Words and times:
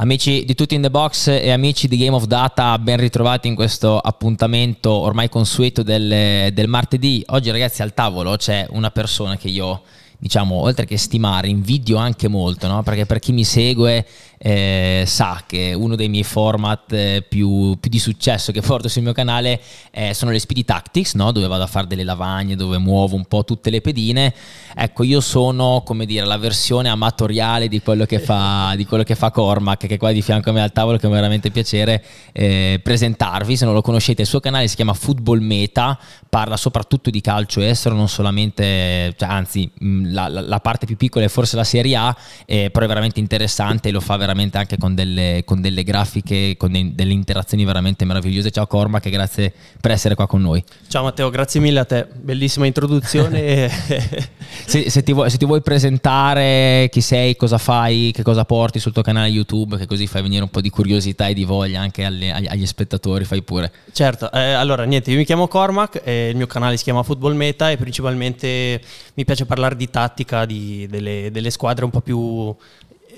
Amici 0.00 0.46
di 0.46 0.54
Tutti 0.54 0.74
in 0.74 0.80
the 0.80 0.88
Box 0.88 1.26
e 1.26 1.50
amici 1.50 1.86
di 1.86 1.98
Game 1.98 2.16
of 2.16 2.24
Data, 2.24 2.78
ben 2.78 2.96
ritrovati 2.96 3.48
in 3.48 3.54
questo 3.54 3.98
appuntamento 3.98 4.90
ormai 4.90 5.28
consueto 5.28 5.82
del, 5.82 6.54
del 6.54 6.68
martedì. 6.68 7.22
Oggi 7.26 7.50
ragazzi 7.50 7.82
al 7.82 7.92
tavolo 7.92 8.36
c'è 8.36 8.66
una 8.70 8.90
persona 8.90 9.36
che 9.36 9.48
io 9.48 9.82
diciamo, 10.16 10.54
oltre 10.54 10.86
che 10.86 10.96
stimare, 10.96 11.48
invidio 11.48 11.98
anche 11.98 12.28
molto, 12.28 12.66
no? 12.66 12.82
perché 12.82 13.04
per 13.04 13.18
chi 13.18 13.32
mi 13.32 13.44
segue 13.44 14.06
eh, 14.42 15.04
sa 15.06 15.42
che 15.46 15.74
uno 15.74 15.96
dei 15.96 16.08
miei 16.08 16.22
format 16.22 16.90
eh, 16.94 17.22
più, 17.28 17.76
più, 17.78 17.90
di 17.90 17.98
successo 17.98 18.52
che 18.52 18.62
porto 18.62 18.88
sul 18.88 19.02
mio 19.02 19.12
canale 19.12 19.60
eh, 19.90 20.14
sono 20.14 20.30
le 20.30 20.38
Speedy 20.38 20.64
Tactics, 20.64 21.12
no? 21.12 21.30
dove 21.30 21.46
vado 21.46 21.62
a 21.62 21.66
fare 21.66 21.86
delle 21.86 22.04
lavagne, 22.04 22.56
dove 22.56 22.78
muovo 22.78 23.16
un 23.16 23.26
po' 23.26 23.44
tutte 23.44 23.68
le 23.68 23.82
pedine. 23.82 24.32
Ecco, 24.74 25.02
io 25.02 25.20
sono, 25.20 25.82
come 25.84 26.06
dire, 26.06 26.24
la 26.24 26.38
versione 26.38 26.88
amatoriale 26.88 27.68
di 27.68 27.82
quello 27.82 28.06
che 28.06 28.18
fa, 28.18 28.72
di 28.78 28.86
quello 28.86 29.02
che 29.02 29.14
fa 29.14 29.30
Cormac, 29.30 29.86
che 29.86 29.96
è 29.96 29.98
qua 29.98 30.10
di 30.10 30.22
fianco 30.22 30.48
a 30.48 30.52
me 30.54 30.62
al 30.62 30.72
tavolo, 30.72 30.96
che 30.96 31.06
è 31.06 31.10
veramente 31.10 31.50
piacere 31.50 32.02
eh, 32.32 32.80
presentarvi. 32.82 33.58
Se 33.58 33.66
non 33.66 33.74
lo 33.74 33.82
conoscete, 33.82 34.22
il 34.22 34.28
suo 34.28 34.40
canale 34.40 34.68
si 34.68 34.76
chiama 34.76 34.94
Football 34.94 35.40
Meta, 35.40 35.98
parla 36.30 36.56
soprattutto 36.56 37.10
di 37.10 37.20
calcio 37.20 37.60
estero, 37.60 37.94
non 37.94 38.08
solamente, 38.08 39.12
cioè, 39.18 39.28
anzi, 39.28 39.70
la, 39.80 40.28
la, 40.28 40.40
la, 40.40 40.60
parte 40.60 40.86
più 40.86 40.96
piccola 40.96 41.26
è 41.26 41.28
forse 41.28 41.56
la 41.56 41.64
Serie 41.64 41.96
A, 41.96 42.16
eh, 42.46 42.70
però 42.70 42.86
è 42.86 42.88
veramente 42.88 43.20
interessante 43.20 43.90
e 43.90 43.92
lo 43.92 44.00
fa 44.00 44.16
veramente 44.16 44.28
veramente 44.30 44.58
anche 44.58 44.78
con 44.78 44.94
delle, 44.94 45.42
con 45.44 45.60
delle 45.60 45.82
grafiche, 45.82 46.56
con 46.56 46.70
de, 46.70 46.94
delle 46.94 47.12
interazioni 47.12 47.64
veramente 47.64 48.04
meravigliose. 48.04 48.50
Ciao 48.50 48.66
Cormac 48.66 49.06
e 49.06 49.10
grazie 49.10 49.52
per 49.80 49.90
essere 49.90 50.14
qua 50.14 50.26
con 50.26 50.40
noi. 50.40 50.62
Ciao 50.86 51.02
Matteo, 51.02 51.30
grazie 51.30 51.60
mille 51.60 51.80
a 51.80 51.84
te, 51.84 52.06
bellissima 52.12 52.66
introduzione. 52.66 53.68
se, 54.64 54.88
se, 54.88 55.02
ti 55.02 55.12
vuoi, 55.12 55.30
se, 55.30 55.36
ti 55.36 55.44
vuoi, 55.44 55.62
presentare 55.62 56.88
chi 56.90 57.00
sei, 57.00 57.36
cosa 57.36 57.58
fai, 57.58 58.12
che 58.14 58.22
cosa 58.22 58.44
porti 58.44 58.78
sul 58.78 58.92
tuo 58.92 59.02
canale 59.02 59.28
YouTube, 59.28 59.76
che 59.76 59.86
così 59.86 60.06
fai 60.06 60.22
venire 60.22 60.42
un 60.42 60.50
po' 60.50 60.60
di 60.60 60.70
curiosità 60.70 61.26
e 61.26 61.34
di 61.34 61.44
voglia 61.44 61.80
anche 61.80 62.04
alle, 62.04 62.32
agli, 62.32 62.46
agli, 62.46 62.66
spettatori, 62.66 63.24
fai 63.24 63.42
pure. 63.42 63.72
Certo, 63.92 64.30
eh, 64.30 64.52
allora 64.52 64.84
niente, 64.84 65.10
io 65.10 65.16
mi 65.16 65.24
chiamo 65.24 65.48
Cormac, 65.48 66.02
eh, 66.04 66.28
il 66.28 66.36
mio 66.36 66.46
canale 66.46 66.76
si 66.76 66.84
chiama 66.84 67.02
Football 67.02 67.34
Meta 67.34 67.70
e 67.70 67.76
principalmente 67.76 68.80
mi 69.14 69.24
piace 69.24 69.44
parlare 69.44 69.74
di 69.76 69.90
tattica, 69.90 70.44
di, 70.44 70.86
delle, 70.88 71.30
delle 71.32 71.50
squadre 71.50 71.84
un 71.84 71.90
po' 71.90 72.00
più 72.00 72.54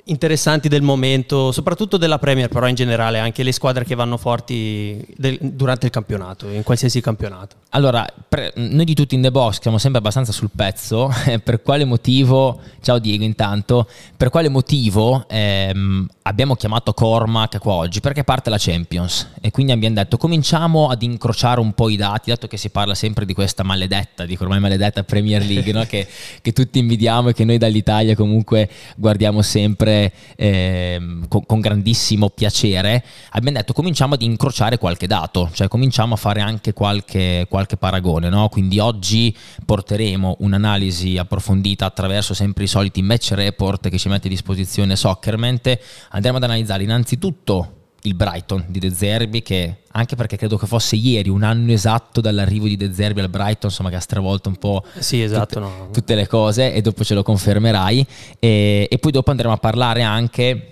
interessanti 0.04 0.68
del 0.68 0.82
momento, 0.82 1.52
soprattutto 1.52 1.96
della 1.96 2.18
Premier, 2.18 2.48
però 2.48 2.66
in 2.66 2.74
generale 2.74 3.18
anche 3.18 3.42
le 3.42 3.52
squadre 3.52 3.84
che 3.84 3.94
vanno 3.94 4.16
forti 4.16 5.04
del, 5.16 5.38
durante 5.40 5.86
il 5.86 5.92
campionato, 5.92 6.48
in 6.48 6.62
qualsiasi 6.64 7.00
campionato. 7.00 7.56
Allora, 7.70 8.06
pre, 8.28 8.52
noi 8.56 8.84
di 8.84 8.94
tutti 8.94 9.14
in 9.14 9.22
The 9.22 9.30
Box 9.30 9.60
siamo 9.60 9.78
sempre 9.78 10.00
abbastanza 10.00 10.32
sul 10.32 10.50
pezzo, 10.54 11.12
per 11.42 11.62
quale 11.62 11.84
motivo, 11.84 12.60
ciao 12.80 12.98
Diego 12.98 13.22
intanto, 13.22 13.88
per 14.16 14.30
quale 14.30 14.48
motivo 14.48 15.24
ehm, 15.28 16.06
abbiamo 16.22 16.56
chiamato 16.56 16.92
Cormac 16.92 17.58
qua 17.58 17.74
oggi? 17.74 18.00
Perché 18.00 18.24
parte 18.24 18.50
la 18.50 18.58
Champions 18.58 19.28
e 19.40 19.50
quindi 19.50 19.72
abbiamo 19.72 19.94
detto 19.94 20.16
cominciamo 20.16 20.88
ad 20.88 21.02
incrociare 21.02 21.60
un 21.60 21.72
po' 21.74 21.88
i 21.88 21.96
dati, 21.96 22.30
dato 22.30 22.48
che 22.48 22.56
si 22.56 22.70
parla 22.70 22.94
sempre 22.94 23.24
di 23.24 23.34
questa 23.34 23.62
maledetta, 23.62 24.24
dico 24.24 24.42
ormai 24.42 24.58
maledetta 24.58 25.04
Premier 25.04 25.44
League, 25.44 25.72
no? 25.72 25.84
che, 25.86 26.06
che 26.40 26.52
tutti 26.52 26.80
invidiamo 26.80 27.28
e 27.28 27.32
che 27.32 27.44
noi 27.44 27.58
dall'Italia 27.58 28.16
comunque 28.16 28.68
guardiamo 28.96 29.42
sempre 29.42 29.91
sempre 29.92 30.12
eh, 30.36 31.00
con, 31.28 31.44
con, 31.44 31.60
grandissimo 31.60 32.30
piacere, 32.30 33.04
abbiamo 33.30 33.58
detto 33.58 33.72
cominciamo 33.72 34.14
ad 34.14 34.22
incrociare 34.22 34.78
qualche 34.78 35.06
dato, 35.06 35.50
cioè 35.52 35.68
cominciamo 35.68 36.14
a 36.14 36.16
fare 36.16 36.40
anche 36.40 36.72
qualche, 36.72 37.46
qualche 37.48 37.76
paragone. 37.76 38.28
No? 38.28 38.48
Quindi 38.48 38.78
oggi 38.78 39.36
porteremo 39.64 40.36
un'analisi 40.40 41.18
approfondita 41.18 41.84
attraverso 41.84 42.34
sempre 42.34 42.64
i 42.64 42.68
soliti 42.68 43.02
match 43.02 43.32
report 43.32 43.88
che 43.88 43.98
ci 43.98 44.08
mette 44.08 44.28
a 44.28 44.30
disposizione 44.30 44.96
Soccerment. 44.96 45.78
Andremo 46.10 46.38
ad 46.38 46.44
analizzare 46.44 46.82
innanzitutto 46.82 47.81
il 48.02 48.14
Brighton 48.14 48.64
di 48.68 48.78
De 48.78 48.90
Zerbi 48.90 49.42
che 49.42 49.76
anche 49.92 50.16
perché 50.16 50.36
credo 50.36 50.56
che 50.56 50.66
fosse 50.66 50.96
ieri 50.96 51.28
un 51.28 51.42
anno 51.42 51.72
esatto 51.72 52.20
dall'arrivo 52.20 52.66
di 52.66 52.76
De 52.76 52.92
Zerbi 52.92 53.20
al 53.20 53.28
Brighton 53.28 53.70
insomma 53.70 53.90
che 53.90 53.96
ha 53.96 54.00
stravolto 54.00 54.48
un 54.48 54.56
po' 54.56 54.84
sì, 54.98 55.22
esatto, 55.22 55.46
tutte, 55.46 55.60
no. 55.60 55.88
tutte, 55.92 56.14
le 56.14 56.26
cose 56.26 56.72
e 56.72 56.80
dopo 56.80 57.04
ce 57.04 57.14
lo 57.14 57.22
confermerai 57.22 58.06
e, 58.38 58.88
e 58.90 58.98
poi 58.98 59.12
dopo 59.12 59.30
andremo 59.30 59.52
a 59.52 59.58
parlare 59.58 60.02
anche 60.02 60.66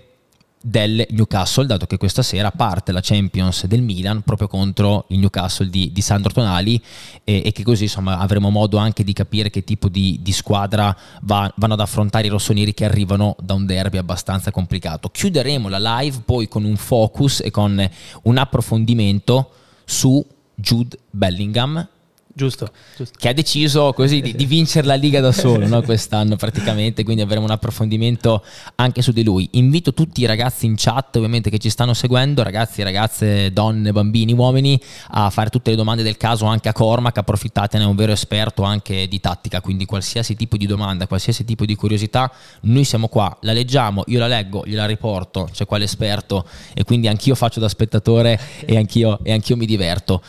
del 0.62 1.06
Newcastle, 1.10 1.64
dato 1.64 1.86
che 1.86 1.96
questa 1.96 2.22
sera 2.22 2.50
parte 2.50 2.92
la 2.92 3.00
Champions 3.02 3.64
del 3.64 3.80
Milan 3.80 4.20
proprio 4.22 4.46
contro 4.46 5.06
il 5.08 5.18
Newcastle 5.18 5.70
di, 5.70 5.90
di 5.90 6.00
Sandro 6.02 6.32
Tonali 6.32 6.80
e, 7.24 7.42
e, 7.46 7.52
che 7.52 7.62
così 7.62 7.84
insomma 7.84 8.18
avremo 8.18 8.50
modo 8.50 8.76
anche 8.76 9.02
di 9.02 9.14
capire 9.14 9.48
che 9.48 9.64
tipo 9.64 9.88
di, 9.88 10.18
di 10.20 10.32
squadra 10.32 10.94
va, 11.22 11.50
vanno 11.56 11.74
ad 11.74 11.80
affrontare 11.80 12.26
i 12.26 12.30
rossoneri 12.30 12.74
che 12.74 12.84
arrivano 12.84 13.36
da 13.40 13.54
un 13.54 13.64
derby 13.64 13.96
abbastanza 13.96 14.50
complicato. 14.50 15.08
Chiuderemo 15.08 15.68
la 15.68 15.98
live 15.98 16.20
poi 16.24 16.46
con 16.46 16.64
un 16.64 16.76
focus 16.76 17.40
e 17.40 17.50
con 17.50 17.90
un 18.22 18.36
approfondimento 18.36 19.50
su 19.84 20.24
Jude 20.54 20.98
Bellingham 21.10 21.88
Giusto, 22.32 22.70
giusto, 22.96 23.18
Che 23.18 23.28
ha 23.28 23.32
deciso 23.32 23.92
così 23.92 24.20
di, 24.20 24.34
di 24.36 24.46
vincere 24.46 24.86
la 24.86 24.94
Liga 24.94 25.20
da 25.20 25.32
solo 25.32 25.66
no? 25.66 25.82
quest'anno 25.82 26.36
praticamente, 26.36 27.02
quindi 27.02 27.22
avremo 27.22 27.44
un 27.44 27.50
approfondimento 27.50 28.44
anche 28.76 29.02
su 29.02 29.10
di 29.10 29.24
lui. 29.24 29.48
Invito 29.52 29.92
tutti 29.92 30.20
i 30.20 30.26
ragazzi 30.26 30.64
in 30.64 30.74
chat 30.76 31.16
ovviamente 31.16 31.50
che 31.50 31.58
ci 31.58 31.70
stanno 31.70 31.92
seguendo, 31.92 32.44
ragazzi, 32.44 32.84
ragazze, 32.84 33.52
donne, 33.52 33.90
bambini, 33.90 34.32
uomini, 34.32 34.80
a 35.08 35.28
fare 35.30 35.50
tutte 35.50 35.70
le 35.70 35.76
domande 35.76 36.04
del 36.04 36.16
caso 36.16 36.44
anche 36.44 36.68
a 36.68 36.72
Cormac, 36.72 37.18
approfittatene, 37.18 37.82
è 37.82 37.86
un 37.86 37.96
vero 37.96 38.12
esperto 38.12 38.62
anche 38.62 39.08
di 39.08 39.18
tattica, 39.18 39.60
quindi 39.60 39.84
qualsiasi 39.84 40.36
tipo 40.36 40.56
di 40.56 40.66
domanda, 40.66 41.08
qualsiasi 41.08 41.44
tipo 41.44 41.64
di 41.64 41.74
curiosità, 41.74 42.30
noi 42.62 42.84
siamo 42.84 43.08
qua, 43.08 43.36
la 43.40 43.52
leggiamo, 43.52 44.04
io 44.06 44.20
la 44.20 44.28
leggo, 44.28 44.62
gliela 44.64 44.86
riporto, 44.86 45.48
c'è 45.52 45.66
qua 45.66 45.78
l'esperto 45.78 46.46
e 46.74 46.84
quindi 46.84 47.08
anch'io 47.08 47.34
faccio 47.34 47.58
da 47.58 47.68
spettatore 47.68 48.40
e 48.64 48.76
anch'io, 48.76 49.18
e 49.24 49.32
anch'io 49.32 49.56
mi 49.56 49.66
diverto. 49.66 50.22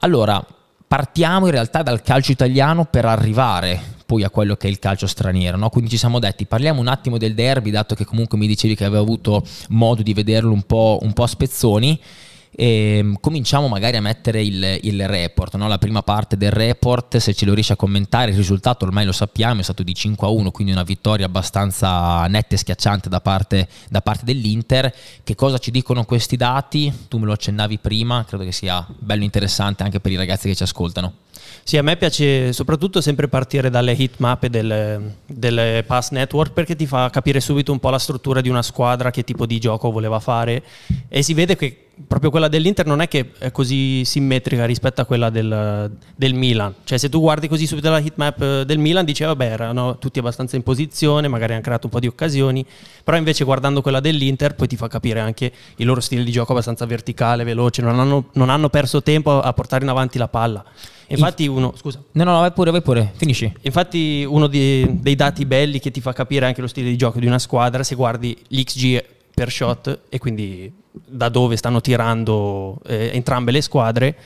Allora, 0.00 0.44
partiamo 0.86 1.46
in 1.46 1.52
realtà 1.52 1.82
dal 1.82 2.02
calcio 2.02 2.32
italiano 2.32 2.84
per 2.84 3.04
arrivare 3.04 3.94
poi 4.06 4.22
a 4.22 4.30
quello 4.30 4.54
che 4.54 4.68
è 4.68 4.70
il 4.70 4.78
calcio 4.78 5.06
straniero. 5.06 5.56
No? 5.56 5.68
Quindi 5.68 5.90
ci 5.90 5.98
siamo 5.98 6.20
detti, 6.20 6.46
parliamo 6.46 6.80
un 6.80 6.86
attimo 6.86 7.18
del 7.18 7.34
derby, 7.34 7.70
dato 7.70 7.94
che 7.94 8.04
comunque 8.04 8.38
mi 8.38 8.46
dicevi 8.46 8.76
che 8.76 8.84
avevo 8.84 9.02
avuto 9.02 9.44
modo 9.70 10.02
di 10.02 10.14
vederlo 10.14 10.52
un 10.52 10.62
po', 10.62 10.98
un 11.02 11.12
po 11.12 11.24
a 11.24 11.26
spezzoni. 11.26 12.00
E 12.58 12.96
ehm, 12.96 13.18
cominciamo 13.20 13.68
magari 13.68 13.98
a 13.98 14.00
mettere 14.00 14.42
il, 14.42 14.78
il 14.82 15.06
report, 15.06 15.56
no? 15.56 15.68
la 15.68 15.76
prima 15.76 16.02
parte 16.02 16.38
del 16.38 16.50
report, 16.50 17.18
se 17.18 17.34
ce 17.34 17.44
lo 17.44 17.52
riesci 17.52 17.72
a 17.72 17.76
commentare, 17.76 18.30
il 18.30 18.36
risultato 18.36 18.86
ormai 18.86 19.04
lo 19.04 19.12
sappiamo, 19.12 19.60
è 19.60 19.62
stato 19.62 19.82
di 19.82 19.94
5 19.94 20.26
a 20.26 20.30
1, 20.30 20.50
quindi 20.50 20.72
una 20.72 20.82
vittoria 20.82 21.26
abbastanza 21.26 22.26
netta 22.28 22.54
e 22.54 22.58
schiacciante 22.58 23.10
da 23.10 23.20
parte, 23.20 23.68
da 23.90 24.00
parte 24.00 24.24
dell'Inter. 24.24 24.90
Che 25.22 25.34
cosa 25.34 25.58
ci 25.58 25.70
dicono 25.70 26.04
questi 26.04 26.36
dati? 26.36 26.90
Tu 27.08 27.18
me 27.18 27.26
lo 27.26 27.32
accennavi 27.32 27.76
prima, 27.76 28.24
credo 28.26 28.44
che 28.44 28.52
sia 28.52 28.86
bello 28.88 29.24
interessante 29.24 29.82
anche 29.82 30.00
per 30.00 30.12
i 30.12 30.16
ragazzi 30.16 30.48
che 30.48 30.54
ci 30.54 30.62
ascoltano. 30.62 31.12
Sì, 31.62 31.76
a 31.76 31.82
me 31.82 31.96
piace 31.96 32.54
soprattutto 32.54 33.02
sempre 33.02 33.28
partire 33.28 33.68
dalle 33.68 33.92
hit 33.92 34.14
map 34.16 34.44
e 34.44 34.48
del, 34.48 35.12
del 35.26 35.84
pass 35.84 36.10
network 36.10 36.52
perché 36.52 36.74
ti 36.74 36.86
fa 36.86 37.10
capire 37.10 37.40
subito 37.40 37.72
un 37.72 37.80
po' 37.80 37.90
la 37.90 37.98
struttura 37.98 38.40
di 38.40 38.48
una 38.48 38.62
squadra, 38.62 39.10
che 39.10 39.24
tipo 39.24 39.44
di 39.44 39.58
gioco 39.58 39.90
voleva 39.90 40.20
fare 40.20 40.62
e 41.08 41.22
si 41.22 41.34
vede 41.34 41.56
che 41.56 41.85
proprio 42.06 42.30
quella 42.30 42.48
dell'Inter 42.48 42.84
non 42.84 43.00
è 43.00 43.08
che 43.08 43.32
è 43.38 43.50
così 43.50 44.04
simmetrica 44.04 44.66
rispetto 44.66 45.00
a 45.00 45.04
quella 45.04 45.30
del, 45.30 45.90
del 46.14 46.34
Milan. 46.34 46.74
Cioè 46.84 46.98
se 46.98 47.08
tu 47.08 47.20
guardi 47.20 47.48
così 47.48 47.66
subito 47.66 47.88
la 47.90 47.98
hitmap 47.98 48.62
del 48.62 48.78
Milan 48.78 49.04
dici 49.04 49.24
vabbè 49.24 49.44
erano 49.44 49.98
tutti 49.98 50.18
abbastanza 50.18 50.56
in 50.56 50.62
posizione, 50.62 51.28
magari 51.28 51.54
hanno 51.54 51.62
creato 51.62 51.86
un 51.86 51.92
po' 51.92 52.00
di 52.00 52.06
occasioni, 52.06 52.64
però 53.02 53.16
invece 53.16 53.44
guardando 53.44 53.80
quella 53.80 54.00
dell'Inter 54.00 54.54
poi 54.54 54.66
ti 54.66 54.76
fa 54.76 54.88
capire 54.88 55.20
anche 55.20 55.50
il 55.76 55.86
loro 55.86 56.00
stile 56.00 56.22
di 56.22 56.30
gioco 56.30 56.52
abbastanza 56.52 56.84
verticale, 56.84 57.44
veloce, 57.44 57.82
non 57.82 57.98
hanno, 57.98 58.26
non 58.32 58.50
hanno 58.50 58.68
perso 58.68 59.02
tempo 59.02 59.40
a 59.40 59.52
portare 59.52 59.84
in 59.84 59.90
avanti 59.90 60.18
la 60.18 60.28
palla. 60.28 60.64
Infatti 61.08 61.46
uno, 61.46 61.72
scusa. 61.76 62.02
No, 62.12 62.24
no, 62.24 62.40
vai 62.40 62.52
pure, 62.52 62.70
vai 62.72 62.82
pure, 62.82 63.12
finisci. 63.14 63.52
Infatti 63.62 64.24
uno 64.28 64.48
di, 64.48 65.00
dei 65.00 65.14
dati 65.14 65.44
belli 65.46 65.78
che 65.78 65.90
ti 65.90 66.00
fa 66.00 66.12
capire 66.12 66.46
anche 66.46 66.60
lo 66.60 66.66
stile 66.66 66.88
di 66.88 66.96
gioco 66.96 67.20
di 67.20 67.26
una 67.26 67.38
squadra, 67.38 67.84
se 67.84 67.94
guardi 67.94 68.36
l'XG 68.48 69.04
per 69.32 69.50
shot 69.50 70.00
e 70.08 70.18
quindi 70.18 70.72
da 71.04 71.28
dove 71.28 71.56
stanno 71.56 71.80
tirando 71.80 72.78
eh, 72.86 73.10
entrambe 73.12 73.50
le 73.50 73.60
squadre, 73.60 74.16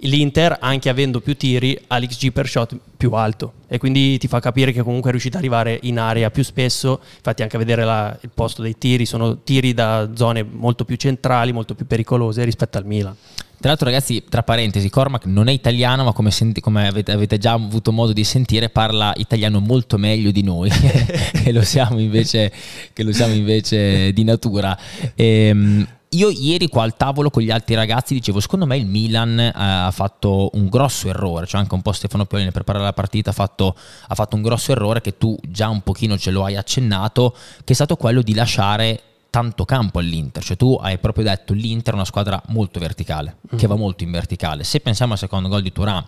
l'Inter, 0.00 0.56
anche 0.60 0.88
avendo 0.88 1.20
più 1.20 1.36
tiri, 1.36 1.78
ha 1.88 1.98
l'XG 1.98 2.32
per 2.32 2.48
shot 2.48 2.76
più 2.96 3.12
alto 3.12 3.54
e 3.68 3.78
quindi 3.78 4.18
ti 4.18 4.28
fa 4.28 4.40
capire 4.40 4.72
che 4.72 4.82
comunque 4.82 5.08
è 5.08 5.12
riuscita 5.12 5.38
ad 5.38 5.42
arrivare 5.42 5.78
in 5.82 5.98
area 5.98 6.30
più 6.30 6.42
spesso, 6.42 7.00
infatti 7.16 7.42
anche 7.42 7.56
a 7.56 7.58
vedere 7.58 7.84
la, 7.84 8.16
il 8.20 8.30
posto 8.32 8.62
dei 8.62 8.76
tiri, 8.78 9.06
sono 9.06 9.42
tiri 9.42 9.74
da 9.74 10.10
zone 10.14 10.42
molto 10.42 10.84
più 10.84 10.96
centrali, 10.96 11.52
molto 11.52 11.74
più 11.74 11.86
pericolose 11.86 12.44
rispetto 12.44 12.78
al 12.78 12.86
Milan. 12.86 13.16
Tra 13.62 13.70
l'altro, 13.70 13.88
ragazzi, 13.88 14.24
tra 14.28 14.42
parentesi, 14.42 14.90
Cormac 14.90 15.26
non 15.26 15.46
è 15.46 15.52
italiano, 15.52 16.02
ma 16.02 16.12
come, 16.12 16.32
senti, 16.32 16.60
come 16.60 16.88
avete, 16.88 17.12
avete, 17.12 17.38
già 17.38 17.52
avuto 17.52 17.92
modo 17.92 18.12
di 18.12 18.24
sentire, 18.24 18.70
parla 18.70 19.12
italiano 19.14 19.60
molto 19.60 19.98
meglio 19.98 20.32
di 20.32 20.42
noi, 20.42 20.68
che, 20.68 21.52
lo 21.54 21.62
siamo 21.62 22.00
invece, 22.00 22.50
che 22.92 23.04
lo 23.04 23.12
siamo 23.12 23.34
invece 23.34 24.12
di 24.12 24.24
natura. 24.24 24.76
E, 25.14 25.24
ehm, 25.24 25.86
io 26.14 26.30
ieri 26.30 26.68
qua 26.68 26.82
al 26.82 26.96
tavolo 26.96 27.30
con 27.30 27.42
gli 27.42 27.50
altri 27.50 27.74
ragazzi 27.74 28.14
dicevo, 28.14 28.40
secondo 28.40 28.66
me 28.66 28.76
il 28.76 28.86
Milan 28.86 29.38
eh, 29.38 29.52
ha 29.54 29.90
fatto 29.90 30.50
un 30.54 30.68
grosso 30.68 31.08
errore, 31.08 31.46
cioè 31.46 31.60
anche 31.60 31.74
un 31.74 31.82
po' 31.82 31.92
Stefano 31.92 32.26
Pioli 32.26 32.44
nel 32.44 32.52
preparare 32.52 32.84
la 32.84 32.92
partita 32.92 33.30
ha 33.30 33.32
fatto, 33.32 33.74
ha 34.06 34.14
fatto 34.14 34.36
un 34.36 34.42
grosso 34.42 34.72
errore 34.72 35.00
che 35.00 35.16
tu 35.16 35.36
già 35.42 35.68
un 35.68 35.80
pochino 35.80 36.18
ce 36.18 36.30
lo 36.30 36.44
hai 36.44 36.56
accennato, 36.56 37.34
che 37.64 37.72
è 37.72 37.74
stato 37.74 37.96
quello 37.96 38.22
di 38.22 38.34
lasciare 38.34 39.00
tanto 39.30 39.64
campo 39.64 39.98
all'Inter, 39.98 40.42
cioè 40.42 40.56
tu 40.56 40.78
hai 40.80 40.98
proprio 40.98 41.24
detto 41.24 41.54
l'Inter 41.54 41.94
è 41.94 41.96
una 41.96 42.04
squadra 42.04 42.42
molto 42.48 42.78
verticale, 42.78 43.38
mm. 43.54 43.56
che 43.56 43.66
va 43.66 43.76
molto 43.76 44.04
in 44.04 44.10
verticale. 44.10 44.64
Se 44.64 44.80
pensiamo 44.80 45.12
al 45.12 45.18
secondo 45.18 45.48
gol 45.48 45.62
di 45.62 45.72
Turam, 45.72 46.04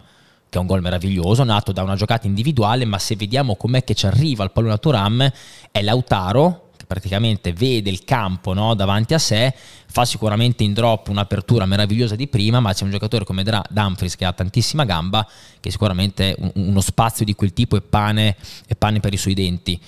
che 0.51 0.59
è 0.59 0.61
un 0.61 0.67
gol 0.67 0.83
meraviglioso, 0.83 1.43
nato 1.45 1.73
da 1.73 1.83
una 1.83 1.97
giocata 1.97 2.27
individuale, 2.27 2.85
ma 2.85 2.99
se 2.99 3.17
vediamo 3.17 3.57
com'è 3.57 3.83
che 3.83 3.95
ci 3.95 4.05
arriva 4.05 4.45
il 4.45 4.51
pallone 4.51 4.75
a 4.75 4.79
Turam, 4.79 5.33
è 5.71 5.81
Lautaro 5.81 6.64
praticamente 6.87 7.53
vede 7.53 7.91
il 7.91 8.05
campo 8.05 8.53
no, 8.53 8.75
davanti 8.75 9.15
a 9.15 9.19
sé, 9.19 9.55
fa 9.87 10.05
sicuramente 10.05 10.65
in 10.65 10.73
drop 10.73 11.09
un'apertura 11.09 11.67
meravigliosa 11.67 12.17
di 12.17 12.27
prima, 12.27 12.61
ma 12.61 12.73
c'è 12.73 12.85
un 12.85 12.91
giocatore 12.91 13.25
come 13.25 13.45
Dumfries 13.71 14.17
che 14.17 14.25
ha 14.25 14.33
tantissima 14.33 14.85
gamba, 14.85 15.27
che 15.61 15.71
sicuramente 15.71 16.37
uno 16.55 16.81
spazio 16.81 17.25
di 17.25 17.35
quel 17.35 17.53
tipo 17.53 17.77
è 17.77 17.81
pane, 17.81 18.37
è 18.67 18.75
pane 18.75 19.01
per 19.01 19.13
i 19.13 19.17
suoi 19.17 19.35
denti. 19.35 19.81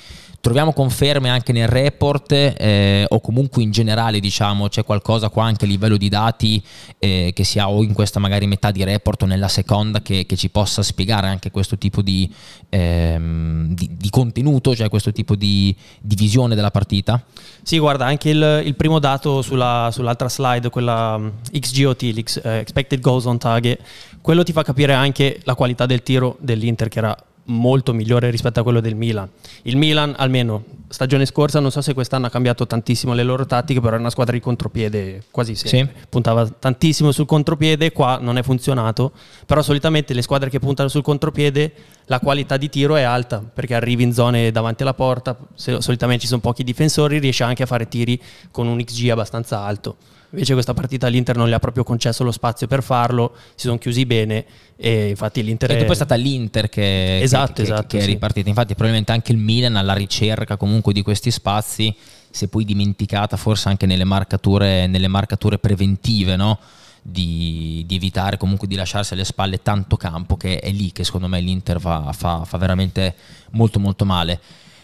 Troviamo 0.47 0.73
conferme 0.73 1.29
anche 1.29 1.51
nel 1.51 1.67
report 1.67 2.31
eh, 2.31 3.05
o 3.09 3.21
comunque 3.21 3.65
in 3.65 3.73
generale 3.73 4.21
diciamo 4.21 4.69
c'è 4.69 4.85
qualcosa 4.85 5.29
qua 5.29 5.43
anche 5.43 5.65
a 5.65 5.67
livello 5.67 5.97
di 5.97 6.09
dati 6.09 6.63
eh, 7.01 7.33
che 7.35 7.43
sia 7.43 7.69
o 7.69 7.83
in 7.83 7.93
questa 7.93 8.21
magari 8.21 8.47
metà 8.47 8.71
di 8.71 8.85
report 8.85 9.23
o 9.23 9.27
nella 9.27 9.49
seconda 9.49 10.03
che, 10.03 10.25
che 10.25 10.37
ci 10.37 10.49
possa 10.49 10.85
spiegare 10.85 11.27
anche 11.27 11.51
questo 11.51 11.77
tipo 11.79 12.01
di, 12.01 12.33
ehm, 12.69 13.75
di, 13.75 13.91
di 13.97 14.09
contenuto, 14.09 14.73
cioè 14.77 14.89
questo 14.89 15.11
tipo 15.11 15.35
di, 15.35 15.75
di, 16.01 16.15
visione 16.15 16.55
della 16.55 16.71
partita? 16.71 17.21
Sì, 17.61 17.81
guarda, 17.81 18.07
anche 18.07 18.31
il, 18.31 18.63
il 18.67 18.77
primo 18.77 19.01
dato 19.01 19.43
sulla, 19.43 19.89
sull'altra 19.91 20.29
slide, 20.29 20.71
quella 20.71 21.17
um, 21.17 21.33
XGOT, 21.51 22.03
uh, 22.45 22.49
Expected 22.51 23.01
Goals 23.01 23.25
on 23.25 23.39
Target, 23.39 23.81
quello 24.21 24.45
ti 24.45 24.53
fa 24.53 24.63
capire 24.63 24.93
anche 24.93 25.41
la 25.43 25.57
qualità 25.57 25.87
del 25.87 26.05
tiro 26.05 26.37
dell'Inter 26.39 26.87
che 26.87 26.99
era 26.99 27.26
molto 27.47 27.93
migliore 27.93 28.31
rispetto 28.31 28.61
a 28.61 28.63
quello 28.63 28.81
del 28.81 28.95
Milan. 28.95 29.29
Il 29.63 29.77
Milan, 29.77 30.15
almeno 30.17 30.65
stagione 30.89 31.27
scorsa, 31.27 31.61
non 31.61 31.71
so 31.71 31.81
se 31.81 31.95
quest'anno 31.95 32.27
ha 32.27 32.31
cambiato 32.31 32.67
tantissimo 32.67 33.13
le 33.13 33.23
loro 33.23 33.47
tattiche, 33.47 33.81
però 33.81 33.93
era 33.93 34.01
una 34.01 34.11
squadra 34.11 34.33
di 34.33 34.41
contropiede 34.41 35.23
quasi 35.31 35.55
sempre. 35.55 36.01
Sì. 36.01 36.07
Puntava 36.09 36.49
tantissimo 36.49 37.13
sul 37.13 37.27
contropiede, 37.27 37.93
qua 37.93 38.19
non 38.21 38.39
è 38.39 38.43
funzionato, 38.43 39.13
però 39.45 39.63
solitamente 39.63 40.15
le 40.15 40.23
squadre 40.23 40.51
che 40.51 40.59
puntano 40.59 40.89
sul 40.89 41.03
contropiede 41.03 41.73
la 42.07 42.21
qualità 42.21 42.57
di 42.57 42.69
tiro 42.69 42.97
è 42.97 43.03
alta, 43.03 43.41
perché 43.41 43.75
arrivi 43.75 44.03
in 44.05 44.13
zone 44.13 44.51
davanti 44.51 44.83
alla 44.83 44.95
porta, 44.95 45.37
solitamente 45.55 46.23
ci 46.23 46.29
sono 46.29 46.41
pochi 46.41 46.63
difensori, 46.63 47.19
riesci 47.19 47.43
anche 47.43 47.65
a 47.65 47.67
fare 47.67 47.89
tiri 47.89 48.21
con 48.51 48.67
un 48.67 48.83
XG 48.83 49.09
abbastanza 49.11 49.61
alto. 49.61 49.97
Invece 50.37 50.53
questa 50.53 50.75
partita 50.75 51.07
l'Inter 51.07 51.35
non 51.35 51.49
le 51.49 51.55
ha 51.55 51.59
proprio 51.59 51.83
concesso 51.83 52.23
lo 52.23 52.31
spazio 52.31 52.67
per 52.67 52.83
farlo, 52.83 53.33
si 53.55 53.67
sono 53.69 53.79
chiusi 53.79 54.05
bene 54.05 54.45
e 54.77 55.09
infatti 55.09 55.43
l'Inter... 55.43 55.71
E 55.71 55.77
poi 55.79 55.93
è 55.93 55.95
stata 55.95 56.15
l'Inter 56.15 56.69
che, 56.69 57.23
esatto, 57.23 57.55
che, 57.55 57.63
esatto, 57.63 57.81
che, 57.87 57.97
che 57.97 58.03
sì. 58.03 58.11
è 58.11 58.13
ripartita, 58.13 58.49
infatti 58.51 58.75
probabilmente 58.75 59.13
anche 59.13 59.33
il 59.33 59.39
Milan 59.39 59.77
alla 59.77 59.95
ricerca 59.95 60.59
comunque 60.59 60.93
di 60.93 61.01
questi 61.01 61.31
spazi 61.31 61.97
si 62.29 62.45
è 62.45 62.49
poi 62.49 62.67
dimenticata 62.67 63.39
forse 63.39 63.71
anche 63.71 63.87
nelle 63.87 64.05
marcature, 64.05 64.87
nelle 64.87 65.09
marcature 65.09 65.59
preventive, 65.59 66.37
no? 66.37 66.59
Di, 67.01 67.85
di, 67.87 67.95
evitare 67.95 68.37
comunque 68.37 68.67
di 68.67 68.75
lasciarsi 68.75 69.15
alle 69.15 69.25
spalle 69.25 69.63
tanto 69.63 69.97
campo 69.97 70.37
che 70.37 70.59
è 70.59 70.73
lì 70.73 70.91
che 70.91 71.05
secondo 71.05 71.29
me 71.29 71.41
l'Inter 71.41 71.81
fa, 71.81 72.13
fa, 72.13 72.45
fa 72.45 72.59
veramente 72.59 73.15
molto 73.53 73.79
molto 73.79 74.05
male. 74.05 74.41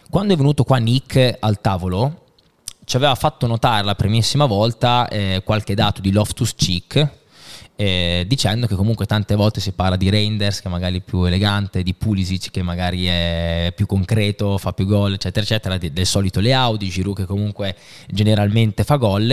Quando 0.09 0.33
è 0.33 0.37
venuto 0.37 0.63
qua 0.63 0.79
Nick 0.79 1.37
al 1.41 1.61
tavolo 1.61 2.22
ci 2.85 2.97
aveva 2.97 3.15
fatto 3.15 3.47
notare 3.47 3.85
la 3.85 3.95
primissima 3.95 4.47
volta 4.47 5.09
eh, 5.09 5.43
qualche 5.45 5.75
dato 5.75 6.01
di 6.01 6.13
Loftus 6.13 6.55
Cheek 6.55 7.21
eh, 7.83 8.25
dicendo 8.29 8.67
che 8.67 8.75
comunque 8.75 9.07
tante 9.07 9.35
volte 9.35 9.61
si 9.61 9.73
parla 9.73 9.97
di 9.97 10.11
Reinders 10.11 10.61
che 10.61 10.69
magari 10.69 10.99
è 10.99 11.01
più 11.01 11.25
elegante, 11.25 11.83
di 11.83 11.95
Pulisic 11.95 12.51
che 12.51 12.63
magari 12.63 13.07
è 13.07 13.73
più 13.75 13.87
concreto, 13.87 14.59
fa 14.59 14.73
più 14.73 14.87
gol, 14.87 15.15
eccetera, 15.15 15.45
eccetera, 15.45 15.79
del 15.79 16.07
solito 16.07 16.41
Leao, 16.41 16.77
di 16.77 16.89
Giroud 16.89 17.17
che 17.17 17.25
comunque 17.25 17.75
generalmente 18.09 18.85
fa 18.85 18.97
gol 18.97 19.31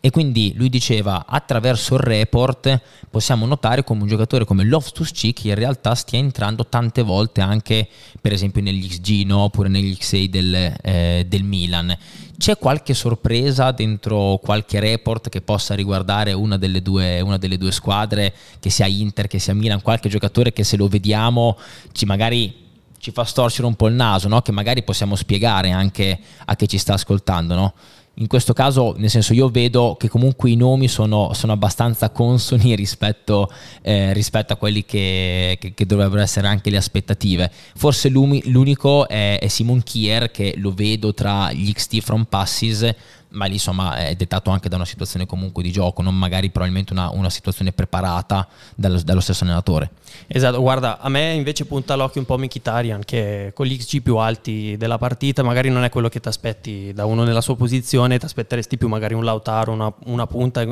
e 0.00 0.10
quindi 0.10 0.54
lui 0.56 0.70
diceva 0.70 1.26
attraverso 1.26 1.94
il 1.94 2.00
report 2.00 2.80
possiamo 3.10 3.46
notare 3.46 3.84
come 3.84 4.02
un 4.02 4.08
giocatore 4.08 4.44
come 4.44 4.64
Loftus 4.64 5.12
Cheek 5.12 5.44
in 5.44 5.54
realtà 5.54 5.94
stia 5.94 6.18
entrando 6.18 6.66
tante 6.66 7.02
volte 7.02 7.42
anche 7.42 7.86
per 8.20 8.32
esempio 8.32 8.60
negli 8.62 8.88
XG 8.88 9.24
no? 9.26 9.40
oppure 9.40 9.68
negli 9.68 9.96
XA 9.96 10.24
del, 10.28 10.74
eh, 10.82 11.24
del 11.28 11.44
Milan 11.44 11.96
c'è 12.44 12.58
qualche 12.58 12.92
sorpresa 12.92 13.70
dentro 13.70 14.38
qualche 14.42 14.78
report 14.78 15.30
che 15.30 15.40
possa 15.40 15.74
riguardare 15.74 16.34
una 16.34 16.58
delle 16.58 16.82
due, 16.82 17.22
una 17.22 17.38
delle 17.38 17.56
due 17.56 17.72
squadre, 17.72 18.34
che 18.60 18.68
sia 18.68 18.84
Inter, 18.84 19.28
che 19.28 19.38
sia 19.38 19.54
Milan, 19.54 19.80
qualche 19.80 20.10
giocatore 20.10 20.52
che 20.52 20.62
se 20.62 20.76
lo 20.76 20.86
vediamo 20.86 21.56
ci 21.92 22.04
magari 22.04 22.54
ci 22.98 23.12
fa 23.12 23.24
storcere 23.24 23.66
un 23.66 23.76
po' 23.76 23.86
il 23.86 23.94
naso, 23.94 24.28
no? 24.28 24.42
che 24.42 24.52
magari 24.52 24.82
possiamo 24.82 25.16
spiegare 25.16 25.70
anche 25.70 26.20
a 26.44 26.54
chi 26.54 26.68
ci 26.68 26.76
sta 26.76 26.92
ascoltando. 26.92 27.54
No? 27.54 27.72
In 28.14 28.26
questo 28.28 28.52
caso, 28.52 28.94
nel 28.96 29.10
senso, 29.10 29.32
io 29.32 29.48
vedo 29.48 29.96
che 29.98 30.08
comunque 30.08 30.50
i 30.50 30.56
nomi 30.56 30.86
sono, 30.86 31.32
sono 31.32 31.52
abbastanza 31.52 32.10
consoni 32.10 32.74
rispetto, 32.76 33.50
eh, 33.82 34.12
rispetto 34.12 34.52
a 34.52 34.56
quelli 34.56 34.84
che, 34.84 35.56
che, 35.58 35.74
che, 35.74 35.86
dovrebbero 35.86 36.20
essere 36.20 36.46
anche 36.46 36.70
le 36.70 36.76
aspettative. 36.76 37.50
Forse 37.74 38.08
l'unico 38.08 39.08
è, 39.08 39.38
è 39.40 39.48
Simon 39.48 39.82
Kier, 39.82 40.30
che 40.30 40.54
lo 40.58 40.72
vedo 40.72 41.12
tra 41.12 41.52
gli 41.52 41.72
XT 41.72 42.00
from 42.00 42.24
passes 42.28 42.94
ma 43.34 43.46
lì 43.46 43.54
insomma 43.54 43.96
è 43.96 44.14
dettato 44.14 44.50
anche 44.50 44.68
da 44.68 44.76
una 44.76 44.84
situazione 44.84 45.26
comunque 45.26 45.62
di 45.62 45.70
gioco, 45.70 46.02
non 46.02 46.16
magari 46.16 46.50
probabilmente 46.50 46.92
una, 46.92 47.10
una 47.10 47.30
situazione 47.30 47.72
preparata 47.72 48.48
dallo, 48.74 49.00
dallo, 49.02 49.20
stesso 49.20 49.44
allenatore. 49.44 49.90
Esatto, 50.26 50.60
guarda, 50.60 50.98
a 50.98 51.08
me 51.08 51.32
invece 51.32 51.66
punta 51.66 51.94
l'occhio 51.94 52.20
un 52.20 52.26
po' 52.26 52.38
Mkhitaryan 52.38 53.02
che 53.04 53.52
con 53.54 53.66
gli 53.66 53.76
XG 53.76 54.02
più 54.02 54.16
alti 54.16 54.76
della 54.76 54.98
partita 54.98 55.42
magari 55.42 55.68
non 55.68 55.84
è 55.84 55.90
quello 55.90 56.08
che 56.08 56.20
ti 56.20 56.28
aspetti 56.28 56.92
da 56.92 57.04
uno 57.04 57.24
nella 57.24 57.40
sua 57.40 57.56
posizione, 57.56 58.18
ti 58.18 58.24
aspetteresti 58.24 58.76
più 58.78 58.88
magari 58.88 59.14
un 59.14 59.24
Lautaro, 59.24 59.72
una, 59.72 59.92
una 60.04 60.26
punta, 60.26 60.64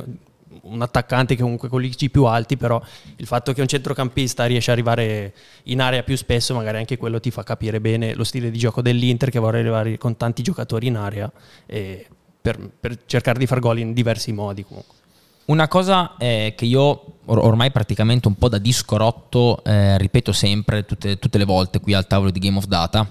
un 0.63 0.83
attaccante 0.83 1.35
che 1.35 1.43
comunque 1.43 1.69
con 1.69 1.81
gli 1.81 1.89
XG 1.89 2.11
più 2.11 2.25
alti, 2.25 2.57
però 2.57 2.81
il 3.17 3.27
fatto 3.27 3.53
che 3.53 3.61
un 3.61 3.67
centrocampista 3.67 4.45
riesce 4.45 4.71
ad 4.71 4.77
arrivare 4.77 5.35
in 5.65 5.81
area 5.81 6.03
più 6.03 6.17
spesso, 6.17 6.55
magari 6.55 6.79
anche 6.79 6.97
quello 6.97 7.19
ti 7.19 7.31
fa 7.31 7.43
capire 7.43 7.81
bene 7.81 8.15
lo 8.15 8.25
stile 8.25 8.51
di 8.51 8.59
gioco 8.59 8.83
dell'Inter 8.83 9.31
che 9.31 9.39
vorrei 9.39 9.61
arrivare 9.61 9.99
con 9.99 10.17
tanti 10.17 10.43
giocatori 10.43 10.87
in 10.87 10.97
area. 10.97 11.31
E 11.67 12.07
per, 12.43 12.59
per 12.59 12.99
cercare 13.07 13.39
di 13.39 13.47
far 13.47 13.61
gol 13.61 13.79
in 13.79 13.93
diversi 13.93 14.33
modi 14.33 14.65
comunque. 14.65 14.97
Una 15.45 15.67
cosa 15.69 16.17
eh, 16.19 16.55
che 16.57 16.65
io 16.67 17.05
or- 17.25 17.39
ormai 17.39 17.71
praticamente 17.71 18.29
un 18.29 18.35
po' 18.35 18.49
da 18.49 18.59
disco 18.59 18.97
rotto 18.97 19.63
eh, 19.65 19.97
ripeto 19.99 20.33
sempre 20.33 20.85
tutte, 20.85 21.19
tutte, 21.19 21.39
le 21.39 21.45
volte 21.45 21.81
qui 21.81 21.95
al 21.95 22.07
tavolo 22.07 22.31
di 22.31 22.39
Game 22.39 22.59
of 22.59 22.67
Data 22.67 23.09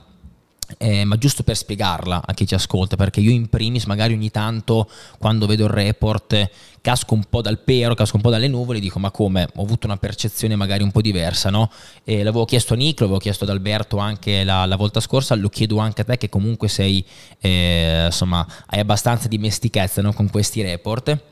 eh, 0.77 1.03
ma 1.05 1.17
giusto 1.17 1.43
per 1.43 1.55
spiegarla 1.55 2.21
a 2.25 2.33
chi 2.33 2.45
ci 2.45 2.53
ascolta, 2.53 2.95
perché 2.95 3.19
io 3.19 3.31
in 3.31 3.47
primis 3.47 3.85
magari 3.85 4.13
ogni 4.13 4.31
tanto 4.31 4.89
quando 5.17 5.45
vedo 5.45 5.65
il 5.65 5.71
report 5.71 6.49
casco 6.81 7.13
un 7.13 7.23
po' 7.29 7.41
dal 7.41 7.59
pero, 7.59 7.93
casco 7.93 8.15
un 8.15 8.21
po' 8.21 8.29
dalle 8.29 8.47
nuvole 8.47 8.79
e 8.79 8.81
dico 8.81 8.99
ma 8.99 9.11
come, 9.11 9.47
ho 9.55 9.61
avuto 9.61 9.85
una 9.85 9.97
percezione 9.97 10.55
magari 10.55 10.83
un 10.83 10.91
po' 10.91 11.01
diversa, 11.01 11.49
no? 11.49 11.71
E 12.03 12.23
l'avevo 12.23 12.45
chiesto 12.45 12.73
a 12.73 12.77
Nick, 12.77 13.01
l'avevo 13.01 13.19
chiesto 13.19 13.43
ad 13.43 13.51
Alberto 13.51 13.97
anche 13.97 14.43
la, 14.43 14.65
la, 14.65 14.75
volta 14.75 14.99
scorsa, 14.99 15.35
lo 15.35 15.49
chiedo 15.49 15.77
anche 15.77 16.01
a 16.01 16.05
te 16.05 16.17
che 16.17 16.29
comunque 16.29 16.67
sei, 16.67 17.05
eh, 17.39 18.05
insomma, 18.05 18.45
hai 18.67 18.79
abbastanza 18.79 19.27
dimestichezza 19.27 20.01
no? 20.01 20.13
con 20.13 20.29
questi 20.29 20.61
report 20.61 21.30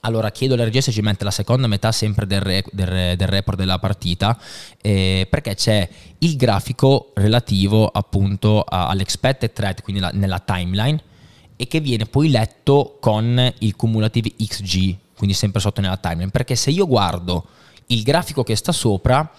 allora 0.00 0.30
chiedo 0.30 0.54
alla 0.54 0.64
regia 0.64 0.80
se 0.80 0.92
ci 0.92 1.00
mette 1.00 1.24
la 1.24 1.30
seconda 1.30 1.66
metà 1.66 1.92
sempre 1.92 2.26
del, 2.26 2.40
re, 2.40 2.64
del, 2.72 3.16
del 3.16 3.28
report 3.28 3.58
della 3.58 3.78
partita, 3.78 4.38
eh, 4.80 5.26
perché 5.30 5.54
c'è 5.54 5.88
il 6.18 6.36
grafico 6.36 7.12
relativo 7.14 7.86
appunto 7.88 8.64
all'expected 8.66 9.52
threat, 9.52 9.82
quindi 9.82 10.00
la, 10.00 10.10
nella 10.12 10.40
timeline, 10.40 11.02
e 11.56 11.66
che 11.66 11.80
viene 11.80 12.06
poi 12.06 12.30
letto 12.30 12.98
con 13.00 13.52
il 13.58 13.76
cumulative 13.76 14.34
XG, 14.36 14.96
quindi 15.16 15.34
sempre 15.34 15.60
sotto 15.60 15.80
nella 15.80 15.96
timeline. 15.96 16.30
Perché 16.30 16.56
se 16.56 16.70
io 16.70 16.86
guardo 16.86 17.46
il 17.86 18.02
grafico 18.02 18.42
che 18.42 18.56
sta 18.56 18.72
sopra, 18.72 19.30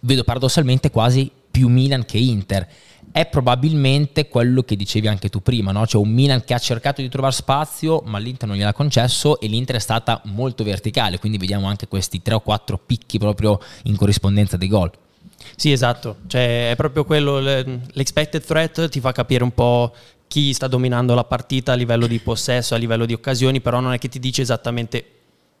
vedo 0.00 0.24
paradossalmente 0.24 0.90
quasi 0.90 1.30
più 1.50 1.68
Milan 1.68 2.04
che 2.04 2.18
Inter 2.18 2.68
è 3.12 3.26
probabilmente 3.26 4.26
quello 4.28 4.62
che 4.62 4.74
dicevi 4.74 5.06
anche 5.06 5.28
tu 5.28 5.42
prima, 5.42 5.70
no? 5.70 5.86
cioè 5.86 6.02
un 6.02 6.10
Milan 6.10 6.42
che 6.44 6.54
ha 6.54 6.58
cercato 6.58 7.02
di 7.02 7.10
trovare 7.10 7.34
spazio 7.34 8.02
ma 8.06 8.18
l'Inter 8.18 8.48
non 8.48 8.56
gliel'ha 8.56 8.72
concesso 8.72 9.38
e 9.38 9.46
l'Inter 9.46 9.76
è 9.76 9.80
stata 9.80 10.22
molto 10.24 10.64
verticale, 10.64 11.18
quindi 11.18 11.36
vediamo 11.36 11.66
anche 11.66 11.86
questi 11.86 12.22
tre 12.22 12.34
o 12.34 12.40
quattro 12.40 12.78
picchi 12.78 13.18
proprio 13.18 13.60
in 13.84 13.96
corrispondenza 13.96 14.56
dei 14.56 14.68
gol. 14.68 14.90
Sì, 15.56 15.72
esatto, 15.72 16.16
cioè 16.26 16.70
è 16.70 16.76
proprio 16.76 17.04
quello, 17.04 17.38
l'expected 17.38 18.42
threat 18.42 18.88
ti 18.88 19.00
fa 19.00 19.12
capire 19.12 19.44
un 19.44 19.52
po' 19.52 19.92
chi 20.26 20.54
sta 20.54 20.66
dominando 20.66 21.14
la 21.14 21.24
partita 21.24 21.72
a 21.72 21.74
livello 21.74 22.06
di 22.06 22.18
possesso, 22.18 22.74
a 22.74 22.78
livello 22.78 23.04
di 23.04 23.12
occasioni, 23.12 23.60
però 23.60 23.80
non 23.80 23.92
è 23.92 23.98
che 23.98 24.08
ti 24.08 24.18
dice 24.18 24.40
esattamente 24.40 25.04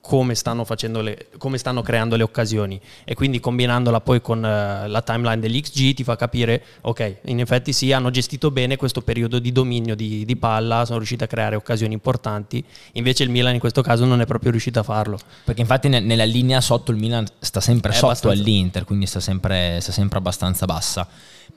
come 0.02 0.34
stanno, 0.34 0.66
le, 1.00 1.28
come 1.38 1.58
stanno, 1.58 1.80
creando 1.80 2.16
le 2.16 2.24
occasioni 2.24 2.78
e 3.04 3.14
quindi 3.14 3.38
combinandola 3.38 4.00
poi 4.00 4.20
con 4.20 4.38
uh, 4.38 4.88
la 4.88 5.02
timeline 5.02 5.38
dell'XG 5.38 5.94
ti 5.94 6.02
fa 6.02 6.16
capire 6.16 6.60
ok 6.80 7.18
in 7.26 7.38
effetti 7.38 7.72
sì 7.72 7.92
hanno 7.92 8.10
gestito 8.10 8.50
bene 8.50 8.74
questo 8.76 9.00
periodo 9.00 9.38
di 9.38 9.52
dominio 9.52 9.94
di, 9.94 10.24
di, 10.24 10.36
palla 10.36 10.84
sono 10.84 10.98
riusciti 10.98 11.22
a 11.22 11.28
creare 11.28 11.54
occasioni 11.54 11.94
importanti 11.94 12.62
invece 12.94 13.22
il 13.22 13.30
Milan 13.30 13.54
in 13.54 13.60
questo 13.60 13.80
caso 13.80 14.04
non 14.04 14.20
è 14.20 14.26
proprio 14.26 14.50
riuscito 14.50 14.80
a 14.80 14.82
farlo 14.82 15.16
perché 15.44 15.60
infatti 15.60 15.88
ne, 15.88 16.00
nella 16.00 16.24
linea 16.24 16.60
sotto 16.60 16.90
il 16.90 16.96
Milan 16.96 17.24
sta 17.38 17.60
sempre 17.60 17.92
è 17.92 17.94
sotto 17.94 18.06
abbastanza. 18.06 18.40
all'Inter 18.40 18.84
quindi 18.84 19.06
sta 19.06 19.20
sempre, 19.20 19.78
sta 19.80 19.92
sempre 19.92 20.18
abbastanza 20.18 20.66
bassa 20.66 21.08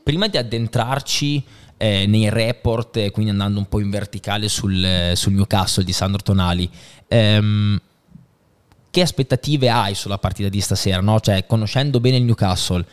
prima 0.03 0.27
di 0.27 0.37
addentrarci 0.37 1.43
eh, 1.77 2.05
nei 2.05 2.29
report, 2.29 3.11
quindi 3.11 3.31
andando 3.31 3.59
un 3.59 3.67
po' 3.67 3.79
in 3.79 3.89
verticale 3.89 4.47
sul, 4.47 5.11
sul 5.13 5.33
Newcastle 5.33 5.83
di 5.83 5.91
Sandro 5.91 6.21
Tonali. 6.21 6.69
Ehm, 7.09 7.81
che 8.95 9.01
aspettative 9.01 9.69
hai 9.69 9.93
sulla 9.93 10.17
partita 10.17 10.47
di 10.47 10.61
stasera? 10.61 11.01
No? 11.01 11.19
Cioè, 11.19 11.45
conoscendo 11.45 11.99
bene 11.99 12.15
il 12.15 12.23
Newcastle, 12.23 12.85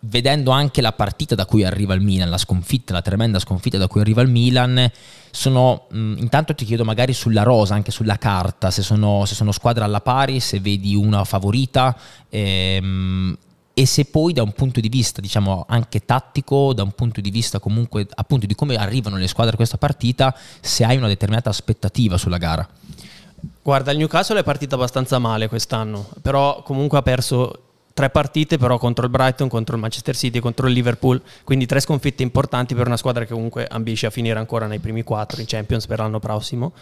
vedendo 0.00 0.50
anche 0.50 0.80
la 0.80 0.90
partita 0.90 1.36
da 1.36 1.46
cui 1.46 1.62
arriva 1.62 1.94
il 1.94 2.00
Milan, 2.00 2.28
la 2.28 2.36
sconfitta, 2.36 2.92
la 2.92 3.00
tremenda 3.00 3.38
sconfitta 3.38 3.78
da 3.78 3.86
cui 3.86 4.00
arriva 4.00 4.22
il 4.22 4.28
Milan, 4.28 4.90
sono, 5.30 5.86
mh, 5.88 6.14
intanto 6.18 6.52
ti 6.52 6.64
chiedo 6.64 6.84
magari 6.84 7.12
sulla 7.12 7.44
rosa, 7.44 7.74
anche 7.74 7.92
sulla 7.92 8.16
carta, 8.16 8.72
se 8.72 8.82
sono, 8.82 9.24
se 9.24 9.36
sono 9.36 9.52
squadre 9.52 9.84
alla 9.84 10.00
pari, 10.00 10.40
se 10.40 10.58
vedi 10.58 10.96
una 10.96 11.22
favorita 11.22 11.96
ehm, 12.28 13.38
e 13.72 13.86
se 13.86 14.06
poi 14.06 14.32
da 14.32 14.42
un 14.42 14.50
punto 14.50 14.80
di 14.80 14.88
vista 14.88 15.20
diciamo 15.20 15.64
anche 15.68 16.04
tattico, 16.04 16.72
da 16.72 16.82
un 16.82 16.90
punto 16.90 17.20
di 17.20 17.30
vista 17.30 17.60
comunque 17.60 18.04
appunto 18.16 18.46
di 18.46 18.56
come 18.56 18.74
arrivano 18.74 19.16
le 19.16 19.28
squadre 19.28 19.52
a 19.52 19.56
questa 19.56 19.78
partita, 19.78 20.36
se 20.60 20.82
hai 20.82 20.96
una 20.96 21.06
determinata 21.06 21.50
aspettativa 21.50 22.18
sulla 22.18 22.38
gara. 22.38 22.68
Guarda, 23.62 23.90
il 23.92 23.98
Newcastle 23.98 24.40
è 24.40 24.42
partito 24.44 24.74
abbastanza 24.74 25.18
male 25.18 25.48
quest'anno, 25.48 26.08
però 26.22 26.62
comunque 26.62 26.98
ha 26.98 27.02
perso 27.02 27.60
tre 27.96 28.10
partite 28.10 28.58
però 28.58 28.76
contro 28.76 29.06
il 29.06 29.10
Brighton, 29.10 29.48
contro 29.48 29.74
il 29.74 29.80
Manchester 29.80 30.14
City 30.14 30.38
contro 30.38 30.66
il 30.66 30.74
Liverpool, 30.74 31.20
quindi 31.44 31.64
tre 31.64 31.80
sconfitte 31.80 32.22
importanti 32.22 32.74
per 32.74 32.86
una 32.86 32.98
squadra 32.98 33.24
che 33.24 33.32
comunque 33.32 33.66
ambisce 33.66 34.04
a 34.04 34.10
finire 34.10 34.38
ancora 34.38 34.66
nei 34.66 34.80
primi 34.80 35.02
quattro 35.02 35.40
in 35.40 35.46
Champions 35.46 35.86
per 35.86 36.00
l'anno 36.00 36.18
prossimo. 36.18 36.72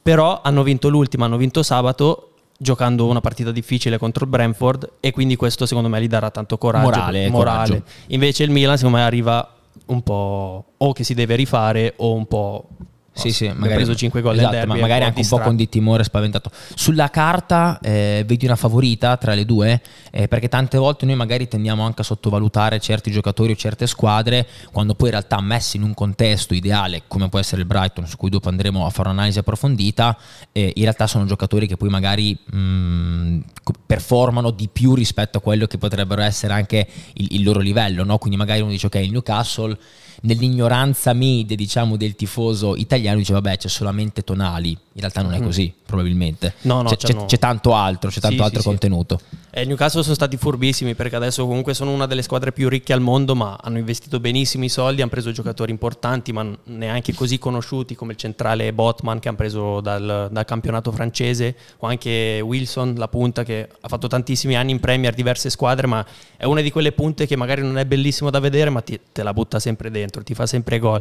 Però 0.00 0.42
hanno 0.42 0.62
vinto 0.62 0.88
l'ultima, 0.88 1.24
hanno 1.24 1.38
vinto 1.38 1.64
sabato 1.64 2.34
giocando 2.56 3.06
una 3.06 3.20
partita 3.20 3.50
difficile 3.50 3.98
contro 3.98 4.24
il 4.24 4.30
Brentford 4.30 4.92
e 5.00 5.10
quindi 5.10 5.34
questo 5.34 5.66
secondo 5.66 5.88
me 5.88 6.00
gli 6.00 6.06
darà 6.06 6.30
tanto 6.30 6.56
coraggio. 6.56 6.84
Morale, 6.84 7.28
morale. 7.28 7.66
coraggio. 7.66 7.82
Invece 8.08 8.44
il 8.44 8.50
Milan 8.50 8.76
secondo 8.76 8.98
me 8.98 9.02
arriva 9.02 9.56
un 9.86 10.02
po' 10.02 10.64
o 10.76 10.92
che 10.92 11.02
si 11.02 11.14
deve 11.14 11.34
rifare 11.34 11.94
o 11.96 12.14
un 12.14 12.26
po' 12.26 12.68
Sì, 13.14 13.30
sì, 13.30 13.46
ha 13.46 13.54
magari, 13.54 13.76
preso 13.76 13.94
5 13.94 14.20
gol 14.20 14.36
esatto, 14.36 14.66
ma 14.66 14.76
magari 14.76 15.04
anche 15.04 15.20
un 15.20 15.28
po' 15.28 15.38
con 15.38 15.54
di 15.54 15.68
timore 15.68 16.02
spaventato. 16.02 16.50
Sulla 16.74 17.10
carta 17.10 17.78
eh, 17.80 18.24
vedi 18.26 18.44
una 18.44 18.56
favorita 18.56 19.16
tra 19.16 19.34
le 19.34 19.44
due? 19.44 19.80
Eh, 20.10 20.26
perché 20.26 20.48
tante 20.48 20.78
volte 20.78 21.06
noi 21.06 21.14
magari 21.14 21.46
tendiamo 21.46 21.84
anche 21.84 22.00
a 22.00 22.04
sottovalutare 22.04 22.80
certi 22.80 23.12
giocatori 23.12 23.52
o 23.52 23.56
certe 23.56 23.86
squadre, 23.86 24.46
quando 24.72 24.94
poi 24.94 25.08
in 25.08 25.14
realtà 25.14 25.40
messi 25.40 25.76
in 25.76 25.84
un 25.84 25.94
contesto 25.94 26.54
ideale, 26.54 27.02
come 27.06 27.28
può 27.28 27.38
essere 27.38 27.60
il 27.60 27.68
Brighton, 27.68 28.06
su 28.08 28.16
cui 28.16 28.30
dopo 28.30 28.48
andremo 28.48 28.84
a 28.84 28.90
fare 28.90 29.08
un'analisi 29.10 29.38
approfondita, 29.38 30.18
eh, 30.50 30.72
in 30.74 30.82
realtà 30.82 31.06
sono 31.06 31.24
giocatori 31.24 31.68
che 31.68 31.76
poi 31.76 31.90
magari 31.90 32.36
mh, 32.36 33.38
co- 33.62 33.74
performano 33.86 34.50
di 34.50 34.68
più 34.68 34.94
rispetto 34.94 35.38
a 35.38 35.40
quello 35.40 35.66
che 35.66 35.78
potrebbero 35.78 36.20
essere 36.20 36.52
anche 36.52 36.84
il, 37.14 37.28
il 37.30 37.44
loro 37.44 37.60
livello, 37.60 38.02
no? 38.02 38.18
Quindi 38.18 38.36
magari 38.36 38.60
uno 38.60 38.70
dice 38.70 38.86
ok, 38.86 38.96
il 38.96 39.12
Newcastle 39.12 39.78
nell'ignoranza 40.24 41.12
media 41.12 41.56
diciamo 41.56 41.96
del 41.96 42.14
tifoso 42.14 42.76
italiano 42.76 43.18
dice 43.18 43.32
vabbè 43.32 43.56
c'è 43.56 43.68
solamente 43.68 44.22
tonali 44.22 44.76
in 44.96 45.00
realtà 45.00 45.22
non 45.22 45.34
è 45.34 45.40
così 45.40 45.72
probabilmente 45.84 46.54
Mm. 46.56 46.68
No, 46.68 46.82
no, 46.82 46.88
c'è, 46.90 46.96
c'hanno- 46.96 47.20
c'è- 47.22 47.26
c'è 47.26 47.38
tanto 47.38 47.74
altro 47.74 48.10
c'è 48.10 48.20
tanto 48.20 48.36
Sì, 48.36 48.42
altro 48.42 48.58
sì, 48.58 48.62
sì. 48.62 48.68
contenuto 48.68 49.20
E 49.56 49.60
il 49.62 49.68
Newcastle 49.68 50.02
sono 50.02 50.14
stati 50.16 50.36
furbissimi 50.36 50.94
perché 50.96 51.14
adesso 51.14 51.46
comunque 51.46 51.74
sono 51.74 51.92
una 51.92 52.06
delle 52.06 52.22
squadre 52.22 52.50
più 52.52 52.68
ricche 52.68 52.92
al 52.92 53.00
mondo, 53.00 53.36
ma 53.36 53.56
hanno 53.62 53.78
investito 53.78 54.18
benissimo 54.18 54.64
i 54.64 54.68
soldi, 54.68 55.00
hanno 55.00 55.10
preso 55.10 55.30
giocatori 55.30 55.70
importanti, 55.70 56.32
ma 56.32 56.44
neanche 56.64 57.14
così 57.14 57.38
conosciuti 57.38 57.94
come 57.94 58.12
il 58.12 58.18
centrale 58.18 58.72
Botman 58.72 59.20
che 59.20 59.28
hanno 59.28 59.36
preso 59.36 59.80
dal, 59.80 60.28
dal 60.32 60.44
campionato 60.44 60.90
francese, 60.90 61.54
o 61.78 61.86
anche 61.86 62.40
Wilson, 62.42 62.94
la 62.96 63.06
punta 63.06 63.44
che 63.44 63.68
ha 63.80 63.86
fatto 63.88 64.08
tantissimi 64.08 64.56
anni 64.56 64.72
in 64.72 64.80
Premier, 64.80 65.14
diverse 65.14 65.50
squadre, 65.50 65.86
ma 65.86 66.04
è 66.36 66.44
una 66.46 66.60
di 66.60 66.72
quelle 66.72 66.90
punte 66.90 67.24
che 67.26 67.36
magari 67.36 67.62
non 67.62 67.78
è 67.78 67.84
bellissimo 67.84 68.30
da 68.30 68.40
vedere, 68.40 68.70
ma 68.70 68.80
ti- 68.80 68.98
te 69.12 69.22
la 69.22 69.32
butta 69.32 69.60
sempre 69.60 69.88
dentro, 69.92 70.24
ti 70.24 70.34
fa 70.34 70.46
sempre 70.46 70.80
gol. 70.80 71.00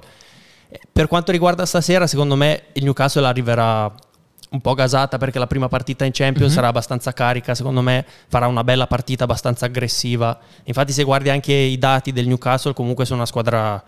Per 0.91 1.07
quanto 1.07 1.31
riguarda 1.31 1.65
stasera, 1.65 2.07
secondo 2.07 2.35
me 2.35 2.63
il 2.73 2.83
Newcastle 2.83 3.25
arriverà 3.25 3.91
un 4.51 4.61
po' 4.61 4.73
gasata 4.75 5.17
perché 5.17 5.39
la 5.39 5.47
prima 5.47 5.67
partita 5.67 6.05
in 6.05 6.11
Champions 6.13 6.49
Mhm. 6.51 6.55
sarà 6.55 6.67
abbastanza 6.67 7.11
carica, 7.11 7.55
secondo 7.55 7.81
me 7.81 8.05
farà 8.27 8.45
una 8.47 8.63
bella 8.63 8.85
partita 8.85 9.23
abbastanza 9.23 9.65
aggressiva. 9.65 10.37
Infatti 10.65 10.91
se 10.91 11.03
guardi 11.03 11.29
anche 11.29 11.53
i 11.53 11.77
dati 11.79 12.11
del 12.11 12.27
Newcastle, 12.27 12.73
comunque 12.73 13.05
sono 13.05 13.17
una 13.17 13.25
squadra 13.27 13.81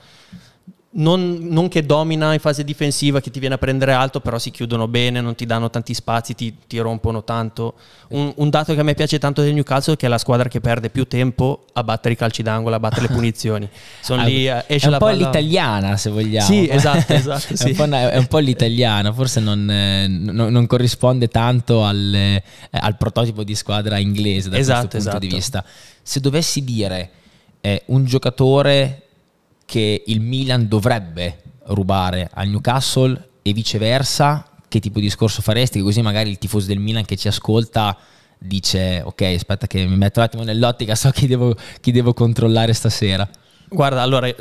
non, 0.97 1.39
non 1.41 1.67
che 1.67 1.85
domina 1.85 2.31
in 2.31 2.39
fase 2.39 2.63
difensiva, 2.63 3.19
che 3.19 3.29
ti 3.29 3.39
viene 3.39 3.55
a 3.55 3.57
prendere 3.57 3.91
alto, 3.91 4.21
però 4.21 4.37
si 4.39 4.49
chiudono 4.49 4.87
bene, 4.87 5.19
non 5.19 5.35
ti 5.35 5.45
danno 5.45 5.69
tanti 5.69 5.93
spazi, 5.93 6.35
ti, 6.35 6.55
ti 6.67 6.77
rompono 6.79 7.23
tanto. 7.25 7.73
Un, 8.09 8.31
un 8.37 8.49
dato 8.49 8.73
che 8.73 8.79
a 8.79 8.83
me 8.83 8.93
piace 8.93 9.19
tanto 9.19 9.41
del 9.41 9.53
Newcastle 9.53 9.95
è 9.95 9.97
che 9.97 10.05
è 10.05 10.09
la 10.09 10.17
squadra 10.17 10.47
che 10.47 10.61
perde 10.61 10.89
più 10.89 11.05
tempo 11.05 11.65
a 11.73 11.83
battere 11.83 12.13
i 12.13 12.17
calci 12.17 12.43
d'angolo, 12.43 12.75
a 12.75 12.79
battere 12.79 13.07
le 13.09 13.13
punizioni. 13.15 13.67
Sono 14.01 14.23
lì, 14.23 14.47
eh, 14.47 14.63
esce 14.67 14.83
è 14.83 14.85
un 14.85 14.91
la 14.93 14.97
po' 14.99 15.05
palla- 15.07 15.17
l'italiana 15.25 15.97
se 15.97 16.09
vogliamo 16.09 16.45
Sì, 16.47 16.67
esatto, 16.69 17.11
esatto, 17.13 17.53
è, 17.53 17.55
sì. 17.57 17.67
un 17.69 17.75
po', 17.75 17.83
una- 17.83 18.11
è 18.11 18.17
un 18.17 18.27
po' 18.27 18.37
l'italiana 18.37 19.11
forse 19.11 19.41
non, 19.41 19.69
eh, 19.69 20.07
non- 20.07 20.51
non 20.51 20.65
corrisponde 20.65 21.27
tanto 21.27 21.83
al, 21.83 22.13
eh, 22.15 22.43
al 22.71 22.95
prototipo 22.95 23.43
di 23.43 23.53
squadra 23.55 23.97
inglese 23.97 24.49
da 24.49 24.57
Esatto, 24.57 24.87
questo 24.87 25.09
punto 25.09 25.27
di 25.27 25.35
esatto. 25.35 25.59
vista 25.61 25.65
se 26.01 26.19
dovessi 26.21 26.63
dire 26.63 27.09
eh, 27.59 27.83
un 27.87 28.05
giocatore 28.05 29.01
che 29.65 30.03
il 30.05 30.21
Milan 30.21 30.67
dovrebbe 30.67 31.41
rubare 31.67 32.29
al 32.33 32.47
Newcastle 32.47 33.29
e 33.41 33.53
viceversa, 33.53 34.49
che 34.67 34.79
tipo 34.79 34.99
di 34.99 35.05
discorso 35.05 35.41
faresti? 35.41 35.79
Che 35.79 35.83
così 35.83 36.01
magari 36.01 36.29
il 36.29 36.37
tifoso 36.37 36.67
del 36.67 36.79
Milan 36.79 37.05
che 37.05 37.17
ci 37.17 37.27
ascolta 37.27 37.97
dice 38.37 39.01
ok 39.03 39.21
aspetta 39.21 39.65
che 39.65 39.85
mi 39.85 39.95
metto 39.95 40.19
un 40.19 40.25
attimo 40.25 40.43
nell'ottica, 40.43 40.95
so 40.95 41.09
chi 41.09 41.27
devo, 41.27 41.55
chi 41.81 41.91
devo 41.91 42.13
controllare 42.13 42.73
stasera. 42.73 43.27
Guarda, 43.75 44.01
allora, 44.01 44.33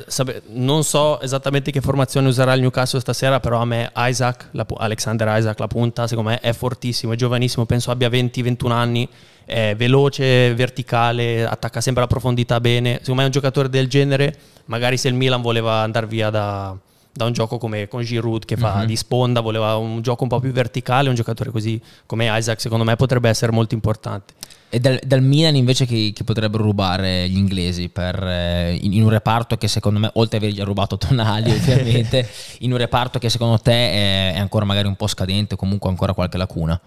non 0.51 0.85
so 0.85 1.21
esattamente 1.21 1.71
che 1.71 1.81
formazione 1.81 2.29
userà 2.29 2.55
il 2.55 2.61
Newcastle 2.61 3.01
stasera, 3.01 3.41
però 3.41 3.59
a 3.61 3.65
me 3.65 3.91
Isaac, 3.97 4.49
la 4.53 4.65
Alexander 4.77 5.37
Isaac, 5.37 5.59
la 5.59 5.67
punta, 5.67 6.07
secondo 6.07 6.31
me 6.31 6.41
è 6.41 6.53
fortissimo, 6.53 7.13
è 7.13 7.17
giovanissimo, 7.17 7.67
penso 7.67 7.91
abbia 7.91 8.09
20-21 8.09 8.71
anni, 8.71 9.09
è 9.45 9.75
veloce, 9.77 10.55
verticale, 10.55 11.45
attacca 11.45 11.81
sempre 11.81 12.03
la 12.03 12.09
profondità 12.09 12.61
bene. 12.61 12.99
Secondo 13.01 13.15
me 13.17 13.23
è 13.23 13.27
un 13.27 13.33
giocatore 13.33 13.69
del 13.69 13.89
genere, 13.89 14.37
magari 14.67 14.97
se 14.97 15.09
il 15.09 15.15
Milan 15.15 15.43
voleva 15.43 15.75
andare 15.83 16.07
via 16.07 16.31
da, 16.31 16.77
da 17.15 17.25
un 17.27 17.33
gioco 17.33 17.59
come 17.59 17.87
con 17.87 18.03
Giroud 18.03 18.45
che 18.45 18.57
fa 18.57 18.81
Mhm. 18.81 18.87
di 18.87 18.97
sponda, 18.97 19.41
voleva 19.41 19.77
un 19.77 20.03
gioco 20.03 20.25
un 20.25 20.29
po' 20.29 20.41
più 20.41 20.51
verticale, 20.51 21.09
un 21.09 21.15
giocatore 21.15 21.51
così 21.51 21.81
come 22.07 22.27
Isaac, 22.37 22.61
secondo 22.61 22.83
me 22.85 22.97
potrebbe 22.97 23.29
essere 23.29 23.53
molto 23.53 23.75
importante. 23.75 24.35
E 24.69 24.81
dal, 24.81 24.99
dal 25.05 25.23
Milan 25.23 25.55
invece 25.55 25.87
che, 25.87 26.11
che 26.13 26.25
potrebbero 26.25 26.65
rubare 26.65 27.29
gli 27.29 27.37
inglesi 27.37 27.89
per, 27.89 28.21
eh, 28.21 28.77
in, 28.81 28.93
in 28.95 29.05
un 29.05 29.11
reparto 29.11 29.57
che 29.57 29.69
secondo 29.69 30.01
me, 30.01 30.11
oltre 30.15 30.39
ad 30.39 30.43
avergli 30.43 30.61
rubato 30.63 30.99
Tonali 30.99 31.51
ovviamente, 31.55 32.29
in 32.61 32.73
un 32.73 32.79
reparto 32.79 33.21
che 33.21 33.29
secondo 33.31 33.59
te 33.61 33.71
è, 33.73 34.33
è 34.35 34.39
ancora 34.41 34.65
magari 34.65 34.89
un 34.89 34.97
po' 34.97 35.07
scadente, 35.07 35.55
comunque 35.55 35.89
ancora 35.91 36.13
qualche 36.13 36.37
lacuna. 36.39 36.81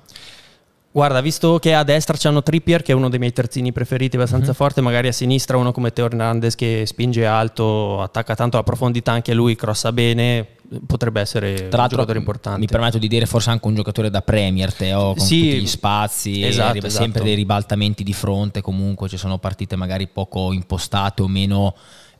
Guarda, 0.89 1.21
visto 1.21 1.59
che 1.59 1.75
a 1.75 1.83
destra 1.83 2.17
c'hanno 2.17 2.41
Trippier, 2.41 2.81
che 2.81 2.91
è 2.91 2.95
uno 2.95 3.09
dei 3.09 3.19
miei 3.19 3.31
terzini 3.31 3.71
preferiti, 3.71 4.15
abbastanza 4.15 4.53
forte, 4.53 4.81
magari 4.81 5.07
a 5.07 5.11
sinistra 5.11 5.57
uno 5.57 5.71
come 5.71 5.93
Teo 5.93 6.05
Hernandez 6.05 6.55
che 6.55 6.85
spinge 6.87 7.25
alto, 7.25 8.01
attacca 8.01 8.33
tanto 8.33 8.57
la 8.57 8.63
profondità 8.63 9.11
anche 9.11 9.35
lui, 9.35 9.55
crossa 9.55 9.91
bene, 9.91 10.47
potrebbe 10.87 11.21
essere 11.21 11.67
Tra 11.67 11.83
un 11.83 11.87
giocatore 11.89 12.17
importante. 12.17 12.59
mi 12.59 12.65
permetto 12.65 12.97
di 12.97 13.07
dire 13.07 13.27
forse 13.27 13.51
anche 13.51 13.67
un 13.67 13.75
giocatore 13.75 14.09
da 14.09 14.21
Premier, 14.23 14.73
Teo, 14.73 15.13
con 15.13 15.23
Sì, 15.23 15.41
tutti 15.41 15.61
gli 15.61 15.67
spazi, 15.67 16.43
esatto, 16.43 16.69
arriva 16.69 16.89
sempre 16.89 17.07
esatto. 17.09 17.25
dei 17.25 17.35
ribaltamenti 17.35 18.03
di 18.03 18.13
fronte, 18.13 18.61
comunque 18.61 19.07
ci 19.07 19.17
sono 19.17 19.37
partite 19.37 19.75
magari 19.75 20.07
poco 20.07 20.51
impostate 20.51 21.21
o 21.21 21.27
meno... 21.27 21.75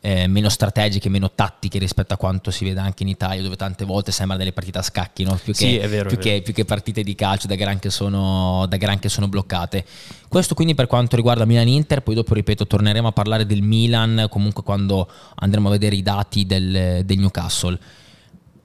eh, 0.09 0.25
meno 0.27 0.47
strategiche, 0.47 1.09
meno 1.09 1.31
tattiche 1.35 1.79
rispetto 1.79 2.13
a 2.13 2.17
quanto 2.17 2.49
si 2.49 2.63
vede 2.63 2.79
anche 2.79 3.03
in 3.03 3.09
Italia, 3.09 3.41
dove 3.41 3.57
tante 3.57 3.83
volte 3.83 4.13
sembra 4.13 4.37
delle 4.37 4.53
partite 4.53 4.77
a 4.77 4.81
scacchi, 4.81 5.25
no? 5.25 5.37
più, 5.43 5.51
che, 5.51 5.81
Sì, 5.81 5.87
vero, 5.87 6.07
più 6.07 6.17
che- 6.17 6.41
più 6.41 6.53
che 6.53 6.63
partite 6.63 7.03
di 7.03 7.13
calcio 7.13 7.45
da 7.47 7.55
gran, 7.55 7.77
che 7.77 7.89
sono, 7.89 8.65
da 8.69 8.77
gran 8.77 8.99
che 8.99 9.09
sono 9.09 9.27
bloccate. 9.27 9.83
Questo 10.29 10.55
quindi 10.55 10.75
per 10.75 10.87
quanto 10.87 11.17
riguarda 11.17 11.43
Milan-Inter, 11.43 12.03
poi 12.03 12.15
dopo 12.15 12.33
ripeto 12.33 12.65
torneremo 12.65 13.09
a 13.09 13.11
parlare 13.11 13.45
del 13.45 13.61
Milan 13.61 14.27
comunque 14.29 14.63
quando 14.63 15.09
andremo 15.35 15.67
a 15.67 15.71
vedere 15.71 15.97
i 15.97 16.01
dati 16.03 16.45
del, 16.45 17.01
del 17.03 17.17
Newcastle. 17.17 17.77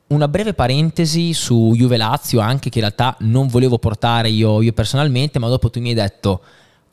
Una 0.08 0.28
breve 0.28 0.54
parentesi 0.54 1.32
su 1.32 1.72
Juve 1.74 1.96
Lazio, 1.96 2.38
anche 2.38 2.68
che 2.70 2.78
in 2.78 2.84
realtà 2.84 3.16
non 3.20 3.48
volevo 3.48 3.78
portare 3.78 4.28
io, 4.28 4.60
io 4.62 4.72
personalmente, 4.72 5.38
ma 5.40 5.48
dopo 5.48 5.70
tu 5.70 5.80
mi 5.80 5.88
hai 5.88 5.94
detto 5.94 6.40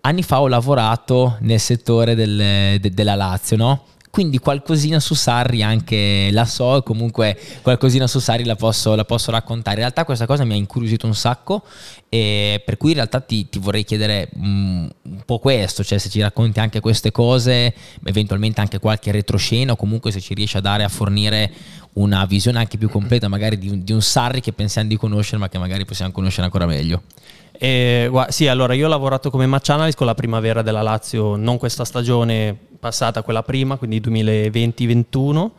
anni 0.01 0.23
fa 0.23 0.39
ho 0.41 0.47
lavorato 0.47 1.35
nel 1.41 1.59
settore 1.59 2.15
del- 2.15 2.79
de- 2.79 2.89
della 2.91 3.13
Lazio, 3.15 3.57
no? 3.57 3.83
Quindi 4.11 4.39
qualcosina 4.39 4.99
su 4.99 5.13
Sarri 5.13 5.61
anche 5.61 6.29
la 6.31 6.45
so, 6.45 6.81
comunque 6.83 7.37
qualcosina 7.61 8.07
su 8.07 8.19
Sarri 8.19 8.43
la 8.43 8.55
posso, 8.55 8.95
la 8.95 9.05
posso 9.05 9.29
raccontare. 9.31 9.75
In 9.75 9.81
realtà 9.83 10.03
questa 10.03 10.25
cosa 10.25 10.43
mi 10.43 10.53
ha 10.53 10.57
incuriosito 10.57 11.05
un 11.05 11.13
sacco 11.13 11.63
e 12.09 12.61
per 12.65 12.77
cui 12.77 12.89
in 12.89 12.95
realtà 12.95 13.19
ti, 13.19 13.47
ti 13.49 13.59
vorrei 13.59 13.83
chiedere 13.83 14.29
mm, 14.35 14.87
un 15.03 15.21
po' 15.25 15.37
questo, 15.37 15.83
cioè 15.83 15.99
se 15.99 16.09
ci 16.09 16.19
racconti 16.19 16.59
anche 16.59 16.79
queste 16.79 17.11
cose, 17.11 17.73
eventualmente 18.03 18.59
anche 18.61 18.79
qualche 18.79 19.11
retroscena 19.11 19.73
o 19.73 19.75
comunque 19.75 20.11
se 20.11 20.19
ci 20.19 20.33
riesci 20.33 20.57
a 20.57 20.61
dare 20.61 20.83
a 20.83 20.89
fornire 20.89 21.51
una 21.93 22.25
visione 22.25 22.59
anche 22.59 22.77
più 22.77 22.89
completa 22.89 23.27
magari 23.27 23.57
di 23.57 23.83
di 23.83 23.91
un 23.91 24.01
Sarri 24.01 24.41
che 24.41 24.53
pensiamo 24.53 24.87
di 24.87 24.95
conoscere 24.95 25.37
ma 25.37 25.49
che 25.49 25.57
magari 25.57 25.85
possiamo 25.85 26.11
conoscere 26.11 26.45
ancora 26.45 26.65
meglio. 26.65 27.03
E, 27.51 28.07
gua- 28.09 28.31
sì, 28.31 28.47
allora 28.47 28.73
io 28.73 28.85
ho 28.85 28.89
lavorato 28.89 29.29
come 29.29 29.45
match 29.45 29.69
analyst 29.69 29.97
con 29.97 30.07
la 30.07 30.15
primavera 30.15 30.61
della 30.61 30.81
Lazio, 30.81 31.35
non 31.35 31.57
questa 31.57 31.83
stagione 31.83 32.57
passata, 32.79 33.21
quella 33.21 33.43
prima, 33.43 33.75
quindi 33.75 33.99
2020-21. 33.99 35.49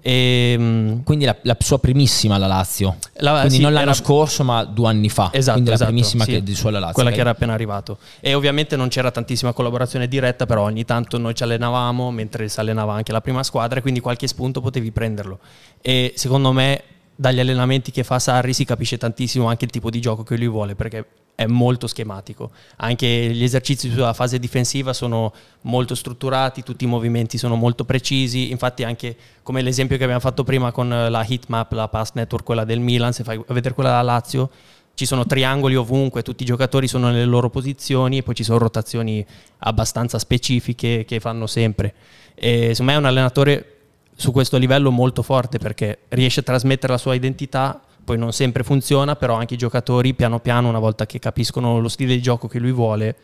E, 0.00 0.56
mm, 0.58 1.00
Quindi 1.02 1.24
la, 1.24 1.36
la, 1.42 1.56
sua 1.58 1.78
primissima 1.78 2.38
la 2.38 2.46
Lazio. 2.46 2.96
La, 3.18 3.32
Quindi 3.40 3.56
sì, 3.56 3.60
non 3.62 3.72
l'anno 3.72 3.90
era... 3.90 3.94
scorso, 3.94 4.44
ma 4.44 4.64
due 4.64 4.88
anni 4.88 5.08
fa. 5.08 5.30
Esatto, 5.32 5.52
Quindi 5.52 5.70
esatto, 5.70 5.90
la 5.90 5.96
primissima 5.96 6.24
sì. 6.24 6.30
che 6.32 6.42
di 6.42 6.54
sua 6.54 6.70
la 6.70 6.78
Lazio. 6.78 6.94
Quella 6.94 7.08
okay. 7.10 7.20
che 7.20 7.28
era 7.28 7.36
appena 7.36 7.52
arrivato. 7.52 7.98
E 8.20 8.34
ovviamente 8.34 8.76
non 8.76 8.88
c'era 8.88 9.10
tantissima 9.10 9.52
collaborazione 9.52 10.08
diretta, 10.08 10.46
però 10.46 10.62
ogni 10.62 10.84
tanto 10.84 11.18
noi 11.18 11.34
ci 11.34 11.42
allenavamo 11.42 12.10
mentre 12.10 12.48
si 12.48 12.60
allenava 12.60 12.94
anche 12.94 13.12
la 13.12 13.20
prima 13.20 13.42
squadra, 13.42 13.78
e 13.78 13.82
quindi 13.82 14.00
qualche 14.00 14.26
spunto 14.26 14.60
potevi 14.60 14.90
prenderlo. 14.90 15.38
E 15.80 16.12
secondo 16.16 16.52
me 16.52 16.82
dagli 17.16 17.40
allenamenti 17.40 17.90
che 17.90 18.02
fa 18.02 18.18
Sarri 18.18 18.52
si 18.52 18.64
capisce 18.64 18.98
tantissimo 18.98 19.46
anche 19.46 19.64
il 19.64 19.70
tipo 19.70 19.90
di 19.90 20.00
gioco 20.00 20.22
che 20.22 20.36
lui 20.36 20.48
vuole, 20.48 20.74
perché 20.74 21.06
è 21.34 21.46
molto 21.46 21.86
schematico. 21.86 22.50
Anche 22.76 23.06
gli 23.06 23.42
esercizi 23.42 23.90
sulla 23.90 24.12
fase 24.12 24.38
difensiva 24.38 24.92
sono 24.92 25.32
molto 25.62 25.94
strutturati, 25.94 26.62
tutti 26.62 26.84
i 26.84 26.86
movimenti 26.86 27.38
sono 27.38 27.56
molto 27.56 27.84
precisi, 27.84 28.50
infatti 28.50 28.84
anche 28.84 29.16
come 29.42 29.62
l'esempio 29.62 29.96
che 29.96 30.04
abbiamo 30.04 30.20
fatto 30.20 30.44
prima 30.44 30.70
con 30.72 30.88
la 30.88 31.26
heatmap, 31.26 31.72
la 31.72 31.88
pass 31.88 32.12
network, 32.14 32.44
quella 32.44 32.64
del 32.64 32.80
Milan, 32.80 33.12
se 33.12 33.24
fai 33.24 33.42
vedere 33.48 33.74
quella 33.74 33.90
della 33.90 34.02
Lazio, 34.02 34.50
ci 34.94 35.06
sono 35.06 35.26
triangoli 35.26 35.74
ovunque, 35.74 36.22
tutti 36.22 36.44
i 36.44 36.46
giocatori 36.46 36.86
sono 36.86 37.08
nelle 37.08 37.24
loro 37.24 37.50
posizioni 37.50 38.18
e 38.18 38.22
poi 38.22 38.36
ci 38.36 38.44
sono 38.44 38.58
rotazioni 38.58 39.24
abbastanza 39.58 40.20
specifiche 40.20 41.04
che 41.04 41.18
fanno 41.18 41.48
sempre. 41.48 41.94
E 42.34 42.70
secondo 42.70 42.84
me 42.84 42.92
è 42.92 43.00
un 43.00 43.06
allenatore 43.06 43.68
su 44.14 44.30
questo 44.30 44.56
livello 44.56 44.92
molto 44.92 45.22
forte 45.22 45.58
perché 45.58 46.00
riesce 46.10 46.40
a 46.40 46.42
trasmettere 46.44 46.92
la 46.92 46.98
sua 46.98 47.14
identità 47.14 47.80
poi 48.04 48.18
non 48.18 48.32
sempre 48.32 48.62
funziona, 48.62 49.16
però 49.16 49.34
anche 49.34 49.54
i 49.54 49.58
giocatori 49.58 50.14
piano 50.14 50.38
piano, 50.40 50.68
una 50.68 50.78
volta 50.78 51.06
che 51.06 51.18
capiscono 51.18 51.80
lo 51.80 51.88
stile 51.88 52.14
di 52.14 52.22
gioco 52.22 52.46
che 52.48 52.58
lui 52.58 52.72
vuole, 52.72 53.16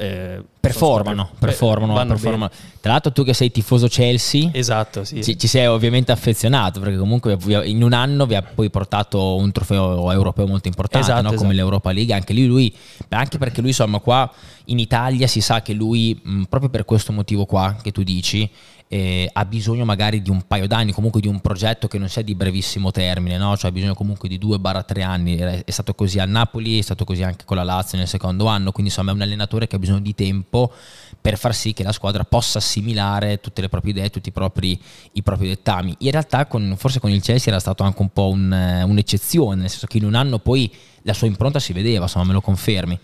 eh, 0.00 0.42
performano, 0.58 1.28
performano, 1.38 1.92
performano. 2.06 2.50
Tra 2.80 2.92
l'altro 2.92 3.12
tu 3.12 3.22
che 3.22 3.34
sei 3.34 3.50
tifoso 3.50 3.86
Chelsea, 3.86 4.48
esatto, 4.52 5.04
sì. 5.04 5.22
ci, 5.22 5.38
ci, 5.38 5.46
sei 5.46 5.66
ovviamente 5.66 6.10
affezionato 6.10 6.80
perché 6.80 6.96
comunque 6.96 7.36
in 7.64 7.82
un 7.82 7.92
anno 7.92 8.24
vi 8.24 8.34
ha 8.34 8.42
poi 8.42 8.70
portato 8.70 9.36
un 9.36 9.52
trofeo 9.52 10.10
europeo 10.10 10.46
molto 10.46 10.68
importante 10.68 11.06
esatto, 11.06 11.22
no? 11.22 11.28
come 11.28 11.40
esatto. 11.40 11.54
l'Europa 11.54 11.92
League, 11.92 12.14
anche 12.14 12.32
lì 12.32 12.46
lui, 12.46 12.74
anche 13.10 13.36
perché 13.36 13.60
lui 13.60 13.70
insomma 13.70 13.98
qua 13.98 14.32
in 14.66 14.78
Italia 14.78 15.26
si 15.26 15.42
sa 15.42 15.60
che 15.60 15.74
lui 15.74 16.18
mh, 16.22 16.44
proprio 16.44 16.70
per 16.70 16.86
questo 16.86 17.12
motivo 17.12 17.44
qua 17.44 17.76
che 17.82 17.92
tu 17.92 18.02
dici 18.02 18.48
eh, 18.92 19.30
ha 19.32 19.44
bisogno 19.44 19.84
magari 19.84 20.20
di 20.20 20.30
un 20.30 20.42
paio 20.48 20.66
d'anni, 20.66 20.90
comunque 20.90 21.20
di 21.20 21.28
un 21.28 21.38
progetto 21.38 21.86
che 21.86 21.96
non 21.96 22.08
sia 22.08 22.22
di 22.22 22.34
brevissimo 22.34 22.90
termine, 22.90 23.38
no? 23.38 23.56
cioè 23.56 23.70
ha 23.70 23.72
bisogno 23.72 23.94
comunque 23.94 24.28
di 24.28 24.36
2-3 24.36 25.02
anni, 25.02 25.36
è 25.36 25.70
stato 25.70 25.94
così 25.94 26.18
a 26.18 26.24
Napoli, 26.24 26.80
è 26.80 26.82
stato 26.82 27.04
così 27.04 27.22
anche 27.22 27.44
con 27.44 27.56
la 27.56 27.62
Lazio 27.62 27.98
nel 27.98 28.08
secondo 28.08 28.46
anno, 28.46 28.72
quindi 28.72 28.90
insomma 28.90 29.12
è 29.12 29.14
un 29.14 29.20
allenatore 29.20 29.68
che 29.68 29.76
ha 29.76 29.78
bisogno 29.78 30.00
di 30.00 30.12
tempo 30.12 30.72
per 31.20 31.38
far 31.38 31.54
sì 31.54 31.72
che 31.72 31.84
la 31.84 31.92
squadra 31.92 32.24
possa 32.24 32.58
assimilare 32.58 33.38
tutte 33.38 33.60
le 33.60 33.68
proprie 33.68 33.92
idee, 33.92 34.10
tutti 34.10 34.30
i 34.30 34.32
propri, 34.32 34.76
i 35.12 35.22
propri 35.22 35.46
dettami. 35.46 35.94
In 35.98 36.10
realtà 36.10 36.46
con, 36.46 36.74
forse 36.76 36.98
con 36.98 37.10
il 37.10 37.22
Chelsea 37.22 37.52
era 37.52 37.60
stato 37.60 37.84
anche 37.84 38.02
un 38.02 38.08
po' 38.08 38.28
un, 38.28 38.50
un'eccezione, 38.50 39.54
nel 39.54 39.70
senso 39.70 39.86
che 39.86 39.98
in 39.98 40.04
un 40.04 40.16
anno 40.16 40.40
poi 40.40 40.68
la 41.02 41.12
sua 41.12 41.28
impronta 41.28 41.60
si 41.60 41.72
vedeva, 41.72 42.06
insomma 42.06 42.24
me 42.24 42.32
lo 42.32 42.40
confermi. 42.40 42.98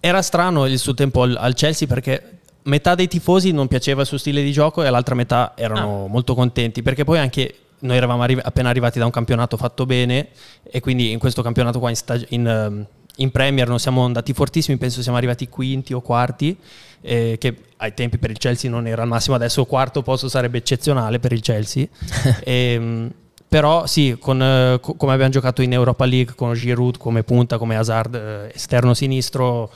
Era 0.00 0.22
strano 0.22 0.64
il 0.64 0.78
suo 0.78 0.94
tempo 0.94 1.20
al, 1.20 1.36
al 1.38 1.52
Chelsea 1.52 1.86
perché 1.86 2.36
metà 2.66 2.94
dei 2.94 3.08
tifosi 3.08 3.50
non 3.52 3.66
piaceva 3.66 4.02
il 4.02 4.06
suo 4.06 4.18
stile 4.18 4.42
di 4.42 4.52
gioco 4.52 4.82
e 4.82 4.90
l'altra 4.90 5.14
metà 5.14 5.52
erano 5.56 6.04
ah. 6.04 6.08
molto 6.08 6.34
contenti 6.34 6.82
perché 6.82 7.04
poi 7.04 7.18
anche 7.18 7.54
noi 7.80 7.96
eravamo 7.96 8.22
arri- 8.22 8.40
appena 8.42 8.68
arrivati 8.68 8.98
da 8.98 9.04
un 9.04 9.10
campionato 9.10 9.56
fatto 9.56 9.86
bene 9.86 10.28
e 10.62 10.80
quindi 10.80 11.10
in 11.10 11.18
questo 11.18 11.42
campionato 11.42 11.78
qua 11.78 11.90
in, 11.90 11.96
stag- 11.96 12.26
in, 12.30 12.46
uh, 12.46 12.94
in 13.16 13.30
Premier 13.30 13.68
non 13.68 13.78
siamo 13.78 14.04
andati 14.04 14.32
fortissimi, 14.32 14.76
penso 14.76 15.02
siamo 15.02 15.16
arrivati 15.16 15.48
quinti 15.48 15.92
o 15.92 16.00
quarti, 16.00 16.56
eh, 17.02 17.36
che 17.38 17.56
ai 17.76 17.94
tempi 17.94 18.18
per 18.18 18.30
il 18.30 18.38
Chelsea 18.38 18.70
non 18.70 18.86
era 18.86 19.02
il 19.02 19.08
massimo, 19.08 19.36
adesso 19.36 19.64
quarto 19.64 20.02
posto 20.02 20.28
sarebbe 20.28 20.58
eccezionale 20.58 21.18
per 21.18 21.32
il 21.32 21.40
Chelsea. 21.40 21.86
e, 22.42 22.72
ehm, 22.74 23.10
però 23.48 23.86
sì, 23.86 24.16
con, 24.18 24.42
eh, 24.42 24.80
come 24.80 25.12
abbiamo 25.12 25.30
giocato 25.30 25.62
in 25.62 25.72
Europa 25.72 26.04
League 26.04 26.34
con 26.34 26.52
Giroud 26.52 26.98
come 26.98 27.22
punta, 27.22 27.58
come 27.58 27.76
Hazard 27.76 28.14
eh, 28.14 28.52
esterno 28.54 28.92
sinistro, 28.92 29.70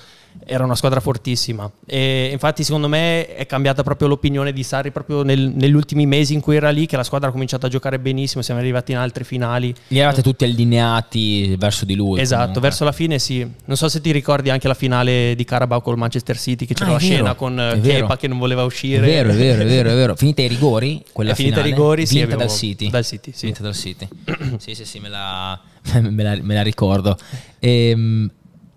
era 0.45 0.65
una 0.65 0.75
squadra 0.75 1.01
fortissima. 1.01 1.71
E 1.87 2.29
infatti 2.33 2.65
secondo 2.65 2.89
me 2.89 3.35
è 3.35 3.47
cambiata 3.47 3.83
proprio 3.83 4.09
l'opinione 4.09 4.53
di 4.53 4.63
Sarri 4.63 4.91
proprio 4.91 5.23
nel, 5.23 5.53
negli 5.55 5.73
ultimi 5.73 6.07
mesi 6.07 6.35
in 6.35 6.41
cui 6.41 6.57
era 6.57 6.71
lì 6.71 6.87
che 6.87 6.97
la 6.97 7.05
squadra 7.05 7.29
ha 7.29 7.33
cominciato 7.33 7.67
a 7.67 7.69
giocare 7.69 7.99
benissimo 7.99 8.43
siamo 8.43 8.61
arrivati 8.61 8.93
in 8.93 8.99
altre 8.99 9.25
finali. 9.25 9.75
Gli 9.87 9.99
eravate 9.99 10.23
tutti 10.23 10.45
allineati 10.45 11.55
verso 11.57 11.85
di 11.85 11.95
lui 11.95 12.21
esatto 12.21 12.39
comunque. 12.39 12.63
verso 12.63 12.85
la 12.85 12.93
fine 12.93 13.19
sì. 13.19 13.49
Non 13.65 13.77
so 13.77 13.89
se 13.89 14.01
ti 14.01 14.11
ricordi 14.11 14.51
anche 14.51 14.67
la 14.67 14.75
finale 14.75 15.35
di 15.37 15.45
Carabao 15.45 15.81
col 15.81 15.97
Manchester 15.97 16.39
City 16.39 16.67
che 16.67 16.75
c'era 16.75 16.91
ah, 16.91 16.93
la 16.95 16.99
vero, 16.99 17.15
scena 17.15 17.35
con 17.35 17.61
eh, 17.61 17.81
Kepa 17.81 18.17
che 18.17 18.29
non 18.29 18.39
voleva 18.39 18.65
uscire. 18.65 18.99
È 18.99 19.09
vero 19.09 19.31
è 19.31 19.35
vero 19.35 19.63
è 19.63 19.67
vero, 19.67 19.91
è 19.91 19.95
vero. 19.95 20.17
finita 20.17 20.43
i 20.43 20.49
rigori 20.49 21.05
quella 21.13 21.33
è 21.33 21.35
finita 21.35 21.61
i 21.61 21.65
rigori 21.65 22.07
sì, 22.07 22.19
vinta 22.19 22.37
dal 22.37 22.51
City. 22.51 22.91
dal 22.91 23.05
City 23.05 23.33
sì. 23.33 23.47
Vinta 23.47 23.63
dal 23.63 23.75
City. 23.75 24.09
Sì 24.61 24.75
sì 24.75 24.85
sì 24.85 24.99
me 24.99 25.09
la, 25.09 25.59
me 26.01 26.23
la, 26.23 26.39
me 26.43 26.55
la 26.55 26.63
ricordo. 26.63 27.17
Ehm 27.61 28.31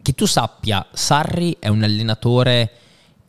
che 0.03 0.13
tu 0.13 0.25
sappia, 0.27 0.85
Sarri 0.91 1.55
è 1.59 1.69
un 1.69 1.81
allenatore 1.81 2.71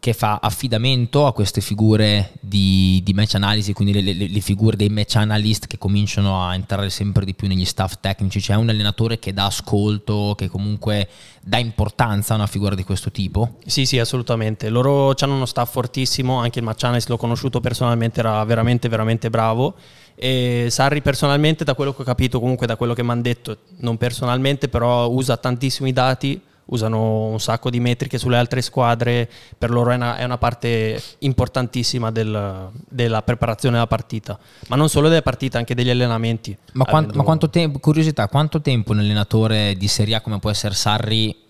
che 0.04 0.12
fa 0.12 0.38
affidamento 0.42 1.26
a 1.26 1.32
queste 1.32 1.62
figure 1.62 2.32
di, 2.40 3.00
di 3.02 3.14
match 3.14 3.36
analisi, 3.36 3.72
quindi 3.72 3.94
le, 3.94 4.12
le, 4.12 4.28
le, 4.28 4.40
figure 4.40 4.76
dei 4.76 4.90
match 4.90 5.16
analyst 5.16 5.66
che 5.66 5.78
cominciano 5.78 6.46
a 6.46 6.52
entrare 6.52 6.90
sempre 6.90 7.24
di 7.24 7.32
più 7.32 7.48
negli 7.48 7.64
staff 7.64 7.94
tecnici. 8.00 8.38
C'è 8.38 8.54
un 8.54 8.68
allenatore 8.68 9.18
che 9.18 9.32
dà 9.32 9.46
ascolto, 9.46 10.34
che 10.36 10.48
comunque 10.48 11.08
dà 11.42 11.56
importanza 11.56 12.34
a 12.34 12.36
una 12.36 12.46
figura 12.46 12.74
di 12.74 12.84
questo 12.84 13.10
tipo? 13.10 13.56
Sì, 13.64 13.86
sì, 13.86 13.98
assolutamente. 13.98 14.68
Loro 14.68 15.14
hanno 15.18 15.36
uno 15.36 15.46
staff 15.46 15.72
fortissimo, 15.72 16.38
anche 16.38 16.58
il 16.58 16.66
match 16.66 16.84
analyst 16.84 17.08
l'ho 17.08 17.16
conosciuto 17.16 17.60
personalmente, 17.60 18.20
era 18.20 18.44
veramente, 18.44 18.90
veramente 18.90 19.30
bravo. 19.30 19.74
E 20.16 20.66
Sarri 20.68 21.00
personalmente, 21.00 21.64
da 21.64 21.72
quello 21.72 21.94
che 21.94 22.02
ho 22.02 22.04
capito, 22.04 22.40
comunque 22.40 22.66
da 22.66 22.76
quello 22.76 22.92
che 22.92 23.02
mi 23.02 23.10
hanno 23.10 23.22
detto, 23.22 23.56
non 23.78 23.96
personalmente, 23.96 24.68
però 24.68 25.08
usa 25.08 25.38
tantissimi 25.38 25.94
dati 25.94 26.38
usano 26.66 27.26
un 27.26 27.40
sacco 27.40 27.70
di 27.70 27.80
metriche 27.80 28.18
sulle 28.18 28.36
altre 28.36 28.62
squadre, 28.62 29.28
per 29.56 29.70
loro 29.70 29.90
è 29.90 29.96
una, 29.96 30.16
è 30.16 30.24
una 30.24 30.38
parte 30.38 31.00
importantissima 31.18 32.10
del, 32.10 32.70
della 32.88 33.22
preparazione 33.22 33.74
della 33.74 33.86
partita, 33.86 34.38
ma 34.68 34.76
non 34.76 34.88
solo 34.88 35.08
delle 35.08 35.22
partite, 35.22 35.58
anche 35.58 35.74
degli 35.74 35.90
allenamenti. 35.90 36.56
Ma, 36.72 36.84
quant, 36.84 37.14
ma 37.14 37.22
quanto 37.22 37.50
tempo, 37.50 37.78
curiosità, 37.78 38.28
quanto 38.28 38.60
tempo 38.60 38.92
un 38.92 39.00
allenatore 39.00 39.74
di 39.76 39.88
Serie 39.88 40.14
A 40.14 40.20
come 40.20 40.38
può 40.38 40.50
essere 40.50 40.74
Sarri, 40.74 41.42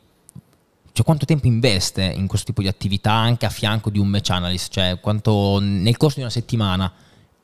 cioè 0.92 1.04
quanto 1.04 1.26
tempo 1.26 1.46
investe 1.48 2.04
in 2.04 2.28
questo 2.28 2.46
tipo 2.46 2.62
di 2.62 2.68
attività 2.68 3.12
anche 3.12 3.46
a 3.46 3.50
fianco 3.50 3.90
di 3.90 3.98
un 3.98 4.06
match 4.06 4.30
analyst, 4.30 4.72
cioè 4.72 4.98
quanto 5.00 5.58
nel 5.60 5.96
corso 5.96 6.16
di 6.16 6.22
una 6.22 6.30
settimana 6.30 6.92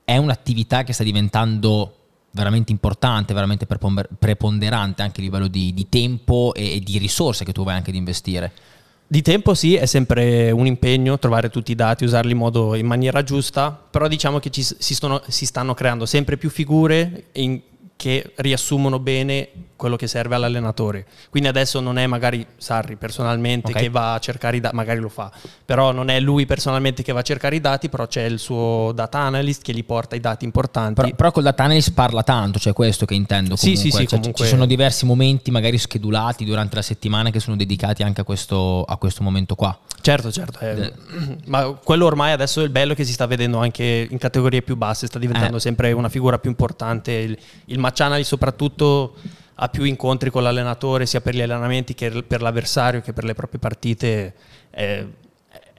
è 0.04 0.16
un'attività 0.16 0.84
che 0.84 0.92
sta 0.92 1.02
diventando 1.02 1.94
veramente 2.32 2.72
importante, 2.72 3.34
veramente 3.34 3.66
preponderante 3.66 5.02
anche 5.02 5.20
a 5.20 5.24
livello 5.24 5.48
di, 5.48 5.74
di 5.74 5.88
tempo 5.88 6.52
e, 6.54 6.76
e, 6.76 6.80
di 6.80 6.98
risorse 6.98 7.44
che 7.44 7.52
tu 7.52 7.64
vai 7.64 7.76
anche 7.76 7.90
ad 7.90 7.96
investire. 7.96 8.52
Di 9.06 9.22
tempo 9.22 9.54
sì, 9.54 9.74
è 9.74 9.86
sempre 9.86 10.52
un 10.52 10.66
impegno 10.66 11.18
trovare 11.18 11.50
tutti 11.50 11.72
i 11.72 11.74
dati, 11.74 12.04
usarli 12.04 12.30
in, 12.30 12.38
modo, 12.38 12.76
in 12.76 12.86
maniera 12.86 13.24
giusta, 13.24 13.70
però 13.72 14.06
diciamo 14.06 14.38
che 14.38 14.50
ci, 14.50 14.62
si, 14.62 14.94
stono, 14.94 15.20
si 15.26 15.46
stanno 15.46 15.74
creando 15.74 16.06
sempre 16.06 16.36
più 16.36 16.48
figure 16.48 17.24
in, 17.32 17.60
che 18.00 18.32
riassumono 18.36 18.98
bene 18.98 19.50
quello 19.76 19.96
che 19.96 20.06
serve 20.06 20.34
all'allenatore. 20.34 21.04
Quindi 21.28 21.50
adesso 21.50 21.80
non 21.80 21.98
è 21.98 22.06
magari 22.06 22.46
Sarri 22.56 22.96
personalmente 22.96 23.72
okay. 23.72 23.82
che 23.82 23.88
va 23.90 24.14
a 24.14 24.18
cercare 24.18 24.56
i 24.56 24.60
dati, 24.60 24.74
magari 24.74 25.00
lo 25.00 25.10
fa, 25.10 25.30
però 25.66 25.92
non 25.92 26.08
è 26.08 26.18
lui 26.18 26.46
personalmente 26.46 27.02
che 27.02 27.12
va 27.12 27.20
a 27.20 27.22
cercare 27.22 27.56
i 27.56 27.60
dati, 27.60 27.90
però 27.90 28.06
c'è 28.06 28.24
il 28.24 28.38
suo 28.38 28.92
data 28.94 29.18
analyst 29.18 29.60
che 29.60 29.74
gli 29.74 29.84
porta 29.84 30.16
i 30.16 30.20
dati 30.20 30.46
importanti. 30.46 30.94
Però, 30.94 31.14
però 31.14 31.30
col 31.30 31.42
data 31.42 31.62
analyst 31.64 31.92
parla 31.92 32.22
tanto, 32.22 32.58
cioè 32.58 32.72
questo 32.72 33.04
che 33.04 33.12
intendo. 33.12 33.56
Comunque. 33.56 33.82
Sì, 33.82 33.90
sì, 33.90 33.90
sì. 33.90 34.06
Cioè, 34.06 34.18
comunque... 34.18 34.44
Ci 34.44 34.50
sono 34.50 34.64
diversi 34.64 35.04
momenti 35.04 35.50
magari 35.50 35.76
schedulati 35.76 36.46
durante 36.46 36.76
la 36.76 36.82
settimana 36.82 37.28
che 37.28 37.40
sono 37.40 37.56
dedicati 37.56 38.02
anche 38.02 38.22
a 38.22 38.24
questo, 38.24 38.82
a 38.84 38.96
questo 38.96 39.22
momento 39.22 39.54
qua. 39.56 39.78
Certo, 40.00 40.32
certo. 40.32 40.58
Eh, 40.60 40.92
ma 41.46 41.72
quello 41.84 42.06
ormai 42.06 42.32
adesso 42.32 42.60
è 42.60 42.64
il 42.64 42.70
bello 42.70 42.94
che 42.94 43.04
si 43.04 43.12
sta 43.12 43.26
vedendo 43.26 43.58
anche 43.58 44.08
in 44.10 44.16
categorie 44.16 44.62
più 44.62 44.74
basse, 44.74 45.06
sta 45.06 45.18
diventando 45.18 45.58
eh. 45.58 45.60
sempre 45.60 45.92
una 45.92 46.08
figura 46.08 46.38
più 46.38 46.48
importante. 46.48 47.12
Il, 47.12 47.38
il 47.66 47.78
analyst 47.98 48.28
soprattutto 48.28 49.14
ha 49.62 49.68
più 49.68 49.84
incontri 49.84 50.30
con 50.30 50.42
l'allenatore 50.42 51.06
sia 51.06 51.20
per 51.20 51.34
gli 51.34 51.42
allenamenti 51.42 51.94
che 51.94 52.22
per 52.22 52.40
l'avversario 52.40 53.00
che 53.00 53.12
per 53.12 53.24
le 53.24 53.34
proprie 53.34 53.60
partite. 53.60 54.34
È, 54.70 55.04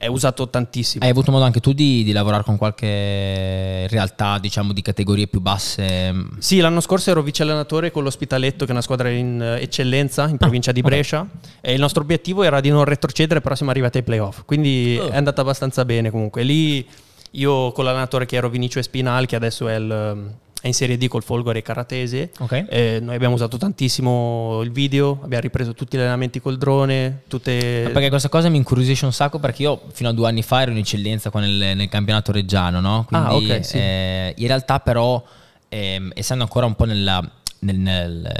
è 0.02 0.08
usato 0.08 0.48
tantissimo. 0.48 1.04
Hai 1.04 1.10
avuto 1.10 1.30
modo 1.30 1.44
anche 1.44 1.60
tu 1.60 1.72
di, 1.72 2.02
di, 2.02 2.10
lavorare 2.10 2.42
con 2.42 2.56
qualche 2.56 3.86
realtà, 3.86 4.38
diciamo, 4.40 4.72
di 4.72 4.82
categorie 4.82 5.28
più 5.28 5.40
basse? 5.40 6.12
Sì, 6.38 6.58
l'anno 6.58 6.80
scorso 6.80 7.10
ero 7.10 7.22
vice 7.22 7.44
allenatore 7.44 7.92
con 7.92 8.02
l'Ospitaletto, 8.02 8.64
che 8.64 8.70
è 8.70 8.72
una 8.72 8.82
squadra 8.82 9.10
in 9.10 9.40
eccellenza 9.60 10.26
in 10.26 10.38
provincia 10.38 10.70
ah, 10.70 10.72
di 10.72 10.80
Brescia. 10.80 11.20
Okay. 11.20 11.50
E 11.60 11.74
il 11.74 11.78
nostro 11.78 12.02
obiettivo 12.02 12.42
era 12.42 12.58
di 12.58 12.70
non 12.70 12.84
retrocedere, 12.84 13.40
però 13.40 13.54
siamo 13.54 13.70
arrivati 13.70 13.98
ai 13.98 14.02
playoff. 14.02 14.42
Quindi 14.44 14.98
oh. 15.00 15.08
è 15.08 15.16
andata 15.16 15.42
abbastanza 15.42 15.84
bene 15.84 16.10
comunque. 16.10 16.42
Lì 16.42 16.84
io 17.30 17.70
con 17.70 17.84
l'allenatore 17.84 18.26
che 18.26 18.34
ero 18.34 18.48
Vinicio 18.48 18.80
Espinal, 18.80 19.26
che 19.26 19.36
adesso 19.36 19.68
è 19.68 19.76
il 19.76 20.34
è 20.62 20.68
in 20.68 20.74
Serie 20.74 20.96
D 20.96 21.08
col 21.08 21.24
Folgore 21.24 21.60
Caratese. 21.60 22.30
Okay. 22.38 22.64
Eh, 22.68 23.00
noi 23.02 23.16
abbiamo 23.16 23.34
usato 23.34 23.56
tantissimo 23.58 24.60
il 24.62 24.70
video, 24.70 25.18
abbiamo 25.20 25.42
ripreso 25.42 25.74
tutti 25.74 25.96
gli 25.96 26.00
allenamenti 26.00 26.40
col 26.40 26.56
drone. 26.56 27.22
Tutte... 27.26 27.90
Perché 27.92 28.08
questa 28.08 28.28
cosa 28.28 28.48
mi 28.48 28.58
incuriosisce 28.58 29.04
un 29.04 29.12
sacco 29.12 29.40
perché 29.40 29.62
io 29.62 29.82
fino 29.90 30.10
a 30.10 30.12
due 30.12 30.28
anni 30.28 30.42
fa 30.42 30.62
ero 30.62 30.70
in 30.70 30.76
eccellenza 30.76 31.30
qua 31.30 31.40
nel, 31.40 31.76
nel 31.76 31.88
campionato 31.88 32.30
reggiano, 32.30 32.78
no? 32.78 33.04
Quindi, 33.08 33.26
ah, 33.26 33.34
ok, 33.56 33.64
sì. 33.64 33.76
eh, 33.76 34.34
in 34.36 34.46
realtà 34.46 34.78
però 34.78 35.20
ehm, 35.68 36.12
essendo 36.14 36.44
ancora 36.44 36.66
un 36.66 36.76
po' 36.76 36.84
nella, 36.84 37.28
nel, 37.58 37.76
nel, 37.76 38.32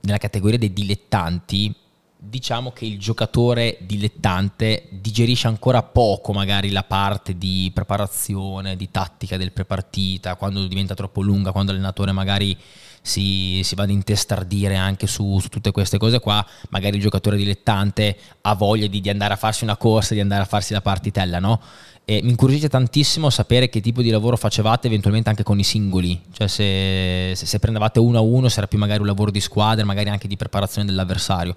nella 0.00 0.18
categoria 0.18 0.56
dei 0.56 0.72
dilettanti, 0.72 1.74
diciamo 2.20 2.72
che 2.72 2.84
il 2.84 2.98
giocatore 2.98 3.78
dilettante 3.80 4.88
digerisce 4.90 5.46
ancora 5.46 5.84
poco 5.84 6.32
magari 6.32 6.70
la 6.70 6.82
parte 6.82 7.38
di 7.38 7.70
preparazione, 7.72 8.76
di 8.76 8.90
tattica 8.90 9.36
del 9.36 9.52
prepartita, 9.52 10.34
quando 10.34 10.66
diventa 10.66 10.94
troppo 10.94 11.22
lunga, 11.22 11.52
quando 11.52 11.70
l'allenatore 11.70 12.10
magari 12.10 12.56
si, 13.00 13.60
si 13.62 13.76
va 13.76 13.84
ad 13.84 13.90
intestardire 13.90 14.74
anche 14.74 15.06
su, 15.06 15.38
su, 15.38 15.48
tutte 15.48 15.70
queste 15.70 15.96
cose 15.96 16.18
qua, 16.18 16.44
magari 16.70 16.96
il 16.96 17.02
giocatore 17.02 17.36
dilettante 17.36 18.16
ha 18.40 18.54
voglia 18.54 18.88
di, 18.88 19.00
di, 19.00 19.08
andare 19.08 19.34
a 19.34 19.36
farsi 19.36 19.62
una 19.62 19.76
corsa, 19.76 20.14
di 20.14 20.20
andare 20.20 20.42
a 20.42 20.46
farsi 20.46 20.72
la 20.72 20.82
partitella, 20.82 21.38
no? 21.38 21.60
E 22.04 22.20
mi 22.22 22.30
incuriosisce 22.30 22.68
tantissimo 22.70 23.30
sapere 23.30 23.68
che 23.68 23.80
tipo 23.80 24.02
di 24.02 24.10
lavoro 24.10 24.36
facevate 24.36 24.86
eventualmente 24.86 25.28
anche 25.28 25.42
con 25.42 25.58
i 25.58 25.64
singoli, 25.64 26.20
cioè 26.32 26.48
se, 26.48 27.32
se, 27.36 27.46
se 27.46 27.58
prendevate 27.58 28.00
uno 28.00 28.18
a 28.18 28.22
uno, 28.22 28.48
era 28.48 28.66
più 28.66 28.78
magari 28.78 29.00
un 29.00 29.06
lavoro 29.06 29.30
di 29.30 29.40
squadra, 29.40 29.84
magari 29.84 30.08
anche 30.08 30.26
di 30.26 30.36
preparazione 30.36 30.88
dell'avversario 30.88 31.54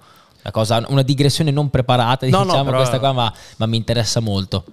cosa, 0.50 0.84
una 0.88 1.02
digressione 1.02 1.50
non 1.50 1.70
preparata, 1.70 2.26
no, 2.26 2.42
diciamo 2.42 2.54
no, 2.54 2.64
però... 2.64 2.76
questa 2.78 2.98
qua, 2.98 3.12
ma, 3.12 3.32
ma 3.56 3.66
mi 3.66 3.76
interessa 3.76 4.20
molto. 4.20 4.64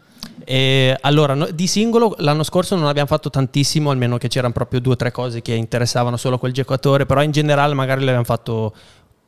E 0.43 0.97
allora, 1.01 1.36
no, 1.36 1.47
di 1.51 1.67
singolo 1.67 2.15
l'anno 2.19 2.43
scorso 2.43 2.75
non 2.75 2.88
abbiamo 2.88 3.08
fatto 3.08 3.29
tantissimo, 3.29 3.91
almeno 3.91 4.17
che 4.17 4.27
c'erano 4.29 4.53
proprio 4.53 4.79
due 4.79 4.93
o 4.93 4.95
tre 4.95 5.12
cose 5.12 5.41
che 5.41 5.53
interessavano 5.53 6.17
solo 6.17 6.38
quel 6.39 6.53
giocatore, 6.53 7.05
però 7.05 7.21
in 7.21 7.32
generale 7.32 7.73
magari 7.73 7.99
l'abbiamo 7.99 8.23
fatto 8.23 8.73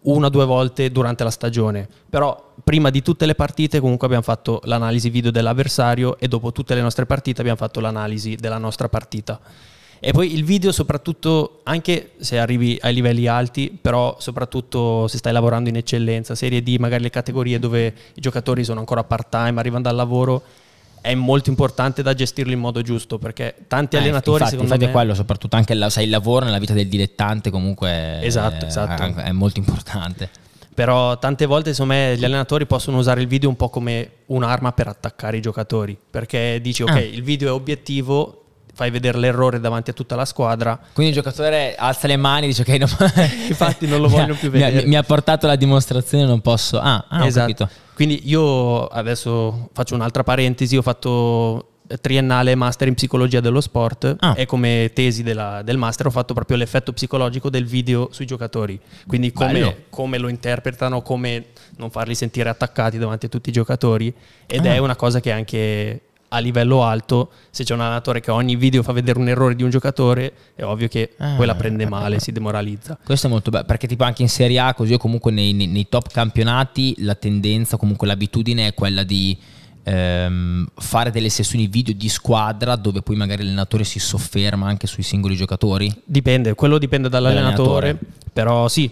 una 0.03 0.27
o 0.27 0.29
due 0.29 0.45
volte 0.45 0.91
durante 0.91 1.23
la 1.23 1.29
stagione. 1.29 1.87
Però 2.09 2.53
prima 2.63 2.89
di 2.89 3.01
tutte 3.01 3.25
le 3.25 3.35
partite 3.35 3.79
comunque 3.79 4.07
abbiamo 4.07 4.23
fatto 4.23 4.61
l'analisi 4.63 5.09
video 5.09 5.31
dell'avversario 5.31 6.17
e 6.17 6.27
dopo 6.27 6.51
tutte 6.51 6.73
le 6.73 6.81
nostre 6.81 7.05
partite 7.05 7.41
abbiamo 7.41 7.59
fatto 7.59 7.79
l'analisi 7.79 8.35
della 8.35 8.57
nostra 8.57 8.89
partita. 8.89 9.39
E 10.03 10.13
poi 10.13 10.33
il 10.33 10.43
video 10.43 10.71
soprattutto, 10.71 11.59
anche 11.61 12.13
se 12.17 12.39
arrivi 12.39 12.75
ai 12.81 12.91
livelli 12.91 13.27
alti, 13.27 13.77
però 13.79 14.15
soprattutto 14.19 15.07
se 15.07 15.19
stai 15.19 15.31
lavorando 15.31 15.69
in 15.69 15.75
eccellenza, 15.75 16.33
serie 16.33 16.63
D, 16.63 16.75
magari 16.79 17.03
le 17.03 17.11
categorie 17.11 17.59
dove 17.59 17.93
i 18.15 18.19
giocatori 18.19 18.63
sono 18.63 18.79
ancora 18.79 19.03
part 19.03 19.29
time, 19.29 19.59
arrivano 19.59 19.83
dal 19.83 19.95
lavoro, 19.95 20.41
è 21.01 21.13
molto 21.13 21.51
importante 21.51 22.01
da 22.01 22.15
gestirlo 22.15 22.51
in 22.51 22.59
modo 22.59 22.81
giusto 22.81 23.19
perché 23.19 23.55
tanti 23.67 23.95
eh, 23.95 23.99
allenatori 23.99 24.43
infatti, 24.43 24.51
secondo 24.51 24.73
infatti 24.73 24.85
me... 24.85 24.89
è 24.89 24.93
quello 24.93 25.15
soprattutto 25.15 25.55
anche 25.55 25.75
la, 25.75 25.89
sai, 25.91 26.05
il 26.05 26.09
lavoro 26.09 26.45
nella 26.45 26.59
vita 26.59 26.73
del 26.73 26.87
dilettante 26.87 27.49
comunque 27.49 28.21
esatto, 28.21 28.65
è, 28.65 28.67
esatto. 28.67 29.19
è 29.19 29.31
molto 29.31 29.57
importante 29.57 30.29
però 30.75 31.17
tante 31.17 31.47
volte 31.47 31.73
me 31.85 32.15
gli 32.17 32.23
allenatori 32.23 32.67
possono 32.67 32.99
usare 32.99 33.19
il 33.19 33.27
video 33.27 33.49
un 33.49 33.55
po' 33.55 33.69
come 33.69 34.11
un'arma 34.27 34.73
per 34.73 34.89
attaccare 34.89 35.37
i 35.37 35.41
giocatori 35.41 35.97
perché 36.09 36.59
dici 36.61 36.83
ok 36.83 36.89
ah. 36.89 36.99
il 36.99 37.23
video 37.23 37.47
è 37.49 37.51
obiettivo 37.51 38.40
fai 38.73 38.89
vedere 38.89 39.17
l'errore 39.17 39.59
davanti 39.59 39.89
a 39.89 39.93
tutta 39.93 40.15
la 40.15 40.25
squadra. 40.25 40.79
Quindi 40.93 41.13
il 41.13 41.21
giocatore 41.21 41.75
alza 41.75 42.07
le 42.07 42.17
mani 42.17 42.45
e 42.45 42.47
dice 42.49 42.61
ok, 42.61 42.69
no, 42.79 42.87
infatti 43.47 43.87
non 43.87 44.01
lo 44.01 44.07
voglio 44.07 44.35
più 44.35 44.49
vedere. 44.49 44.71
Mi 44.71 44.81
ha, 44.81 44.87
mi 44.87 44.95
ha, 44.95 45.03
portato 45.03 45.47
la 45.47 45.55
dimostrazione, 45.55 46.25
non 46.25 46.41
posso... 46.41 46.79
Ah, 46.79 47.05
ah 47.07 47.25
esatto. 47.25 47.69
Quindi 47.93 48.21
io 48.25 48.87
adesso 48.87 49.69
faccio 49.73 49.95
un'altra 49.95 50.23
parentesi, 50.23 50.75
ho 50.77 50.81
fatto 50.81 51.67
triennale 51.99 52.55
master 52.55 52.87
in 52.87 52.93
psicologia 52.93 53.39
dello 53.41 53.59
sport 53.59 54.15
ah. 54.19 54.33
e 54.37 54.45
come 54.45 54.91
tesi 54.93 55.23
della, 55.23 55.61
del 55.61 55.77
master 55.77 56.07
ho 56.07 56.11
fatto 56.11 56.33
proprio 56.33 56.57
l'effetto 56.57 56.93
psicologico 56.93 57.49
del 57.49 57.65
video 57.65 58.09
sui 58.11 58.25
giocatori, 58.25 58.79
quindi 59.07 59.31
come, 59.31 59.85
come, 59.89 60.17
lo 60.17 60.29
interpretano, 60.29 61.01
come 61.01 61.47
non 61.77 61.89
farli 61.89 62.15
sentire 62.15 62.49
attaccati 62.49 62.97
davanti 62.97 63.25
a 63.25 63.29
tutti 63.29 63.49
i 63.49 63.51
giocatori 63.51 64.13
ed 64.45 64.65
ah. 64.65 64.73
è 64.73 64.77
una 64.77 64.95
cosa 64.95 65.19
che 65.19 65.31
anche 65.31 66.01
a 66.33 66.39
livello 66.39 66.83
alto, 66.83 67.31
se 67.49 67.63
c'è 67.63 67.73
un 67.73 67.81
allenatore 67.81 68.21
che 68.21 68.31
ogni 68.31 68.55
video 68.55 68.83
fa 68.83 68.93
vedere 68.93 69.19
un 69.19 69.27
errore 69.27 69.55
di 69.55 69.63
un 69.63 69.69
giocatore, 69.69 70.33
è 70.55 70.63
ovvio 70.63 70.87
che 70.87 71.11
ah, 71.17 71.35
poi 71.35 71.45
la 71.45 71.55
prende 71.55 71.87
male, 71.87 72.19
si 72.19 72.31
demoralizza. 72.31 72.97
Questo 73.03 73.27
è 73.27 73.29
molto 73.29 73.51
bello, 73.51 73.65
perché 73.65 73.87
tipo 73.87 74.05
anche 74.05 74.21
in 74.21 74.29
Serie 74.29 74.59
A, 74.59 74.73
così 74.73 74.93
o 74.93 74.97
comunque 74.97 75.31
nei, 75.31 75.51
nei, 75.51 75.67
nei 75.67 75.89
top 75.89 76.09
campionati, 76.09 76.95
la 76.99 77.15
tendenza, 77.15 77.75
comunque 77.75 78.07
l'abitudine 78.07 78.67
è 78.67 78.73
quella 78.73 79.03
di 79.03 79.37
ehm, 79.83 80.67
fare 80.75 81.11
delle 81.11 81.29
sessioni 81.29 81.67
video 81.67 81.93
di 81.93 82.09
squadra 82.09 82.75
dove 82.75 83.01
poi 83.01 83.15
magari 83.15 83.43
l'allenatore 83.43 83.83
si 83.83 83.99
sofferma 83.99 84.67
anche 84.67 84.87
sui 84.87 85.03
singoli 85.03 85.35
giocatori? 85.35 85.93
Dipende, 86.03 86.53
quello 86.55 86.77
dipende 86.77 87.09
dall'allenatore. 87.09 87.97
Però 88.33 88.69
sì, 88.69 88.89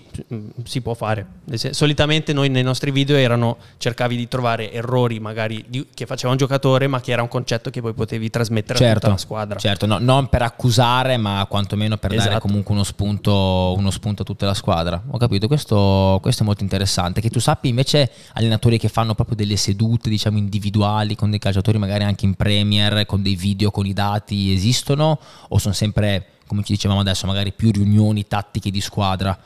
si 0.66 0.82
può 0.82 0.94
fare. 0.96 1.26
Solitamente 1.72 2.34
noi 2.34 2.50
nei 2.50 2.62
nostri 2.62 2.92
video 2.92 3.16
erano, 3.16 3.56
cercavi 3.78 4.18
di 4.18 4.28
trovare 4.28 4.70
errori 4.70 5.22
magari 5.22 5.64
di, 5.66 5.88
che 5.94 6.06
faceva 6.06 6.34
un 6.34 6.38
giocatore, 6.38 6.88
ma 6.88 7.00
che 7.00 7.14
era 7.14 7.22
un 7.22 7.30
concetto 7.30 7.70
che 7.70 7.80
poi 7.80 7.94
potevi 7.94 8.30
trasmettere 8.30 8.78
certo, 8.78 8.92
a 8.92 8.94
tutta 8.96 9.12
la 9.12 9.18
squadra. 9.18 9.58
Certo, 9.58 9.86
no, 9.86 9.98
non 9.98 10.28
per 10.28 10.42
accusare, 10.42 11.16
ma 11.16 11.46
quantomeno 11.48 11.96
per 11.96 12.12
esatto. 12.12 12.28
dare 12.28 12.42
comunque 12.42 12.74
uno 12.74 12.84
spunto, 12.84 13.76
uno 13.78 13.92
spunto, 13.92 14.24
a 14.24 14.26
tutta 14.26 14.46
la 14.46 14.54
squadra. 14.54 15.02
Ho 15.10 15.18
capito, 15.18 15.48
questo, 15.48 16.20
questo, 16.22 16.44
è 16.44 16.46
molto 16.46 16.64
interessante. 16.64 17.22
Che 17.22 17.30
tu 17.30 17.40
sappi 17.40 17.70
invece 17.70 18.12
allenatori 18.34 18.78
che 18.78 18.90
fanno 18.90 19.16
proprio 19.16 19.38
delle 19.38 19.56
sedute, 19.56 20.10
diciamo, 20.10 20.38
individuali 20.38 20.79
con 21.16 21.30
dei 21.30 21.40
calciatori 21.40 21.78
magari 21.78 22.04
anche 22.04 22.26
in 22.26 22.36
Premier, 22.36 23.06
con 23.06 23.22
dei 23.22 23.36
video, 23.36 23.72
con 23.72 23.86
i 23.86 23.94
dati, 23.94 24.54
esistono 24.54 25.20
o 25.48 25.58
sono 25.58 25.74
sempre 25.74 26.26
come 26.50 26.64
ci 26.64 26.74
dicevamo 26.74 27.00
adesso, 27.00 27.28
magari 27.28 27.54
più 27.54 27.72
riunioni 27.72 28.26
tattiche 28.26 28.72
di 28.72 28.82
squadra? 28.82 29.38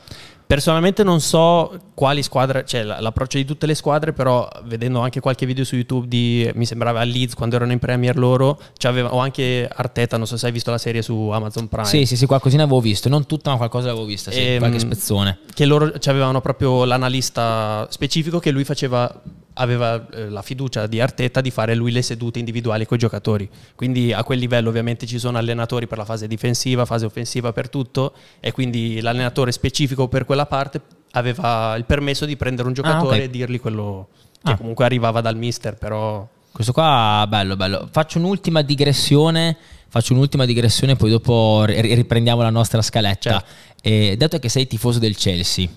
Personalmente 0.46 1.02
non 1.02 1.20
so 1.20 1.78
quali 1.94 2.22
squadre, 2.22 2.64
cioè 2.66 2.82
l'approccio 2.82 3.38
di 3.38 3.44
tutte 3.44 3.66
le 3.66 3.74
squadre, 3.74 4.12
però 4.12 4.48
vedendo 4.64 5.00
anche 5.00 5.20
qualche 5.20 5.46
video 5.46 5.64
su 5.64 5.74
YouTube 5.74 6.06
di, 6.06 6.50
mi 6.54 6.64
sembrava 6.64 7.00
a 7.00 7.04
Leeds 7.04 7.34
quando 7.34 7.56
erano 7.56 7.72
in 7.72 7.78
Premier 7.78 8.16
loro, 8.16 8.58
o 8.86 9.18
anche 9.18 9.68
Arteta, 9.70 10.16
non 10.16 10.26
so 10.26 10.36
se 10.36 10.46
hai 10.46 10.52
visto 10.52 10.70
la 10.70 10.78
serie 10.78 11.02
su 11.02 11.28
Amazon 11.28 11.68
Prime. 11.68 11.86
Sì, 11.86 12.06
sì, 12.06 12.16
sì, 12.16 12.26
qualcosina 12.26 12.62
avevo 12.62 12.80
visto, 12.80 13.08
non 13.08 13.26
tutta 13.26 13.50
ma 13.50 13.56
qualcosa 13.56 13.88
l'avevo 13.88 14.06
vista, 14.06 14.30
sì, 14.30 14.38
e, 14.38 14.44
ehm, 14.52 14.58
qualche 14.58 14.78
spezzone. 14.78 15.38
Che 15.52 15.66
loro 15.66 15.92
avevano 16.04 16.40
proprio 16.40 16.84
l'analista 16.84 17.86
specifico 17.90 18.38
che 18.38 18.50
lui 18.50 18.64
faceva 18.64 19.22
aveva 19.54 20.06
eh, 20.08 20.28
la 20.28 20.42
fiducia 20.42 20.86
di 20.86 21.00
Arteta 21.00 21.40
di 21.40 21.50
fare 21.50 21.74
lui 21.74 21.92
le 21.92 22.02
sedute 22.02 22.38
individuali 22.38 22.86
con 22.86 22.96
i 22.96 23.00
giocatori. 23.00 23.48
Quindi 23.74 24.12
a 24.12 24.24
quel 24.24 24.38
livello 24.38 24.68
ovviamente 24.68 25.06
ci 25.06 25.18
sono 25.18 25.38
allenatori 25.38 25.86
per 25.86 25.98
la 25.98 26.04
fase 26.04 26.26
difensiva, 26.26 26.84
fase 26.84 27.06
offensiva 27.06 27.52
per 27.52 27.68
tutto 27.68 28.14
e 28.40 28.52
quindi 28.52 29.00
l'allenatore 29.00 29.52
specifico 29.52 30.08
per 30.08 30.24
quella 30.24 30.46
parte 30.46 30.80
aveva 31.12 31.74
il 31.76 31.84
permesso 31.84 32.24
di 32.24 32.36
prendere 32.36 32.68
un 32.68 32.74
giocatore 32.74 33.04
ah, 33.04 33.16
okay. 33.16 33.22
e 33.22 33.30
dirgli 33.30 33.60
quello 33.60 34.08
che 34.42 34.52
ah. 34.52 34.56
comunque 34.56 34.84
arrivava 34.84 35.20
dal 35.20 35.36
mister, 35.36 35.76
però... 35.76 36.26
Questo 36.50 36.72
qua, 36.72 37.24
bello, 37.28 37.56
bello. 37.56 37.88
Faccio 37.90 38.18
un'ultima 38.18 38.62
digressione, 38.62 39.56
faccio 39.88 40.12
un'ultima 40.12 40.44
digressione, 40.44 40.94
poi 40.94 41.10
dopo 41.10 41.64
riprendiamo 41.64 42.42
la 42.42 42.50
nostra 42.50 42.80
scaletta. 42.80 43.30
Certo. 43.30 43.46
E, 43.82 44.16
dato 44.16 44.38
che 44.38 44.48
sei 44.48 44.66
tifoso 44.68 45.00
del 45.00 45.16
Chelsea, 45.16 45.68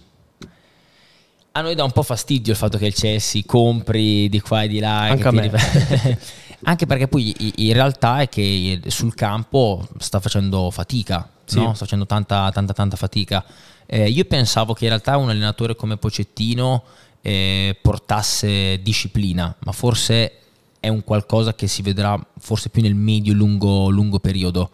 a 1.57 1.61
noi 1.61 1.73
dà 1.73 1.83
un 1.83 1.91
po' 1.91 2.03
fastidio 2.03 2.51
il 2.51 2.57
fatto 2.57 2.77
che 2.77 2.85
il 2.85 2.93
Chelsea 2.93 3.41
compri 3.45 4.29
di 4.29 4.39
qua 4.39 4.61
e 4.63 4.67
di 4.67 4.79
là. 4.79 5.01
Anche 5.01 5.31
me. 5.31 5.51
Anche 6.63 6.85
perché 6.85 7.07
poi 7.07 7.35
in 7.55 7.73
realtà 7.73 8.21
è 8.21 8.29
che 8.29 8.79
sul 8.87 9.13
campo 9.13 9.87
sta 9.99 10.19
facendo 10.19 10.69
fatica, 10.71 11.27
sì. 11.45 11.57
no? 11.57 11.73
sta 11.73 11.85
facendo 11.85 12.05
tanta, 12.05 12.51
tanta, 12.51 12.73
tanta 12.73 12.95
fatica. 12.95 13.43
Eh, 13.85 14.09
io 14.09 14.25
pensavo 14.25 14.73
che 14.73 14.83
in 14.83 14.89
realtà 14.89 15.17
un 15.17 15.29
allenatore 15.29 15.75
come 15.75 15.97
Pocettino 15.97 16.83
eh, 17.21 17.77
portasse 17.81 18.81
disciplina, 18.81 19.55
ma 19.59 19.71
forse 19.71 20.33
è 20.79 20.89
un 20.89 21.03
qualcosa 21.03 21.55
che 21.55 21.67
si 21.67 21.81
vedrà 21.81 22.19
forse 22.39 22.69
più 22.69 22.81
nel 22.81 22.95
medio-lungo 22.95 23.89
lungo 23.89 24.19
periodo. 24.19 24.69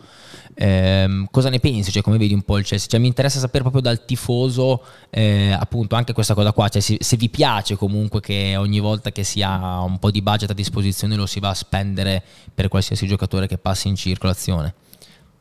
Eh, 0.55 1.25
cosa 1.31 1.49
ne 1.49 1.59
pensi? 1.59 1.91
Cioè, 1.91 2.01
come 2.01 2.17
vedi 2.17 2.33
un 2.33 2.43
po' 2.43 2.57
il 2.57 2.65
Chelsea? 2.65 2.87
Cioè, 2.87 2.99
mi 2.99 3.07
interessa 3.07 3.39
sapere 3.39 3.63
proprio 3.63 3.81
dal 3.81 4.05
tifoso 4.05 4.83
eh, 5.09 5.55
appunto 5.57 5.95
anche 5.95 6.13
questa 6.13 6.33
cosa 6.33 6.51
qua, 6.51 6.69
cioè, 6.69 6.81
se, 6.81 6.97
se, 6.99 7.17
vi 7.17 7.29
piace 7.29 7.75
comunque 7.75 8.19
che 8.19 8.55
ogni 8.55 8.79
volta 8.79 9.11
che 9.11 9.23
si 9.23 9.41
ha 9.41 9.81
un 9.81 9.99
po' 9.99 10.11
di 10.11 10.21
budget 10.21 10.49
a 10.49 10.53
disposizione 10.53 11.15
lo 11.15 11.25
si 11.25 11.39
va 11.39 11.49
a 11.49 11.53
spendere 11.53 12.23
per 12.53 12.67
qualsiasi 12.67 13.07
giocatore 13.07 13.47
che 13.47 13.57
passi 13.57 13.87
in 13.87 13.95
circolazione. 13.95 14.73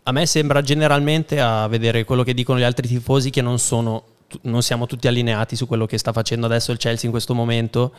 A 0.04 0.12
me 0.12 0.26
sembra 0.26 0.62
generalmente 0.62 1.40
a 1.40 1.68
vedere 1.68 2.04
quello 2.04 2.24
che 2.24 2.34
dicono 2.34 2.58
gli 2.58 2.64
altri 2.64 2.88
tifosi 2.88 3.30
che 3.30 3.40
non 3.40 3.58
sono 3.58 4.04
non 4.42 4.62
siamo 4.62 4.86
tutti 4.86 5.06
allineati 5.06 5.56
su 5.56 5.66
quello 5.66 5.84
che 5.84 5.98
sta 5.98 6.10
facendo 6.10 6.46
adesso 6.46 6.72
il 6.72 6.78
Chelsea 6.78 7.04
in 7.04 7.10
questo 7.10 7.34
momento. 7.34 7.92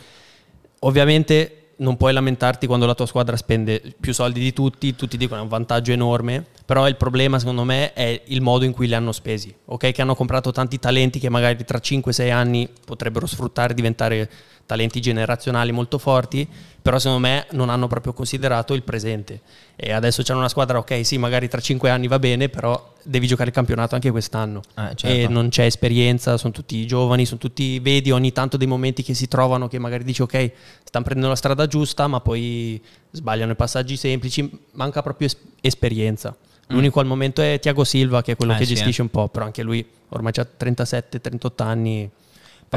Ovviamente 0.79 1.62
non 1.77 1.97
puoi 1.97 2.13
lamentarti 2.13 2.67
quando 2.67 2.85
la 2.85 2.93
tua 2.93 3.05
squadra 3.05 3.35
spende 3.35 3.81
più 3.99 4.13
soldi 4.13 4.39
di 4.39 4.53
tutti, 4.53 4.95
tutti 4.95 5.17
dicono 5.17 5.39
è 5.39 5.43
un 5.43 5.49
vantaggio 5.49 5.91
enorme, 5.91 6.45
però 6.65 6.87
il 6.87 6.95
problema 6.95 7.39
secondo 7.39 7.63
me 7.63 7.93
è 7.93 8.21
il 8.25 8.41
modo 8.41 8.65
in 8.65 8.71
cui 8.71 8.87
li 8.87 8.93
hanno 8.93 9.11
spesi, 9.11 9.53
ok? 9.65 9.91
Che 9.91 10.01
hanno 10.01 10.15
comprato 10.15 10.51
tanti 10.51 10.79
talenti 10.79 11.19
che 11.19 11.29
magari 11.29 11.63
tra 11.65 11.79
5-6 11.79 12.31
anni 12.31 12.69
potrebbero 12.85 13.25
sfruttare 13.25 13.71
e 13.71 13.75
diventare 13.75 14.29
talenti 14.65 15.01
generazionali 15.01 15.71
molto 15.71 15.97
forti, 15.97 16.47
però 16.83 16.99
secondo 16.99 17.25
me 17.25 17.47
non 17.51 17.69
hanno 17.69 17.87
proprio 17.87 18.11
considerato 18.11 18.73
il 18.73 18.83
presente. 18.83 19.39
E 19.77 19.93
adesso 19.93 20.21
c'è 20.21 20.33
una 20.33 20.49
squadra, 20.49 20.77
ok, 20.79 21.05
sì, 21.05 21.17
magari 21.17 21.47
tra 21.47 21.61
cinque 21.61 21.89
anni 21.89 22.07
va 22.07 22.19
bene, 22.19 22.49
però 22.49 22.91
devi 23.01 23.25
giocare 23.25 23.49
il 23.49 23.55
campionato 23.55 23.95
anche 23.95 24.11
quest'anno. 24.11 24.59
Eh, 24.77 24.93
certo. 24.93 25.07
E 25.07 25.27
non 25.29 25.47
c'è 25.47 25.63
esperienza, 25.63 26.35
sono 26.37 26.51
tutti 26.51 26.85
giovani, 26.85 27.25
sono 27.25 27.39
tutti, 27.39 27.79
vedi 27.79 28.11
ogni 28.11 28.33
tanto 28.33 28.57
dei 28.57 28.67
momenti 28.67 29.01
che 29.01 29.13
si 29.13 29.29
trovano 29.29 29.69
che 29.69 29.79
magari 29.79 30.03
dici, 30.03 30.21
ok, 30.21 30.51
stanno 30.83 31.05
prendendo 31.05 31.29
la 31.29 31.37
strada 31.37 31.67
giusta, 31.67 32.05
ma 32.07 32.19
poi 32.19 32.79
sbagliano 33.11 33.53
i 33.53 33.55
passaggi 33.55 33.95
semplici, 33.95 34.49
manca 34.73 35.01
proprio 35.01 35.27
es- 35.27 35.37
esperienza. 35.61 36.35
L'unico 36.67 36.99
al 36.99 37.05
momento 37.05 37.41
è 37.41 37.59
Tiago 37.61 37.85
Silva, 37.85 38.21
che 38.21 38.33
è 38.33 38.35
quello 38.35 38.53
Eh, 38.53 38.57
che 38.57 38.65
sì, 38.65 38.73
gestisce 38.73 39.01
un 39.01 39.09
po', 39.09 39.29
però 39.29 39.45
anche 39.45 39.63
lui 39.63 39.85
ormai 40.09 40.33
ha 40.35 40.47
37-38 40.57 41.63
anni. 41.63 42.09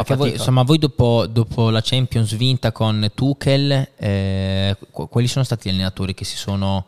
Perché 0.02 0.16
voi, 0.16 0.30
insomma, 0.32 0.62
voi 0.62 0.78
dopo, 0.78 1.26
dopo 1.26 1.70
la 1.70 1.80
Champions 1.82 2.34
vinta 2.36 2.72
con 2.72 3.10
Tuchel, 3.14 3.88
eh, 3.96 4.76
qu- 4.90 5.08
quali 5.08 5.26
sono 5.28 5.44
stati 5.44 5.68
gli 5.68 5.72
allenatori 5.72 6.14
che 6.14 6.24
si 6.24 6.36
sono... 6.36 6.84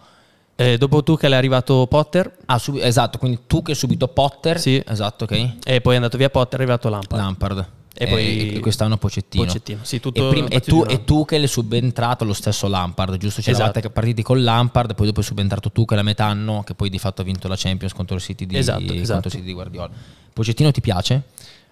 Eh, 0.56 0.76
dopo 0.76 1.02
Tuchel 1.04 1.32
è 1.32 1.36
arrivato 1.36 1.86
Potter 1.88 2.36
Ah, 2.46 2.58
sub- 2.58 2.80
esatto, 2.82 3.18
quindi 3.18 3.40
Tuchel 3.46 3.76
subito 3.76 4.08
Potter. 4.08 4.58
Sì. 4.58 4.82
Esatto, 4.86 5.24
ok. 5.24 5.52
e 5.64 5.80
poi 5.80 5.92
è 5.92 5.96
andato 5.96 6.16
via 6.16 6.30
Potter, 6.30 6.58
è 6.58 6.62
arrivato 6.62 6.88
Lampard. 6.88 7.22
Lampard. 7.22 7.68
E 8.00 8.06
poi- 8.06 8.54
e 8.54 8.60
quest'anno 8.60 8.96
Pocettino. 8.96 9.44
Pochettino. 9.44 9.80
Sì, 9.82 9.98
tutto 10.00 10.26
e, 10.26 10.30
prima- 10.30 10.48
e, 10.48 10.60
tu, 10.60 10.84
e 10.88 11.04
Tuchel 11.04 11.42
è 11.42 11.46
subentrato 11.46 12.22
allo 12.24 12.32
stesso 12.32 12.66
Lampard, 12.68 13.16
giusto? 13.16 13.40
C'eravate 13.40 13.78
Esatto. 13.78 13.92
partiti 13.92 14.22
con 14.22 14.42
Lampard, 14.42 14.94
poi 14.94 15.06
dopo 15.06 15.20
è 15.20 15.22
subentrato 15.24 15.70
Tuchel 15.72 15.98
a 15.98 16.02
metà 16.02 16.26
anno, 16.26 16.62
che 16.64 16.74
poi 16.74 16.90
di 16.90 16.98
fatto 16.98 17.22
ha 17.22 17.24
vinto 17.24 17.46
la 17.48 17.56
Champions 17.56 17.92
contro 17.94 18.16
il 18.16 18.22
City 18.22 18.46
di, 18.46 18.56
Esatto, 18.56 18.92
esatto. 18.92 19.30
City 19.30 19.42
di 19.44 19.52
Guardiola. 19.52 19.90
Pocettino 20.32 20.70
ti 20.70 20.80
piace? 20.80 21.22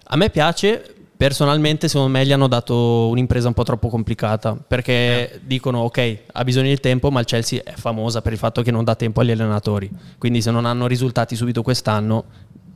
A 0.09 0.15
me 0.17 0.29
piace, 0.29 0.95
personalmente 1.17 1.87
secondo 1.87 2.11
me 2.11 2.25
gli 2.25 2.31
hanno 2.31 2.47
dato 2.47 3.07
un'impresa 3.09 3.47
un 3.47 3.53
po' 3.55 3.63
troppo 3.63 3.89
complicata, 3.89 4.53
Eh. 4.53 4.63
perché 4.67 5.41
dicono 5.43 5.79
ok, 5.79 6.17
ha 6.33 6.43
bisogno 6.43 6.69
di 6.69 6.77
tempo, 6.79 7.09
ma 7.09 7.19
il 7.19 7.25
Chelsea 7.25 7.61
è 7.63 7.73
famosa 7.75 8.21
per 8.21 8.33
il 8.33 8.37
fatto 8.37 8.61
che 8.61 8.69
non 8.71 8.83
dà 8.83 8.95
tempo 8.95 9.21
agli 9.21 9.31
allenatori, 9.31 9.89
quindi 10.19 10.41
se 10.41 10.51
non 10.51 10.65
hanno 10.65 10.85
risultati 10.87 11.35
subito 11.35 11.63
quest'anno 11.63 12.25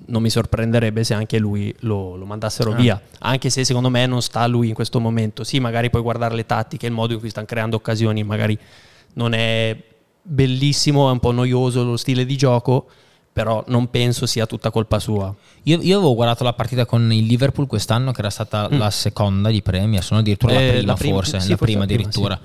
non 0.03 0.23
mi 0.23 0.29
sorprenderebbe 0.31 1.03
se 1.05 1.13
anche 1.13 1.37
lui 1.37 1.73
lo, 1.81 2.15
lo 2.17 2.25
mandassero 2.25 2.71
Ah. 2.71 2.75
via, 2.75 3.01
anche 3.19 3.49
se 3.49 3.63
secondo 3.63 3.89
me 3.89 4.05
non 4.07 4.21
sta 4.21 4.41
a 4.41 4.47
lui 4.47 4.67
in 4.67 4.73
questo 4.73 4.99
momento. 4.99 5.43
Sì, 5.45 5.59
magari 5.59 5.89
puoi 5.89 6.01
guardare 6.01 6.35
le 6.35 6.45
tattiche, 6.45 6.87
il 6.87 6.91
modo 6.91 7.13
in 7.13 7.19
cui 7.19 7.29
stanno 7.29 7.45
creando 7.45 7.77
occasioni, 7.77 8.23
magari 8.23 8.57
non 9.13 9.33
è 9.33 9.77
bellissimo, 10.23 11.07
è 11.07 11.11
un 11.11 11.19
po' 11.19 11.31
noioso 11.31 11.83
lo 11.83 11.95
stile 11.95 12.25
di 12.25 12.35
gioco, 12.35 12.87
però 13.33 13.63
non 13.67 13.89
penso 13.89 14.25
sia 14.25 14.45
tutta 14.45 14.71
colpa 14.71 14.99
sua. 14.99 15.33
Io, 15.63 15.79
io 15.81 15.97
avevo 15.97 16.15
guardato 16.15 16.43
la 16.43 16.53
partita 16.53 16.85
con 16.85 17.11
il 17.13 17.25
Liverpool 17.25 17.67
quest'anno, 17.67 18.11
che 18.11 18.19
era 18.19 18.29
stata 18.29 18.67
la 18.69 18.89
seconda 18.89 19.49
di 19.49 19.61
Premier, 19.61 20.03
sono 20.03 20.19
addirittura 20.19 20.53
la 20.53 20.59
Mm. 20.59 20.63
Eh, 20.63 20.69
prima, 20.71 20.85
la 20.85 20.93
prima- 20.95 21.15
forse, 21.15 21.39
sì, 21.39 21.49
la 21.49 21.57
forse 21.57 21.63
prima 21.63 21.79
la 21.79 21.85
prima, 21.85 22.01
addirittura. 22.01 22.39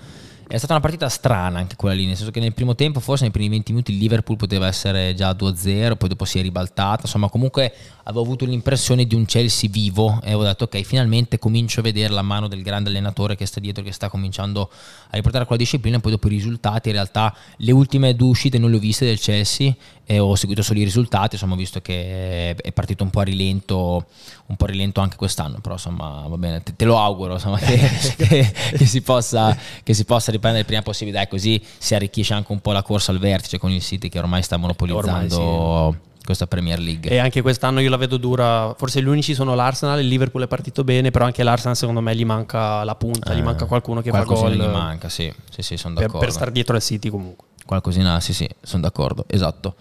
È 0.48 0.58
stata 0.58 0.74
una 0.74 0.82
partita 0.82 1.08
strana 1.08 1.58
anche 1.58 1.74
quella 1.74 1.92
lì, 1.96 2.06
nel 2.06 2.14
senso 2.14 2.30
che 2.30 2.38
nel 2.38 2.54
primo 2.54 2.76
tempo, 2.76 3.00
forse 3.00 3.24
nei 3.24 3.32
primi 3.32 3.48
20 3.48 3.72
minuti, 3.72 3.90
il 3.90 3.98
Liverpool 3.98 4.36
poteva 4.36 4.68
essere 4.68 5.12
già 5.12 5.32
2-0, 5.32 5.96
poi 5.96 6.08
dopo 6.08 6.24
si 6.24 6.38
è 6.38 6.42
ribaltata. 6.42 7.00
Insomma, 7.02 7.28
comunque 7.28 7.74
avevo 8.04 8.22
avuto 8.22 8.44
l'impressione 8.44 9.06
di 9.06 9.16
un 9.16 9.24
Chelsea 9.24 9.68
vivo 9.68 10.20
e 10.22 10.26
avevo 10.26 10.44
detto, 10.44 10.64
ok, 10.64 10.80
finalmente 10.82 11.40
comincio 11.40 11.80
a 11.80 11.82
vedere 11.82 12.14
la 12.14 12.22
mano 12.22 12.46
del 12.46 12.62
grande 12.62 12.90
allenatore 12.90 13.34
che 13.34 13.44
sta 13.44 13.58
dietro, 13.58 13.82
che 13.82 13.90
sta 13.90 14.08
cominciando 14.08 14.70
a 15.10 15.16
riportare 15.16 15.46
quella 15.46 15.60
disciplina. 15.60 15.96
E 15.96 16.00
poi 16.00 16.12
dopo 16.12 16.28
i 16.28 16.30
risultati, 16.30 16.90
in 16.90 16.94
realtà 16.94 17.34
le 17.56 17.72
ultime 17.72 18.14
due 18.14 18.28
uscite 18.28 18.56
non 18.56 18.70
le 18.70 18.76
ho 18.76 18.78
viste 18.78 19.04
del 19.04 19.18
Chelsea 19.18 19.74
e 20.08 20.20
ho 20.20 20.36
seguito 20.36 20.62
solo 20.62 20.78
i 20.78 20.84
risultati, 20.84 21.34
insomma, 21.34 21.54
ho 21.54 21.56
visto 21.56 21.80
che 21.80 22.54
è 22.54 22.72
partito 22.72 23.02
un 23.02 23.10
po' 23.10 23.20
a 23.20 23.24
rilento, 23.24 24.06
un 24.46 24.54
po' 24.56 24.64
a 24.64 24.68
rilento 24.68 25.00
anche 25.00 25.16
quest'anno, 25.16 25.58
però 25.60 25.74
insomma, 25.74 26.24
va 26.28 26.36
bene, 26.38 26.62
te, 26.62 26.76
te 26.76 26.84
lo 26.84 26.96
auguro, 26.98 27.34
insomma, 27.34 27.58
che, 27.58 27.76
che- 28.16 28.52
che 28.76 28.86
si 28.86 29.02
possa, 29.02 29.56
che 29.82 29.94
si 29.94 30.04
possa 30.04 30.30
riprendere 30.30 30.60
il 30.60 30.66
prima 30.66 30.82
possibile, 30.82 31.16
dai, 31.16 31.26
così 31.28 31.60
si 31.78 31.94
arricchisce 31.96 32.34
anche 32.34 32.52
un 32.52 32.60
po' 32.60 32.70
la 32.72 32.82
corsa 32.82 33.10
al 33.10 33.18
vertice 33.18 33.58
con 33.58 33.70
il 33.72 33.82
City 33.82 34.08
che 34.08 34.18
ormai 34.18 34.42
sta 34.42 34.56
monopolizzando 34.56 35.96
questa 36.24 36.46
Premier 36.46 36.78
League. 36.80 37.08
E 37.10 37.18
anche 37.18 37.40
quest'anno 37.40 37.78
io 37.80 37.88
la 37.90 37.96
vedo 37.96 38.16
dura. 38.16 38.74
Forse 38.76 39.00
gli 39.00 39.06
unici 39.06 39.32
sono 39.32 39.54
l'Arsenal. 39.54 40.00
Il 40.00 40.08
Liverpool 40.08 40.42
è 40.42 40.48
partito 40.48 40.82
bene, 40.82 41.12
però 41.12 41.24
anche 41.24 41.42
l'Arsenal, 41.44 41.76
secondo 41.76 42.00
me, 42.00 42.16
gli 42.16 42.24
manca 42.24 42.82
la 42.82 42.96
punta, 42.96 43.32
gli 43.32 43.38
Eh, 43.38 43.42
manca 43.42 43.66
qualcuno 43.66 44.00
che 44.02 44.10
fa 44.10 44.24
gol 44.24 44.52
gli 44.52 44.58
manca, 44.58 45.08
sì, 45.08 45.32
sì, 45.50 45.62
sì, 45.62 45.76
sono 45.76 45.94
per, 45.94 46.06
d'accordo. 46.06 46.26
per 46.26 46.34
stare 46.34 46.50
dietro 46.52 46.74
al 46.74 46.82
City 46.82 47.10
comunque. 47.10 47.46
Qualcosina, 47.66 48.20
sì, 48.20 48.32
sì, 48.32 48.48
sono 48.62 48.82
d'accordo, 48.82 49.24
esatto. 49.26 49.74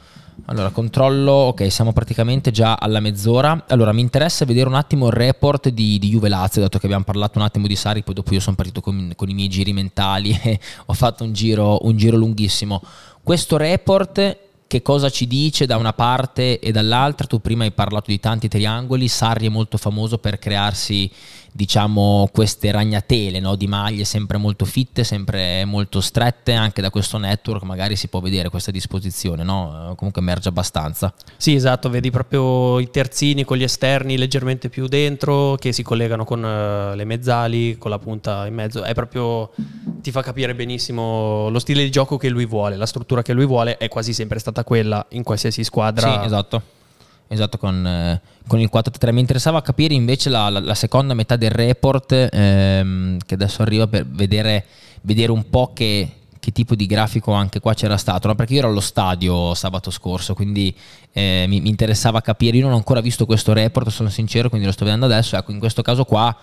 Allora, 0.48 0.70
controllo, 0.70 1.32
ok, 1.32 1.72
siamo 1.72 1.94
praticamente 1.94 2.52
già 2.52 2.76
alla 2.76 3.00
mezz'ora. 3.00 3.66
Allora, 3.68 3.94
mi 3.94 4.02
interessa 4.02 4.44
vedere 4.44 4.68
un 4.68 4.76
attimo 4.76 5.08
il 5.08 5.14
report 5.14 5.70
di, 5.70 5.98
di 5.98 6.10
Juve 6.10 6.28
Lazio, 6.28 6.62
dato 6.62 6.78
che 6.78 6.86
abbiamo 6.86 7.06
parlato 7.06 7.40
un 7.40 7.46
attimo 7.46 7.68
di 7.68 7.76
Sari, 7.76 8.04
poi 8.04 8.16
dopo 8.16 8.34
io 8.34 8.40
sono 8.40 8.56
partito 8.56 8.82
con, 8.82 9.14
con 9.16 9.30
i 9.30 9.34
miei 9.34 9.48
giri 9.48 9.72
mentali 9.72 10.38
e 10.44 10.60
ho 10.88 10.94
fatto 10.94 11.24
un 11.24 11.32
giro, 11.32 11.86
un 11.86 11.96
giro 11.96 12.18
lunghissimo. 12.18 12.82
Questo 13.24 13.58
report 13.58 14.38
che 14.76 14.82
cosa 14.82 15.10
ci 15.10 15.26
dice 15.26 15.66
da 15.66 15.78
una 15.78 15.94
parte 15.94 16.60
e 16.60 16.74
dall'altra? 16.74 17.28
Tu 17.28 17.40
prima 17.40 17.64
hai 17.64 17.72
parlato 17.72 18.12
di 18.12 18.20
tanti 18.20 18.50
triangoli, 18.50 19.08
Sarri 19.08 19.46
è 19.46 19.50
molto 19.50 19.78
famoso 19.78 20.18
per 20.18 20.38
crearsi 20.38 21.10
diciamo 21.56 22.28
queste 22.34 22.70
ragnatele 22.70 23.40
no? 23.40 23.56
di 23.56 23.66
maglie 23.66 24.04
sempre 24.04 24.36
molto 24.36 24.66
fitte, 24.66 25.06
sempre 25.06 25.64
molto 25.64 26.02
strette, 26.02 26.52
anche 26.52 26.82
da 26.82 26.90
questo 26.90 27.18
network 27.18 27.64
magari 27.64 27.96
si 27.96 28.10
può 28.10 28.20
vedere 28.20 28.50
questa 28.50 28.72
disposizione, 28.72 29.42
no? 29.44 29.94
Comunque 29.96 30.22
emerge 30.22 30.50
abbastanza. 30.50 31.14
Sì, 31.38 31.56
esatto, 31.56 31.90
vedi 31.90 32.12
proprio 32.12 32.78
i 32.80 32.90
terzini 32.90 33.46
con 33.46 33.56
gli 33.56 33.64
esterni 33.64 34.18
leggermente 34.18 34.68
più 34.68 34.88
dentro 34.88 35.56
che 35.56 35.72
si 35.72 35.82
collegano 35.82 36.26
con 36.26 36.44
eh, 36.44 36.94
le 36.94 37.06
mezzali, 37.06 37.78
con 37.78 37.90
la 37.90 38.00
punta 38.00 38.46
in 38.48 38.54
mezzo. 38.54 38.84
È 38.84 38.94
proprio 38.94 39.52
ti 40.02 40.12
fa 40.12 40.22
capire 40.22 40.54
benissimo 40.56 41.48
lo 41.50 41.60
stile 41.60 41.84
di 41.84 41.90
gioco 41.90 42.18
che 42.18 42.28
lui 42.28 42.46
vuole, 42.46 42.76
la 42.76 42.86
struttura 42.86 43.22
che 43.22 43.32
lui 43.32 43.46
vuole 43.46 43.78
è 43.78 43.88
quasi 43.88 44.12
sempre 44.12 44.40
stata 44.40 44.65
quella 44.66 45.06
in 45.12 45.24
qualsiasi 45.24 45.64
squadra. 45.64 46.20
Sì, 46.20 46.26
esatto. 46.26 46.62
Esatto, 47.28 47.58
con, 47.58 47.88
eh, 47.88 48.22
con 48.46 48.60
il 48.60 48.70
4-3. 48.72 49.12
Mi 49.12 49.20
interessava 49.22 49.62
capire 49.62 49.94
invece 49.94 50.30
la, 50.30 50.50
la- 50.50 50.60
la 50.60 50.76
seconda 50.76 51.14
metà 51.14 51.38
del 51.38 51.50
report, 51.50 52.12
ehm, 52.32 53.18
che 53.26 53.34
adesso 53.34 53.62
arriva 53.64 53.88
per 53.88 54.06
vedere, 54.06 54.66
vedere 55.02 55.32
un 55.32 55.50
po' 55.50 55.72
che, 55.74 56.08
che 56.40 56.52
tipo 56.52 56.76
di 56.76 56.86
grafico 56.86 57.32
anche 57.32 57.60
qua 57.60 57.74
c'era 57.74 57.98
stato. 57.98 58.28
no? 58.28 58.36
Perché 58.36 58.54
io 58.54 58.60
ero 58.60 58.68
allo 58.68 58.80
stadio 58.80 59.56
sabato 59.56 59.90
scorso, 59.90 60.36
quindi 60.36 60.76
eh, 61.14 61.46
mi, 61.48 61.62
mi 61.62 61.70
interessava 61.70 62.22
capire. 62.22 62.58
Io 62.58 62.64
non 62.66 62.74
ho 62.74 62.78
ancora 62.78 63.02
visto 63.02 63.26
questo 63.26 63.54
report, 63.54 63.90
sono 63.90 64.10
sincero, 64.10 64.50
quindi 64.50 64.68
lo 64.68 64.74
sto 64.74 64.84
vedendo 64.86 65.06
adesso. 65.06 65.36
Ecco, 65.36 65.52
in 65.52 65.58
questo 65.60 65.82
caso 65.82 66.04
qua, 66.06 66.36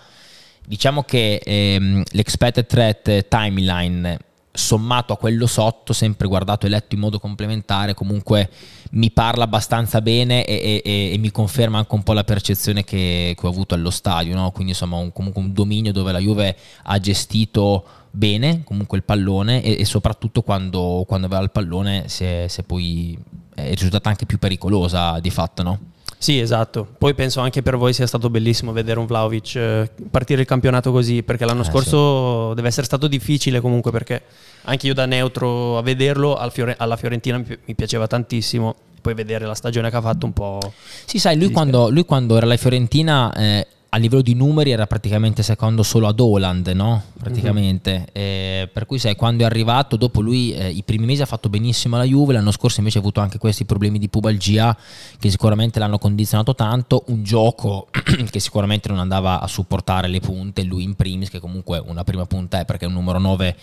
diciamo 0.65 1.03
che 1.03 1.41
ehm, 1.43 2.03
l'expected 2.11 2.65
threat 2.65 3.27
timeline 3.29 4.17
sommato 4.53 5.13
a 5.13 5.17
quello 5.17 5.47
sotto, 5.47 5.93
sempre 5.93 6.27
guardato 6.27 6.67
e 6.67 6.69
letto 6.69 6.93
in 6.93 7.01
modo 7.01 7.19
complementare, 7.19 7.95
comunque 7.95 8.49
mi 8.91 9.09
parla 9.09 9.45
abbastanza 9.45 9.99
bene 9.99 10.45
e, 10.45 10.81
e- 10.85 11.11
e 11.13 11.17
mi 11.17 11.31
conferma 11.31 11.79
anche 11.79 11.95
un 11.95 12.03
po' 12.03 12.13
la 12.13 12.23
percezione 12.23 12.83
che, 12.83 13.35
che 13.35 13.45
ho 13.45 13.49
avuto 13.49 13.73
allo 13.73 13.89
stadio, 13.89 14.35
no? 14.35 14.51
quindi 14.51 14.73
insomma 14.73 14.97
un, 14.97 15.11
comunque 15.11 15.41
un 15.41 15.53
dominio 15.53 15.91
dove 15.91 16.11
la 16.11 16.19
Juve 16.19 16.55
ha 16.83 16.99
gestito 16.99 17.83
bene 18.15 18.61
comunque 18.63 18.97
il 18.99 19.03
pallone 19.03 19.63
e, 19.63 19.77
e 19.79 19.85
soprattutto 19.85 20.43
quando, 20.43 21.03
quando 21.07 21.25
aveva 21.25 21.41
il 21.41 21.49
pallone 21.49 22.03
si 22.09 22.23
è 22.23 22.47
poi 22.63 23.17
è 23.55 23.73
risultata 23.73 24.09
anche 24.09 24.27
più 24.27 24.37
pericolosa 24.37 25.19
di 25.19 25.29
fatto, 25.29 25.63
no? 25.63 25.79
Sì, 26.23 26.39
esatto. 26.39 26.87
Poi 26.97 27.13
penso 27.15 27.41
anche 27.41 27.61
per 27.61 27.75
voi 27.75 27.91
sia 27.91 28.07
stato 28.07 28.29
bellissimo 28.29 28.71
vedere 28.71 28.97
un 28.97 29.05
Vlaovic 29.05 29.55
eh, 29.57 29.91
partire 30.09 30.39
il 30.39 30.47
campionato 30.47 30.89
così, 30.93 31.21
perché 31.21 31.43
l'anno 31.43 31.63
Eh, 31.63 31.65
scorso 31.65 32.53
deve 32.53 32.69
essere 32.69 32.85
stato 32.85 33.09
difficile 33.09 33.59
comunque, 33.59 33.91
perché 33.91 34.21
anche 34.61 34.87
io 34.87 34.93
da 34.93 35.05
neutro 35.05 35.77
a 35.77 35.81
vederlo 35.81 36.37
alla 36.37 36.95
Fiorentina 36.95 37.39
mi 37.39 37.43
pi- 37.43 37.59
mi 37.65 37.75
piaceva 37.75 38.07
tantissimo, 38.07 38.73
poi 39.01 39.13
vedere 39.15 39.45
la 39.45 39.53
stagione 39.53 39.89
che 39.89 39.97
ha 39.97 40.01
fatto 40.01 40.25
un 40.25 40.31
po'... 40.31 40.59
Sì, 41.03 41.19
sai, 41.19 41.37
lui 41.37 41.51
quando, 41.51 41.89
lui 41.89 42.05
quando 42.05 42.37
era 42.37 42.45
alla 42.45 42.55
Fiorentina 42.55 43.33
eh, 43.33 43.67
a 43.93 43.97
livello 43.97 44.23
di 44.23 44.33
numeri 44.33 44.71
era 44.71 44.87
praticamente 44.87 45.43
secondo 45.43 45.83
solo 45.83 46.07
ad 46.07 46.19
Holland, 46.19 46.67
no? 46.69 47.03
Praticamente. 47.19 48.07
Eh, 48.11 48.67
per 48.73 48.87
cui 48.87 48.97
sai, 48.97 49.15
quando 49.15 49.43
è 49.43 49.45
arrivato, 49.45 49.97
dopo 49.97 50.19
lui 50.19 50.51
eh, 50.51 50.67
i 50.67 50.81
primi 50.81 51.05
mesi 51.05 51.21
ha 51.21 51.27
fatto 51.27 51.47
benissimo 51.47 51.95
alla 51.95 52.03
Juve, 52.05 52.33
l'anno 52.33 52.49
scorso 52.49 52.79
invece 52.79 52.97
ha 52.97 53.01
avuto 53.01 53.19
anche 53.19 53.37
questi 53.37 53.65
problemi 53.65 53.99
di 53.99 54.09
pubalgia 54.09 54.75
che 55.19 55.29
sicuramente 55.29 55.77
l'hanno 55.77 55.99
condizionato 55.99 56.55
tanto, 56.55 57.03
un 57.07 57.21
gioco 57.23 57.87
che 58.31 58.39
sicuramente 58.39 58.89
non 58.89 58.97
andava 58.97 59.39
a 59.39 59.47
supportare 59.47 60.07
le 60.07 60.19
punte, 60.19 60.63
lui 60.63 60.81
in 60.81 60.95
primis, 60.95 61.29
che 61.29 61.39
comunque 61.39 61.77
una 61.77 62.03
prima 62.03 62.25
punta 62.25 62.59
è 62.59 62.65
perché 62.65 62.85
è 62.85 62.87
un 62.87 62.95
numero 62.95 63.19
9 63.19 63.55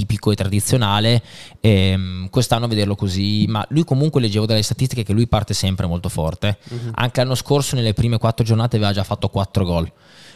tipico 0.00 0.30
e 0.30 0.34
tradizionale. 0.34 1.22
Ehm, 1.60 2.28
quest'anno 2.30 2.66
vederlo 2.66 2.94
così, 2.94 3.44
ma 3.48 3.64
lui 3.70 3.84
comunque 3.84 4.20
leggevo 4.20 4.46
dalle 4.46 4.62
statistiche 4.62 5.02
che 5.02 5.12
lui 5.12 5.26
parte 5.26 5.54
sempre 5.54 5.86
molto 5.86 6.08
forte. 6.08 6.58
Anche 6.94 7.20
l'anno 7.20 7.34
scorso 7.34 7.76
nelle 7.76 7.92
prime 7.92 8.18
quattro 8.18 8.44
giornate 8.44 8.76
aveva 8.76 8.92
già 8.92 9.04
fatto 9.04 9.28
quattro 9.28 9.64
gol. 9.64 9.90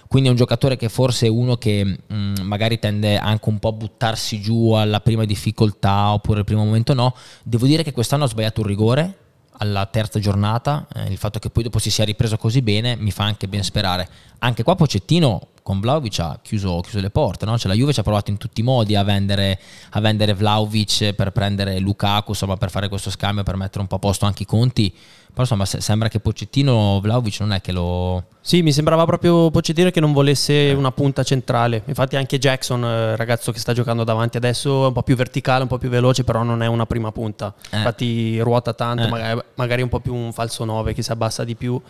Quindi 0.07 0.29
è 0.29 0.33
un 0.33 0.38
giocatore 0.38 0.77
che 0.77 0.88
forse 0.88 1.27
è 1.27 1.31
uno 1.31 1.57
che 1.57 1.83
mh, 2.07 2.42
magari 2.42 2.79
tende 2.79 3.16
anche 3.16 3.48
un 3.48 3.59
po' 3.59 3.68
a 3.68 3.72
buttarsi 3.72 4.40
giù 4.40 4.72
alla 4.72 5.00
prima 5.00 5.24
difficoltà 5.24 6.12
oppure 6.12 6.40
al 6.40 6.44
primo 6.44 6.64
momento 6.64 6.94
no. 6.94 7.14
Devo 7.42 7.66
dire 7.66 7.83
che 7.83 7.92
quest'anno 7.92 8.24
ha 8.24 8.29
sbagliato 8.29 8.61
un 8.61 8.66
rigore 8.66 9.18
alla 9.59 9.87
terza 9.87 10.18
giornata, 10.18 10.87
eh, 10.94 11.11
il 11.11 11.16
fatto 11.16 11.38
che 11.38 11.48
poi 11.48 11.62
dopo 11.62 11.79
si 11.79 11.88
sia 11.90 12.05
ripreso 12.05 12.37
così 12.37 12.61
bene 12.61 12.96
mi 12.96 13.11
fa 13.11 13.24
anche 13.24 13.48
ben 13.48 13.62
sperare. 13.62 14.09
Anche 14.40 14.62
qua 14.62 14.74
Pocettino 14.77 15.48
con 15.64 15.81
Vlaovic 15.81 16.18
ha 16.18 16.38
chiuso, 16.42 16.79
chiuso 16.83 17.00
le 17.00 17.09
porte, 17.09 17.46
no? 17.46 17.57
cioè, 17.57 17.68
la 17.68 17.74
Juve 17.74 17.94
ci 17.94 17.98
ha 17.98 18.03
provato 18.03 18.31
in 18.31 18.37
tutti 18.37 18.61
i 18.61 18.62
modi 18.62 18.96
a 18.96 19.03
vendere, 19.03 19.59
a 19.92 20.00
vendere 20.00 20.35
Vlaovic 20.35 21.14
per 21.14 21.31
prendere 21.31 21.79
Lukaku, 21.79 22.33
insomma 22.33 22.59
per 22.59 22.68
fare 22.68 22.90
questo 22.90 23.09
scambio, 23.09 23.44
per 23.44 23.57
mettere 23.57 23.81
un 23.81 23.87
po' 23.87 23.94
a 23.94 23.98
posto 23.98 24.27
anche 24.27 24.42
i 24.42 24.46
conti, 24.46 24.90
però 24.90 25.40
insomma 25.40 25.64
se, 25.64 25.81
sembra 25.81 26.09
che 26.09 26.20
Pocettino 26.20 27.00
Vlaovic 27.00 27.40
non 27.40 27.55
è 27.55 27.62
che 27.62 27.72
lo... 27.72 28.24
Sì, 28.42 28.61
mi 28.61 28.72
sembrava 28.72 29.07
proprio 29.07 29.50
Pocettino 29.50 29.88
che 29.88 30.00
non 30.00 30.12
volesse 30.12 30.74
una 30.77 30.92
punta 30.92 31.22
centrale, 31.22 31.83
infatti 31.87 32.16
anche 32.16 32.38
Jackson, 32.38 32.85
eh, 32.85 33.16
ragazzo 33.16 33.50
che 33.50 33.59
sta 33.59 33.72
giocando 33.72 34.05
davanti 34.05 34.37
adesso, 34.37 34.85
è 34.85 34.87
un 34.88 34.92
po' 34.92 35.03
più 35.03 35.16
verticale, 35.16 35.62
un 35.62 35.68
po' 35.68 35.79
più 35.79 35.88
veloce, 35.88 36.24
però 36.24 36.42
non 36.42 36.62
è 36.62 36.66
una 36.66 36.85
prima 36.85 37.11
punta, 37.11 37.55
eh. 37.70 37.79
infatti 37.79 38.38
ruota 38.40 38.74
tanto, 38.74 39.05
eh. 39.05 39.09
magari, 39.09 39.40
magari 39.55 39.81
un 39.81 39.88
po' 39.88 40.00
più 40.00 40.14
un 40.14 40.31
falso 40.35 40.66
9 40.66 40.92
che 40.92 41.00
si 41.00 41.11
abbassa 41.11 41.42
di 41.42 41.55
più. 41.55 41.81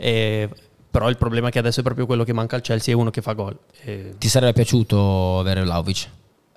E 0.00 0.48
però 0.98 1.08
il 1.08 1.16
problema 1.16 1.46
è 1.46 1.50
che 1.52 1.60
adesso 1.60 1.78
è 1.78 1.82
proprio 1.84 2.06
quello 2.06 2.24
che 2.24 2.32
manca 2.32 2.56
al 2.56 2.62
Chelsea, 2.62 2.92
è 2.92 2.96
uno 2.96 3.10
che 3.10 3.22
fa 3.22 3.32
gol. 3.32 3.56
E... 3.84 4.16
Ti 4.18 4.28
sarebbe 4.28 4.52
piaciuto 4.52 5.38
avere 5.38 5.62
Vlaovic? 5.62 6.08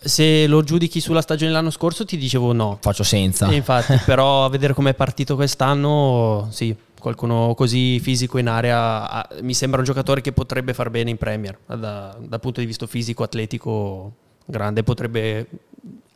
Se 0.03 0.47
lo 0.47 0.63
giudichi 0.63 0.99
sulla 0.99 1.21
stagione 1.21 1.51
dell'anno 1.51 1.69
scorso 1.69 2.05
ti 2.05 2.17
dicevo 2.17 2.51
no. 2.51 2.79
Faccio 2.81 3.03
senza. 3.03 3.47
E 3.49 3.53
infatti, 3.53 3.95
però 4.03 4.45
a 4.45 4.49
vedere 4.49 4.73
com'è 4.73 4.95
partito 4.95 5.35
quest'anno, 5.35 6.47
sì, 6.49 6.75
qualcuno 6.99 7.53
così 7.55 7.99
fisico 7.99 8.39
in 8.39 8.47
area 8.47 9.27
mi 9.41 9.53
sembra 9.53 9.77
un 9.77 9.85
giocatore 9.85 10.21
che 10.21 10.31
potrebbe 10.31 10.73
far 10.73 10.89
bene 10.89 11.11
in 11.11 11.17
Premier, 11.17 11.55
da, 11.67 12.17
dal 12.19 12.39
punto 12.39 12.61
di 12.61 12.65
vista 12.65 12.87
fisico, 12.87 13.21
atletico, 13.21 14.11
grande, 14.43 14.81
potrebbe 14.81 15.45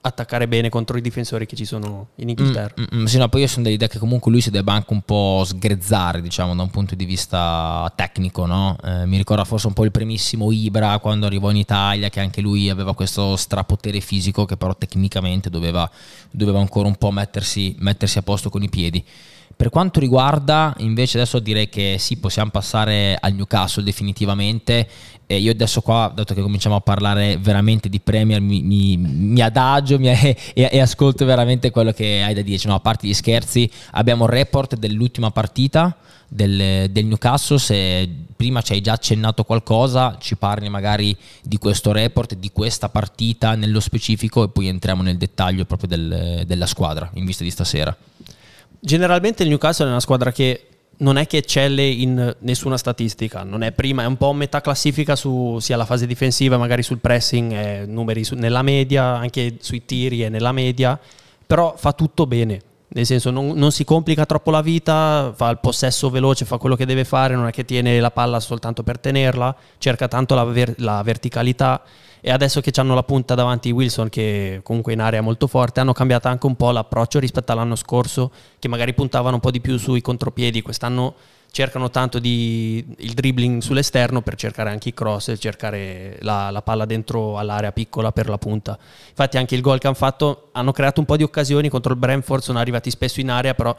attaccare 0.06 0.48
bene 0.48 0.70
contro 0.70 0.98
i 0.98 1.02
difensori 1.02 1.48
che 1.48 1.56
ci 1.56 1.65
sono 1.65 2.10
in 2.18 2.30
Inghilterra. 2.30 2.76
Mm, 2.80 2.84
mm, 2.84 3.02
mm, 3.02 3.06
sì, 3.06 3.18
no, 3.18 3.28
poi 3.28 3.41
io 3.41 3.48
sono 3.48 3.63
dell'idea 3.63 3.88
che 3.88 3.98
comunque 3.98 4.32
lui 4.32 4.39
si 4.39 4.52
debba 4.52 4.74
anche 4.74 4.94
un 4.94 5.02
po' 5.02 5.44
sgrezzare, 5.44 6.22
diciamo, 6.22 6.54
da 6.54 6.62
un 6.62 6.70
punto 6.70 6.94
di 6.94 7.06
vista 7.06 7.91
tecnico, 7.96 8.46
no? 8.46 8.78
eh, 8.84 9.08
mi 9.08 9.18
ricorda 9.18 9.44
forse 9.44 9.65
un 9.65 9.74
po' 9.74 9.84
il 9.84 9.91
primissimo 9.91 10.52
Ibra 10.52 11.00
quando 11.00 11.26
arrivò 11.26 11.50
in 11.50 11.58
Italia, 11.58 12.10
che 12.10 12.20
anche 12.20 12.41
lui 12.41 12.70
aveva 12.70 12.94
questo 12.94 13.36
strapotere 13.36 14.00
fisico 14.00 14.46
che 14.46 14.58
però 14.58 14.76
tecnicamente 14.76 15.50
doveva, 15.50 15.89
doveva 16.30 16.60
ancora 16.60 16.88
un 16.88 16.96
po' 16.96 17.10
mettersi, 17.10 17.76
mettersi 17.80 18.20
a 18.20 18.22
posto 18.22 18.50
con 18.50 18.62
i 18.62 18.70
piedi. 18.70 19.04
Per 19.58 19.70
quanto 19.70 20.02
riguarda 20.02 20.74
invece 20.80 21.18
adesso 21.18 21.39
direi 21.39 21.70
che 21.70 21.96
sì, 21.98 22.18
possiamo 22.18 22.50
passare 22.50 23.18
al 23.18 23.34
Newcastle 23.34 23.84
definitivamente. 23.84 24.86
E 25.28 25.38
io 25.38 25.52
adesso 25.52 25.82
qua, 25.82 26.12
dato 26.14 26.36
che 26.36 26.42
cominciamo 26.42 26.76
a 26.76 26.82
parlare 26.82 27.38
veramente 27.38 27.90
di 27.90 28.00
Premier, 28.00 28.40
mi, 28.40 28.62
mi, 28.62 28.96
mi 28.98 29.42
adagio 29.42 29.98
mi, 29.98 30.08
e, 30.14 30.38
e, 30.54 30.80
ascolto 30.80 31.26
veramente 31.26 31.72
quello 31.72 31.92
che 31.92 32.22
hai 32.24 32.34
da 32.34 32.42
dire. 32.42 32.62
No, 32.66 32.76
a 32.76 32.80
parte 32.80 33.08
gli 33.08 33.14
scherzi, 33.14 33.70
abbiamo 33.92 34.26
il 34.26 34.30
report 34.30 34.76
dell'ultima 34.76 35.32
partita 35.32 35.98
del, 36.28 36.92
del 36.92 37.06
Newcastle. 37.06 37.58
Se 37.58 38.08
prima 38.36 38.62
ci 38.62 38.74
hai 38.74 38.82
già 38.82 38.94
accennato 38.94 39.44
qualcosa, 39.44 40.18
ci 40.20 40.36
parli 40.36 40.70
magari 40.70 41.16
di 41.42 41.58
questo 41.58 41.92
report, 41.92 42.36
di 42.36 42.52
questa 42.52 42.90
partita 42.90 43.56
nello 43.56 43.80
specifico 43.80 44.44
e 44.44 44.50
poi 44.50 44.68
entriamo 44.68 45.02
nel 45.02 45.18
dettaglio 45.18 45.66
proprio 45.66 45.90
del, 45.90 46.44
della 46.46 46.68
squadra 46.68 47.10
in 47.16 47.26
vista 47.26 47.44
di 47.44 47.50
stasera. 47.50 47.96
Generalmente 48.80 49.42
il 49.42 49.50
Newcastle 49.50 49.88
è 49.88 49.90
una 49.90 50.00
squadra 50.00 50.32
che 50.32 50.68
non 50.97 51.17
è 51.17 51.27
che 51.27 51.38
eccelle 51.38 51.86
in 51.86 52.36
nessuna 52.39 52.77
statistica, 52.77 53.43
non 53.43 53.63
è 53.63 53.71
prima, 53.71 54.03
è 54.03 54.05
un 54.05 54.17
po' 54.17 54.31
metà 54.34 54.62
classifica 54.62 55.15
su 55.15 55.58
sia 55.60 55.75
la 55.75 55.86
fase 55.86 56.05
difensiva, 56.08 56.58
magari 56.58 56.84
sul 56.84 56.99
pressing, 56.99 57.51
eh, 57.51 57.86
numeri 57.86 58.23
su, 58.23 58.36
nella 58.36 58.62
media, 58.62 59.15
anche 59.15 59.58
sui 59.60 59.86
tiri 59.86 60.21
è 60.21 60.29
nella 60.29 60.51
media, 60.51 60.99
però 61.45 61.75
fa 61.77 61.93
tutto 61.93 62.25
bene, 62.27 62.62
nel 62.88 63.05
senso 63.05 63.29
non, 63.29 63.49
non, 63.55 63.71
si 63.71 63.84
complica 63.84 64.25
troppo 64.25 64.51
la 64.51 64.62
vita, 64.62 65.34
fa 65.36 65.49
il 65.49 65.60
possesso 65.60 66.10
veloce, 66.10 66.45
fa 66.45 66.58
quello 66.58 66.75
che 66.75 66.86
deve 66.86 67.03
fare, 67.03 67.36
non 67.36 67.47
è 67.47 67.51
che 67.51 67.65
tiene 67.65 67.99
la 67.99 68.12
palla 68.12 68.39
soltanto 68.39 68.84
per 68.84 68.99
tenerla, 68.99 69.55
cerca 69.77 70.08
tanto 70.08 70.34
la, 70.36 70.43
ver- 70.43 70.79
la 70.79 71.01
verticalità 71.03 71.81
e 72.28 72.32
adesso 72.32 72.60
che 72.60 72.72
hanno 72.78 72.96
la 72.96 73.04
punta 73.04 73.36
davanti 73.36 73.70
Wilson 73.70 74.10
che 74.10 74.62
comunque 74.64 74.94
in 74.94 75.00
area 75.00 75.22
molto 75.22 75.46
forte 75.46 75.80
hanno 75.80 75.94
cambiato 75.94 76.28
anche 76.28 76.48
un 76.48 76.56
po' 76.56 76.72
l'approccio 76.72 77.20
rispetto 77.20 77.52
all'anno 77.52 77.76
scorso 77.76 78.32
che 78.58 78.68
magari 78.68 78.96
puntavano 78.96 79.36
un 79.36 79.42
po' 79.42 79.52
di 79.52 79.62
più 79.62 79.78
sui 79.78 80.02
contropiedi. 80.02 80.64
Quest'anno 80.64 81.14
cercano 81.52 81.92
tanto 81.92 82.18
di, 82.18 82.84
il 82.98 83.14
dribbling 83.14 83.62
sull'esterno 83.62 84.24
per 84.24 84.34
cercare 84.38 84.72
anche 84.72 84.90
i 84.90 84.94
cross 84.96 85.28
e 85.28 85.38
cercare 85.38 86.18
la, 86.22 86.50
la, 86.50 86.64
palla 86.64 86.86
dentro 86.86 87.38
all'area 87.38 87.72
piccola 87.72 88.12
per 88.12 88.28
la 88.28 88.40
punta. 88.40 88.76
Infatti 89.10 89.38
anche 89.38 89.54
il 89.54 89.62
gol 89.62 89.78
che 89.78 89.86
hanno 89.86 89.96
fatto 89.96 90.50
hanno 90.54 90.72
creato 90.72 91.00
un 91.02 91.06
po' 91.06 91.18
di 91.18 91.24
occasioni 91.24 91.70
contro 91.70 91.94
il 91.94 92.00
Brentford 92.00 92.42
sono 92.42 92.58
arrivati 92.58 92.90
spesso 92.90 93.20
in 93.20 93.30
area 93.30 93.54
però 93.54 93.78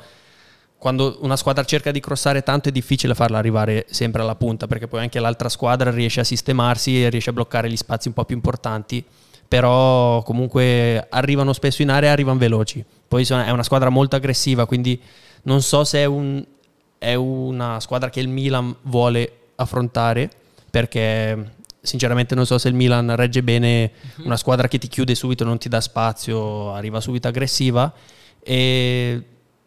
quando 0.79 1.19
una 1.23 1.37
squadra 1.37 1.65
cerca 1.65 1.91
di 1.91 2.01
crossare 2.01 2.43
tanto 2.43 2.69
è 2.69 2.73
difficile 2.73 3.15
farla 3.15 3.39
arrivare 3.39 3.87
sempre 3.89 4.23
alla 4.23 4.35
punta 4.35 4.67
perché 4.67 4.87
poi 4.87 5.01
anche 5.01 5.19
l'altra 5.19 5.49
squadra 5.49 5.91
riesce 5.91 6.21
a 6.21 6.25
sistemarsi 6.25 7.03
e 7.03 7.09
riesce 7.09 7.31
a 7.31 7.33
bloccare 7.33 7.71
gli 7.71 7.77
spazi 7.77 8.09
un 8.09 8.15
po' 8.15 8.25
più 8.25 8.37
importanti 8.37 9.05
però 9.49 10.23
comunque 10.23 11.07
arrivano 11.09 11.53
spesso 11.53 11.83
in 11.83 11.91
area 11.91 12.09
e 12.11 12.13
arrivano 12.13 12.39
veloci. 12.39 12.85
Poi 13.07 13.25
è 13.25 13.51
una 13.51 13.63
squadra 13.63 13.89
molto 13.89 14.17
aggressiva 14.17 14.67
quindi 14.67 15.01
non 15.43 15.63
so 15.63 15.85
se 15.85 16.01
è, 16.01 16.05
un, 16.05 16.45
è 16.99 17.15
una 17.15 17.81
squadra 17.81 18.11
che 18.11 18.21
il 18.21 18.29
Milan 18.29 18.75
vuole 18.83 19.33
affrontare 19.57 20.29
perché 20.71 21.53
sinceramente 21.81 22.35
non 22.35 22.45
so 22.45 22.59
se 22.59 22.69
il 22.69 22.75
Milan 22.75 23.15
regge 23.15 23.43
bene 23.43 23.93
una 24.25 24.37
squadra 24.37 24.67
che 24.67 24.79
ti 24.79 24.89
chiude 24.89 25.15
subito 25.15 25.45
non 25.45 25.57
ti 25.57 25.69
dà 25.69 25.81
spazio 25.81 26.73
arriva 26.73 27.01
subito 27.01 27.29
aggressiva 27.29 27.93
e 28.43 29.23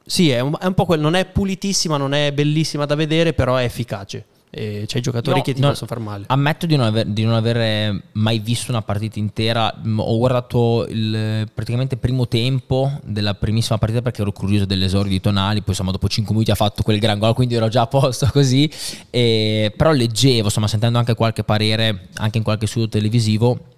sì, 0.10 0.32
è 0.32 0.40
un, 0.40 0.56
è 0.60 0.66
un 0.66 0.74
po' 0.74 0.86
quello, 0.86 1.04
non 1.04 1.14
è 1.14 1.26
pulitissima, 1.26 1.96
non 1.96 2.16
è 2.16 2.32
bellissima 2.32 2.86
da 2.86 2.96
vedere, 2.96 3.34
però 3.34 3.58
è 3.58 3.64
efficace. 3.64 4.26
E 4.50 4.86
c'è 4.88 4.98
i 4.98 5.02
giocatori 5.02 5.38
no, 5.38 5.44
che 5.44 5.54
ti 5.54 5.62
no, 5.62 5.68
possono 5.68 5.86
far 5.86 6.00
male. 6.00 6.24
Ammetto 6.28 6.66
di 6.66 6.76
non, 6.76 6.88
aver, 6.88 7.06
di 7.06 7.24
non 7.24 7.36
aver 7.36 8.02
mai 8.14 8.40
visto 8.40 8.72
una 8.72 8.82
partita 8.82 9.20
intera. 9.20 9.72
Ho 9.98 10.18
guardato 10.18 10.88
il 10.90 11.48
praticamente 11.54 11.96
primo 11.98 12.28
tempo 12.28 12.92
della 13.04 13.36
primissima 13.36 13.78
partita 13.78 14.02
perché 14.02 14.22
ero 14.22 14.32
curioso 14.32 14.66
dell'esordio 14.66 15.12
di 15.12 15.22
Tonali. 15.22 15.60
Poi 15.60 15.70
insomma, 15.70 15.92
dopo 15.92 16.08
5 16.08 16.34
minuti 16.34 16.50
ha 16.50 16.56
fatto 16.56 16.82
quel 16.82 16.98
gran 16.98 17.20
gol, 17.20 17.36
quindi 17.36 17.54
ero 17.54 17.68
già 17.68 17.82
a 17.82 17.88
posto 17.88 18.28
così. 18.34 18.68
E, 19.12 19.72
però 19.78 19.92
leggevo, 19.92 20.46
insomma, 20.46 20.68
sentendo 20.68 20.98
anche 20.98 21.14
qualche 21.14 21.44
parere, 21.44 22.08
anche 22.16 22.40
in 22.40 22.44
qualche 22.44 22.66
studio 22.66 22.90
televisivo 22.90 23.78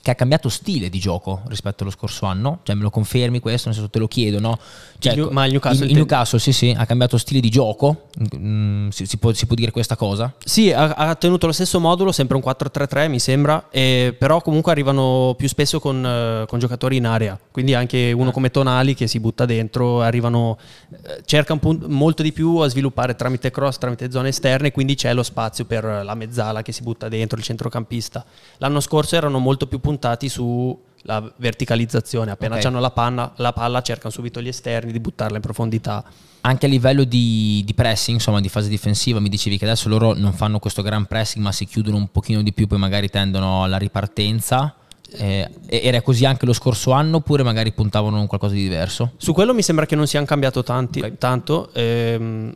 che 0.00 0.10
ha 0.10 0.14
cambiato 0.14 0.48
stile 0.48 0.88
di 0.88 0.98
gioco 0.98 1.42
rispetto 1.48 1.82
allo 1.82 1.92
scorso 1.92 2.26
anno, 2.26 2.60
cioè 2.62 2.74
me 2.74 2.82
lo 2.82 2.90
confermi 2.90 3.40
questo, 3.40 3.68
nel 3.68 3.76
senso 3.76 3.90
te 3.90 3.98
lo 3.98 4.08
chiedo, 4.08 4.40
no? 4.40 4.58
Cioè, 4.98 5.12
il, 5.12 5.28
ma 5.30 5.44
il 5.44 5.52
Newcastle, 5.52 5.84
il, 5.84 5.90
il 5.90 5.96
Newcastle 5.96 6.38
sì 6.38 6.52
sì, 6.52 6.74
ha 6.76 6.86
cambiato 6.86 7.18
stile 7.18 7.40
di 7.40 7.50
gioco, 7.50 8.08
mm, 8.36 8.88
si, 8.88 9.06
si, 9.06 9.18
può, 9.18 9.32
si, 9.32 9.46
può, 9.46 9.54
dire 9.54 9.70
questa 9.70 9.96
cosa? 9.96 10.32
Sì, 10.42 10.72
ha, 10.72 10.94
ha, 10.94 11.14
tenuto 11.14 11.46
lo 11.46 11.52
stesso 11.52 11.78
modulo, 11.78 12.12
sempre 12.12 12.36
un 12.36 12.42
4-3-3 12.44 13.08
mi 13.08 13.18
sembra, 13.18 13.68
e, 13.70 14.14
però 14.18 14.40
comunque 14.40 14.72
arrivano 14.72 15.34
più 15.36 15.48
spesso 15.48 15.78
con, 15.78 16.02
uh, 16.42 16.46
con, 16.46 16.58
giocatori 16.58 16.96
in 16.96 17.06
area, 17.06 17.38
quindi 17.50 17.74
anche 17.74 18.12
uno 18.12 18.30
come 18.30 18.50
Tonali 18.50 18.94
che 18.94 19.06
si 19.06 19.20
butta 19.20 19.44
dentro, 19.44 20.00
arrivano, 20.00 20.58
uh, 20.88 20.96
cerca 21.24 21.52
un 21.52 21.58
punto, 21.58 21.88
molto 21.88 22.22
di 22.22 22.32
più 22.32 22.56
a 22.56 22.68
sviluppare 22.68 23.14
tramite 23.14 23.50
cross, 23.50 23.78
tramite 23.78 24.10
zone 24.10 24.28
esterne, 24.28 24.72
quindi 24.72 24.94
c'è 24.94 25.12
lo 25.12 25.22
spazio 25.22 25.64
per 25.64 25.84
la 25.84 26.14
mezzala 26.14 26.62
che 26.62 26.72
si 26.72 26.82
butta 26.82 27.08
dentro, 27.08 27.38
il 27.38 27.44
centrocampista. 27.44 28.24
L'anno 28.56 28.80
scorso 28.80 29.16
erano 29.16 29.38
molto 29.38 29.66
più 29.66 29.78
puntati 29.78 29.97
puntati 29.98 30.28
sulla 30.28 31.30
verticalizzazione. 31.36 32.30
Appena 32.30 32.54
okay. 32.54 32.66
hanno 32.66 32.80
la, 32.80 32.90
panna, 32.90 33.32
la 33.36 33.52
palla, 33.52 33.82
cercano 33.82 34.10
subito 34.10 34.40
gli 34.40 34.48
esterni 34.48 34.92
di 34.92 35.00
buttarla 35.00 35.36
in 35.36 35.42
profondità. 35.42 36.04
Anche 36.42 36.66
a 36.66 36.68
livello 36.68 37.02
di, 37.02 37.62
di, 37.66 37.74
pressing, 37.74 38.16
insomma, 38.16 38.40
di 38.40 38.48
fase 38.48 38.68
difensiva, 38.68 39.18
mi 39.18 39.28
dicevi 39.28 39.58
che 39.58 39.64
adesso 39.64 39.88
loro 39.88 40.14
non 40.14 40.32
fanno 40.32 40.60
questo 40.60 40.82
gran 40.82 41.06
pressing, 41.06 41.44
ma 41.44 41.50
si 41.50 41.66
chiudono 41.66 41.96
un 41.96 42.10
pochino 42.10 42.42
di 42.42 42.52
più, 42.52 42.68
poi 42.68 42.78
magari 42.78 43.10
tendono 43.10 43.64
alla 43.64 43.76
ripartenza. 43.76 44.74
Eh, 45.10 45.48
era 45.66 46.02
così 46.02 46.26
anche 46.26 46.44
lo 46.44 46.52
scorso 46.52 46.90
anno 46.90 47.16
oppure 47.16 47.42
magari 47.42 47.72
puntavano 47.72 48.20
a 48.20 48.26
qualcosa 48.26 48.52
di 48.52 48.60
diverso? 48.60 49.12
Su 49.16 49.32
quello 49.32 49.54
mi 49.54 49.62
sembra 49.62 49.86
che 49.86 49.96
non 49.96 50.06
siano 50.06 50.26
cambiato 50.26 50.62
tanti, 50.62 50.98
okay. 50.98 51.16
tanto. 51.18 51.70
Ehm, 51.72 52.54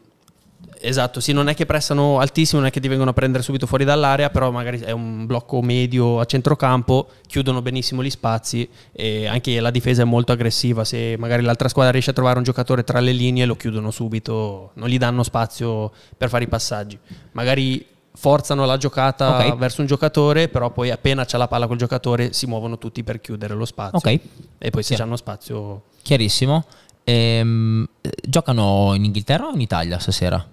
Esatto, 0.85 1.21
sì, 1.21 1.33
non 1.33 1.49
è 1.49 1.55
che 1.55 1.65
prestano 1.65 2.19
altissimo, 2.19 2.61
non 2.61 2.69
è 2.69 2.73
che 2.73 2.81
ti 2.81 2.89
vengono 2.89 3.11
a 3.11 3.13
prendere 3.13 3.45
subito 3.45 3.67
fuori 3.67 3.85
dall'area, 3.85 4.31
però 4.31 4.51
magari 4.51 4.81
è 4.81 4.91
un 4.91 5.27
blocco 5.27 5.63
medio 5.63 6.19
a 6.19 6.25
centrocampo, 6.25 7.09
chiudono 7.27 7.63
benissimo 7.63 8.03
gli 8.03 8.11
spazi 8.11 8.69
e 8.91 9.27
anche 9.27 9.61
la 9.61 9.71
difesa 9.71 10.03
è 10.03 10.05
molto 10.05 10.33
aggressiva, 10.33 10.85
se 10.85 11.15
magari 11.19 11.43
l'altra 11.43 11.69
squadra 11.69 11.93
riesce 11.93 12.11
a 12.11 12.15
trovare 12.15 12.39
un 12.39 12.45
giocatore 12.45 12.83
tra 12.83 12.99
le 12.99 13.13
linee 13.13 13.45
lo 13.45 13.55
chiudono 13.55 13.93
subito, 13.93 14.73
non 14.75 14.89
gli 14.89 14.99
danno 14.99 15.23
spazio 15.23 15.93
per 16.17 16.29
fare 16.29 16.45
i 16.45 16.49
passaggi. 16.49 16.99
Magari 17.33 17.87
forzano 18.15 18.65
la 18.67 18.77
giocata 18.77 19.37
okay. 19.37 19.57
verso 19.57 19.83
un 19.83 19.87
giocatore, 19.87 20.49
però 20.49 20.71
poi 20.71 20.91
appena 20.91 21.25
c'è 21.25 21.39
la 21.39 21.47
palla 21.49 21.69
col 21.69 21.77
giocatore 21.77 22.33
si 22.33 22.47
muovono 22.47 22.77
tutti 22.77 23.05
per 23.05 23.21
chiudere 23.21 23.55
lo 23.55 23.65
spazio. 23.65 23.99
Okay. 23.99 24.21
E 24.59 24.71
poi 24.71 24.83
se 24.83 24.97
hanno 24.97 25.17
spazio... 25.17 25.85
Chiarissimo. 26.03 26.65
Ehm, 27.05 27.87
giocano 28.27 28.93
in 28.95 29.05
Inghilterra 29.05 29.47
o 29.47 29.53
in 29.53 29.61
Italia 29.61 29.99
stasera? 29.99 30.45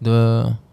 Dove... 0.00 0.67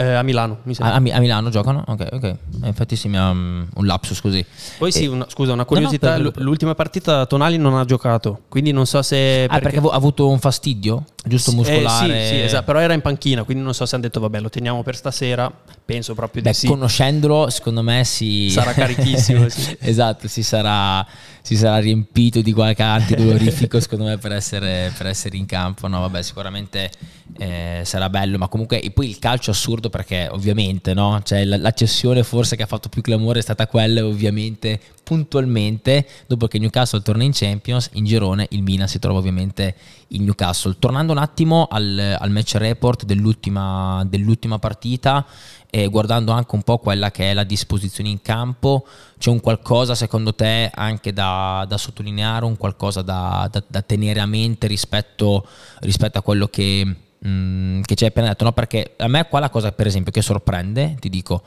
Eh, 0.00 0.12
a 0.12 0.22
Milano, 0.22 0.60
mi 0.62 0.74
sembra. 0.74 0.94
A, 0.94 1.16
a, 1.16 1.18
Milano 1.18 1.50
giocano? 1.50 1.82
Ok, 1.84 2.06
ok. 2.12 2.22
Eh, 2.22 2.36
infatti 2.66 2.94
sì, 2.94 3.08
mi 3.08 3.16
ha 3.16 3.30
um, 3.30 3.66
un 3.74 3.84
lapsus 3.84 4.20
così. 4.20 4.44
Poi 4.78 4.92
sì, 4.92 5.06
una, 5.06 5.26
scusa, 5.28 5.52
una 5.54 5.64
curiosità. 5.64 6.16
No, 6.18 6.22
no, 6.22 6.32
l'ultima 6.36 6.76
partita 6.76 7.26
Tonali 7.26 7.56
non 7.56 7.76
ha 7.76 7.84
giocato, 7.84 8.42
quindi 8.48 8.70
non 8.70 8.86
so 8.86 9.02
se... 9.02 9.42
Ah, 9.44 9.58
perché, 9.58 9.80
perché 9.80 9.88
ha 9.88 9.96
avuto 9.96 10.28
un 10.28 10.38
fastidio? 10.38 11.04
giusto 11.28 11.52
muscolare. 11.52 12.18
Eh, 12.18 12.26
sì, 12.26 12.34
sì, 12.34 12.40
esatto, 12.40 12.64
però 12.64 12.80
era 12.80 12.94
in 12.94 13.00
panchina, 13.00 13.44
quindi 13.44 13.62
non 13.62 13.74
so 13.74 13.86
se 13.86 13.94
hanno 13.94 14.04
detto 14.04 14.18
vabbè 14.18 14.40
lo 14.40 14.48
teniamo 14.48 14.82
per 14.82 14.96
stasera, 14.96 15.52
penso 15.84 16.14
proprio 16.14 16.42
Beh, 16.42 16.50
di 16.50 16.56
sì. 16.56 16.66
Conoscendolo, 16.66 17.50
secondo 17.50 17.82
me 17.82 18.04
si... 18.04 18.50
Sarà 18.58 18.72
carichissimo, 18.72 19.46
sì. 19.50 19.76
esatto, 19.80 20.26
si 20.26 20.42
sarà, 20.42 21.06
si 21.42 21.56
sarà, 21.56 21.78
riempito 21.78 22.40
di 22.40 22.52
qualche 22.52 22.82
antidolorifico, 22.82 23.78
secondo 23.80 24.04
me, 24.04 24.18
per 24.18 24.32
essere, 24.32 24.92
per 24.96 25.06
essere, 25.06 25.36
in 25.36 25.46
campo. 25.46 25.86
No, 25.86 26.00
vabbè, 26.00 26.22
sicuramente 26.22 26.90
eh, 27.38 27.82
sarà 27.84 28.08
bello, 28.08 28.38
ma 28.38 28.48
comunque 28.48 28.80
e 28.80 28.90
poi 28.90 29.08
il 29.08 29.18
calcio 29.18 29.50
è 29.50 29.54
assurdo 29.88 29.90
perché 29.90 30.28
ovviamente, 30.30 30.94
no? 30.94 31.20
Cioè, 31.22 31.44
la, 31.44 31.56
la 31.56 31.72
cessione 31.72 32.22
forse 32.22 32.56
che 32.56 32.62
ha 32.62 32.66
fatto 32.66 32.88
più 32.88 33.02
clamore 33.02 33.40
è 33.40 33.42
stata 33.42 33.66
quella, 33.66 34.04
ovviamente, 34.04 34.80
puntualmente, 35.02 36.06
dopo 36.26 36.46
che 36.46 36.58
Newcastle 36.58 37.02
torna 37.02 37.24
in 37.24 37.32
Champions, 37.32 37.90
in 37.94 38.04
girone 38.04 38.46
il 38.50 38.62
Milan 38.62 38.86
si 38.86 38.98
trova 38.98 39.18
ovviamente 39.18 39.74
il 40.08 40.22
Newcastle. 40.22 40.76
Tornando 40.78 41.12
un 41.12 41.18
attimo 41.18 41.66
al, 41.70 42.16
al 42.18 42.30
match 42.30 42.54
report 42.56 43.04
dell'ultima, 43.04 44.04
dell'ultima 44.08 44.58
partita, 44.58 45.26
e 45.70 45.86
guardando 45.88 46.32
anche 46.32 46.54
un 46.54 46.62
po' 46.62 46.78
quella 46.78 47.10
che 47.10 47.30
è 47.30 47.34
la 47.34 47.44
disposizione 47.44 48.08
in 48.08 48.22
campo, 48.22 48.86
c'è 49.18 49.28
un 49.28 49.40
qualcosa 49.40 49.94
secondo 49.94 50.34
te 50.34 50.70
anche 50.72 51.12
da, 51.12 51.66
da 51.68 51.76
sottolineare, 51.76 52.46
un 52.46 52.56
qualcosa 52.56 53.02
da, 53.02 53.48
da, 53.50 53.62
da 53.66 53.82
tenere 53.82 54.20
a 54.20 54.26
mente 54.26 54.66
rispetto, 54.66 55.46
rispetto 55.80 56.16
a 56.18 56.22
quello 56.22 56.46
che, 56.46 56.96
mh, 57.18 57.28
mm, 57.28 57.80
che 57.82 57.94
ci 57.94 58.04
hai 58.04 58.10
appena 58.10 58.28
detto? 58.28 58.44
No? 58.44 58.52
Perché 58.52 58.94
a 58.96 59.08
me 59.08 59.26
qua 59.28 59.40
la 59.40 59.50
cosa 59.50 59.72
per 59.72 59.86
esempio 59.86 60.12
che 60.12 60.22
sorprende, 60.22 60.96
ti 60.98 61.08
dico, 61.08 61.42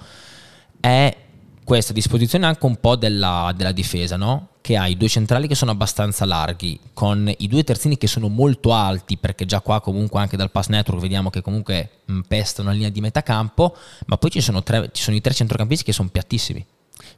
è 0.80 1.16
questa 1.64 1.94
disposizione 1.94 2.46
anche 2.46 2.66
un 2.66 2.78
po' 2.78 2.96
della, 2.96 3.54
della 3.56 3.72
difesa, 3.72 4.18
no? 4.18 4.48
che 4.62 4.78
hai 4.78 4.96
due 4.96 5.08
centrali 5.08 5.48
che 5.48 5.56
sono 5.56 5.72
abbastanza 5.72 6.24
larghi, 6.26 6.80
con 6.94 7.32
i 7.36 7.48
due 7.48 7.64
terzini 7.64 7.98
che 7.98 8.08
sono 8.08 8.28
molto 8.28 8.74
alti, 8.74 9.18
perché 9.18 9.46
già 9.46 9.60
qua 9.60 9.82
comunque 9.82 10.20
anche 10.20 10.38
dal 10.38 10.52
pass 10.52 10.68
network 10.68 11.02
vediamo 11.02 11.30
che 11.32 11.42
comunque 11.42 11.90
pesta 12.28 12.62
una 12.62 12.72
linea 12.72 12.90
di 12.90 13.02
metà 13.02 13.24
campo, 13.24 13.76
ma 14.06 14.18
poi 14.18 14.30
ci 14.30 14.40
sono, 14.40 14.62
tre, 14.62 14.90
ci 14.94 15.02
sono 15.02 15.16
i 15.16 15.22
tre 15.22 15.34
centrocampisti 15.34 15.84
che 15.84 15.94
sono 15.94 16.10
piattissimi. 16.10 16.64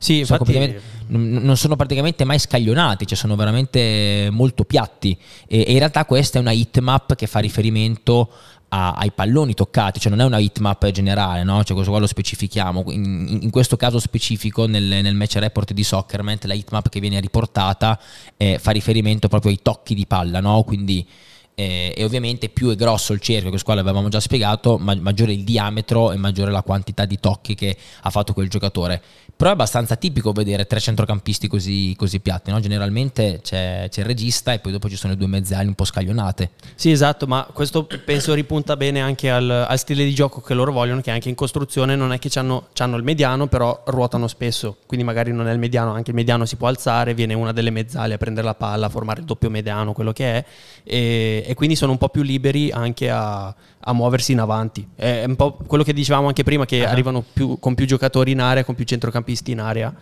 Sì, 0.03 0.25
sono 0.25 0.43
infatti... 0.45 0.79
non 1.07 1.55
sono 1.55 1.77
praticamente 1.77 2.25
mai 2.25 2.37
scaglionati, 2.37 3.07
cioè 3.07 3.17
sono 3.17 3.37
veramente 3.37 4.27
molto 4.31 4.65
piatti 4.65 5.17
e, 5.47 5.63
e 5.65 5.71
in 5.71 5.77
realtà 5.77 6.03
questa 6.03 6.39
è 6.39 6.41
una 6.41 6.51
hitmap 6.51 7.15
che 7.15 7.25
fa 7.25 7.39
riferimento 7.39 8.29
a, 8.67 8.91
ai 8.91 9.13
palloni 9.13 9.53
toccati, 9.53 10.01
cioè 10.01 10.11
non 10.11 10.19
è 10.19 10.25
una 10.25 10.39
hitmap 10.39 10.89
generale, 10.91 11.43
no? 11.43 11.63
cioè 11.63 11.73
questo 11.73 11.91
qua 11.91 11.99
lo 11.99 12.07
specifichiamo. 12.07 12.83
In, 12.91 13.39
in 13.43 13.49
questo 13.49 13.77
caso 13.77 13.97
specifico, 13.97 14.65
nel, 14.65 14.83
nel, 14.83 15.15
match 15.15 15.35
report 15.35 15.71
di 15.71 15.83
Soccerment, 15.85 16.43
la 16.45 16.53
hitmap 16.53 16.89
che 16.89 16.99
viene 16.99 17.21
riportata 17.21 17.97
eh, 18.35 18.59
fa 18.59 18.71
riferimento 18.71 19.29
proprio 19.29 19.51
ai 19.51 19.59
tocchi 19.61 19.95
di 19.95 20.05
palla, 20.05 20.41
no? 20.41 20.63
quindi 20.63 21.07
eh, 21.55 21.93
e 21.95 22.03
ovviamente 22.03 22.49
più 22.49 22.69
è 22.69 22.75
grosso 22.75 23.13
il 23.13 23.19
cerchio, 23.19 23.49
questo 23.49 23.67
qua 23.67 23.75
l'avevamo 23.75 24.09
già 24.09 24.19
spiegato, 24.19 24.77
ma- 24.77 24.95
maggiore 24.95 25.33
il 25.33 25.43
diametro 25.43 26.11
e 26.11 26.17
maggiore 26.17 26.51
la 26.51 26.63
quantità 26.63 27.05
di 27.05 27.19
tocchi 27.19 27.53
che 27.53 27.77
ha 28.01 28.09
fatto 28.09 28.33
quel 28.33 28.49
giocatore. 28.49 29.01
Però 29.35 29.49
è 29.49 29.53
abbastanza 29.53 29.95
tipico 29.95 30.31
vedere 30.31 30.65
tre 30.67 30.79
centrocampisti 30.79 31.47
così, 31.47 31.95
così 31.97 32.19
piatti, 32.19 32.51
no? 32.51 32.59
generalmente 32.59 33.39
c'è, 33.43 33.89
il 33.93 34.05
regista 34.05 34.53
e 34.53 34.59
poi 34.59 34.71
dopo 34.71 34.87
ci 34.87 34.95
sono 34.95 35.13
le 35.13 35.19
due 35.19 35.27
mezze 35.27 35.55
ali 35.55 35.67
un 35.67 35.73
po' 35.73 35.85
scaglionate. 35.85 36.51
Sì, 36.75 36.91
esatto, 36.91 37.27
ma 37.27 37.47
questo 37.51 37.87
penso 38.05 38.33
ripunta 38.33 38.77
bene 38.77 39.01
anche 39.01 39.29
al, 39.29 39.49
al 39.49 39.77
stile 39.79 40.05
di 40.05 40.13
gioco 40.13 40.39
che 40.39 40.53
loro 40.53 40.71
vogliono, 40.71 41.01
che 41.01 41.11
anche 41.11 41.29
in 41.29 41.35
costruzione 41.35 41.95
non 41.95 42.13
è 42.13 42.19
che 42.19 42.29
hanno 42.39 42.67
il 42.95 43.03
mediano, 43.03 43.47
però 43.47 43.83
ruotano 43.87 44.27
spesso, 44.27 44.77
quindi 44.85 45.05
magari 45.05 45.31
non 45.31 45.47
è 45.47 45.51
il 45.51 45.59
mediano, 45.59 45.93
anche 45.93 46.11
il 46.11 46.15
mediano 46.15 46.45
si 46.45 46.55
può 46.55 46.67
alzare, 46.67 47.13
viene 47.13 47.33
una 47.33 47.51
delle 47.51 47.71
mezzali 47.71 48.13
a 48.13 48.17
prendere 48.17 48.45
la 48.45 48.55
palla, 48.55 48.85
a 48.85 48.89
formare 48.89 49.21
il 49.21 49.25
doppio 49.25 49.49
mediano, 49.49 49.93
quello 49.93 50.13
che 50.13 50.37
è, 50.37 50.45
e, 50.83 51.43
e 51.45 51.53
quindi 51.55 51.75
sono 51.75 51.91
un 51.91 51.97
po' 51.97 52.09
più 52.09 52.21
liberi 52.21 52.71
anche 52.71 53.09
a, 53.09 53.53
a 53.83 53.93
muoversi 53.93 54.31
in 54.31 54.39
avanti. 54.39 54.87
È 54.95 55.23
un 55.25 55.35
po' 55.35 55.57
quello 55.67 55.83
che 55.83 55.93
dicevamo 55.93 56.27
anche 56.27 56.43
prima, 56.43 56.65
che 56.65 56.81
uh-huh. 56.81 56.87
arrivano 56.87 57.23
più, 57.33 57.59
con 57.59 57.75
più 57.75 57.85
giocatori 57.85 58.31
in 58.31 58.39
area, 58.39 58.63
con 58.63 58.75
più 58.75 58.85
centrocampisti 58.85 59.51
in 59.51 59.59
area. 59.59 59.93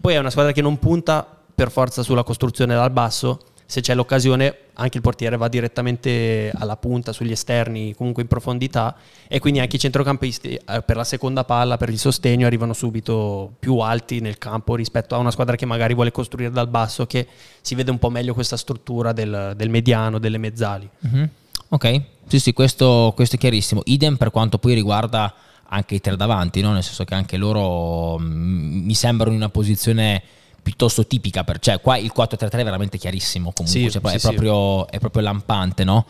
Poi 0.00 0.14
è 0.14 0.18
una 0.18 0.30
squadra 0.30 0.52
che 0.52 0.62
non 0.62 0.78
punta 0.78 1.26
per 1.54 1.70
forza 1.70 2.02
sulla 2.02 2.22
costruzione 2.22 2.74
dal 2.74 2.90
basso, 2.90 3.40
se 3.68 3.80
c'è 3.80 3.94
l'occasione 3.94 4.58
anche 4.74 4.98
il 4.98 5.02
portiere 5.02 5.36
va 5.36 5.48
direttamente 5.48 6.52
alla 6.54 6.76
punta, 6.76 7.12
sugli 7.12 7.32
esterni, 7.32 7.94
comunque 7.94 8.22
in 8.22 8.28
profondità 8.28 8.94
e 9.26 9.40
quindi 9.40 9.58
anche 9.58 9.76
i 9.76 9.78
centrocampisti 9.78 10.54
eh, 10.54 10.82
per 10.82 10.96
la 10.96 11.02
seconda 11.02 11.44
palla, 11.44 11.76
per 11.76 11.88
il 11.88 11.98
sostegno 11.98 12.46
arrivano 12.46 12.74
subito 12.74 13.54
più 13.58 13.78
alti 13.78 14.20
nel 14.20 14.38
campo 14.38 14.76
rispetto 14.76 15.14
a 15.14 15.18
una 15.18 15.30
squadra 15.32 15.56
che 15.56 15.66
magari 15.66 15.94
vuole 15.94 16.12
costruire 16.12 16.52
dal 16.52 16.68
basso 16.68 17.06
che 17.06 17.26
si 17.60 17.74
vede 17.74 17.90
un 17.90 17.98
po' 17.98 18.10
meglio 18.10 18.34
questa 18.34 18.56
struttura 18.56 19.12
del, 19.12 19.54
del 19.56 19.70
mediano, 19.70 20.18
delle 20.18 20.38
mezzali. 20.38 20.88
Mm-hmm. 21.06 21.24
Ok, 21.70 22.02
sì 22.26 22.40
sì, 22.40 22.52
questo, 22.52 23.12
questo, 23.14 23.36
è 23.36 23.38
chiarissimo. 23.38 23.82
Idem 23.84 24.16
per 24.16 24.30
quanto 24.30 24.58
poi 24.58 24.74
riguarda 24.74 25.32
anche 25.68 25.96
i 25.96 26.00
tre 26.00 26.16
davanti, 26.16 26.60
no? 26.60 26.72
nel 26.72 26.82
senso 26.82 27.04
che 27.04 27.14
anche 27.14 27.36
loro 27.36 28.18
mm, 28.18 28.84
mi 28.84 28.94
sembrano 28.94 29.32
in 29.32 29.38
una 29.38 29.48
posizione 29.48 30.22
piuttosto 30.62 31.06
tipica, 31.06 31.44
per, 31.44 31.60
cioè 31.60 31.80
qua 31.80 31.96
il 31.96 32.12
4-3-3 32.16 32.50
è 32.50 32.64
veramente 32.64 32.98
chiarissimo 32.98 33.52
comunque, 33.52 33.82
sì, 33.82 33.88
cioè, 33.88 34.00
sì, 34.04 34.14
è, 34.14 34.18
sì. 34.18 34.26
Proprio, 34.26 34.88
è, 34.88 34.98
proprio, 34.98 35.22
lampante, 35.22 35.84
no? 35.84 36.06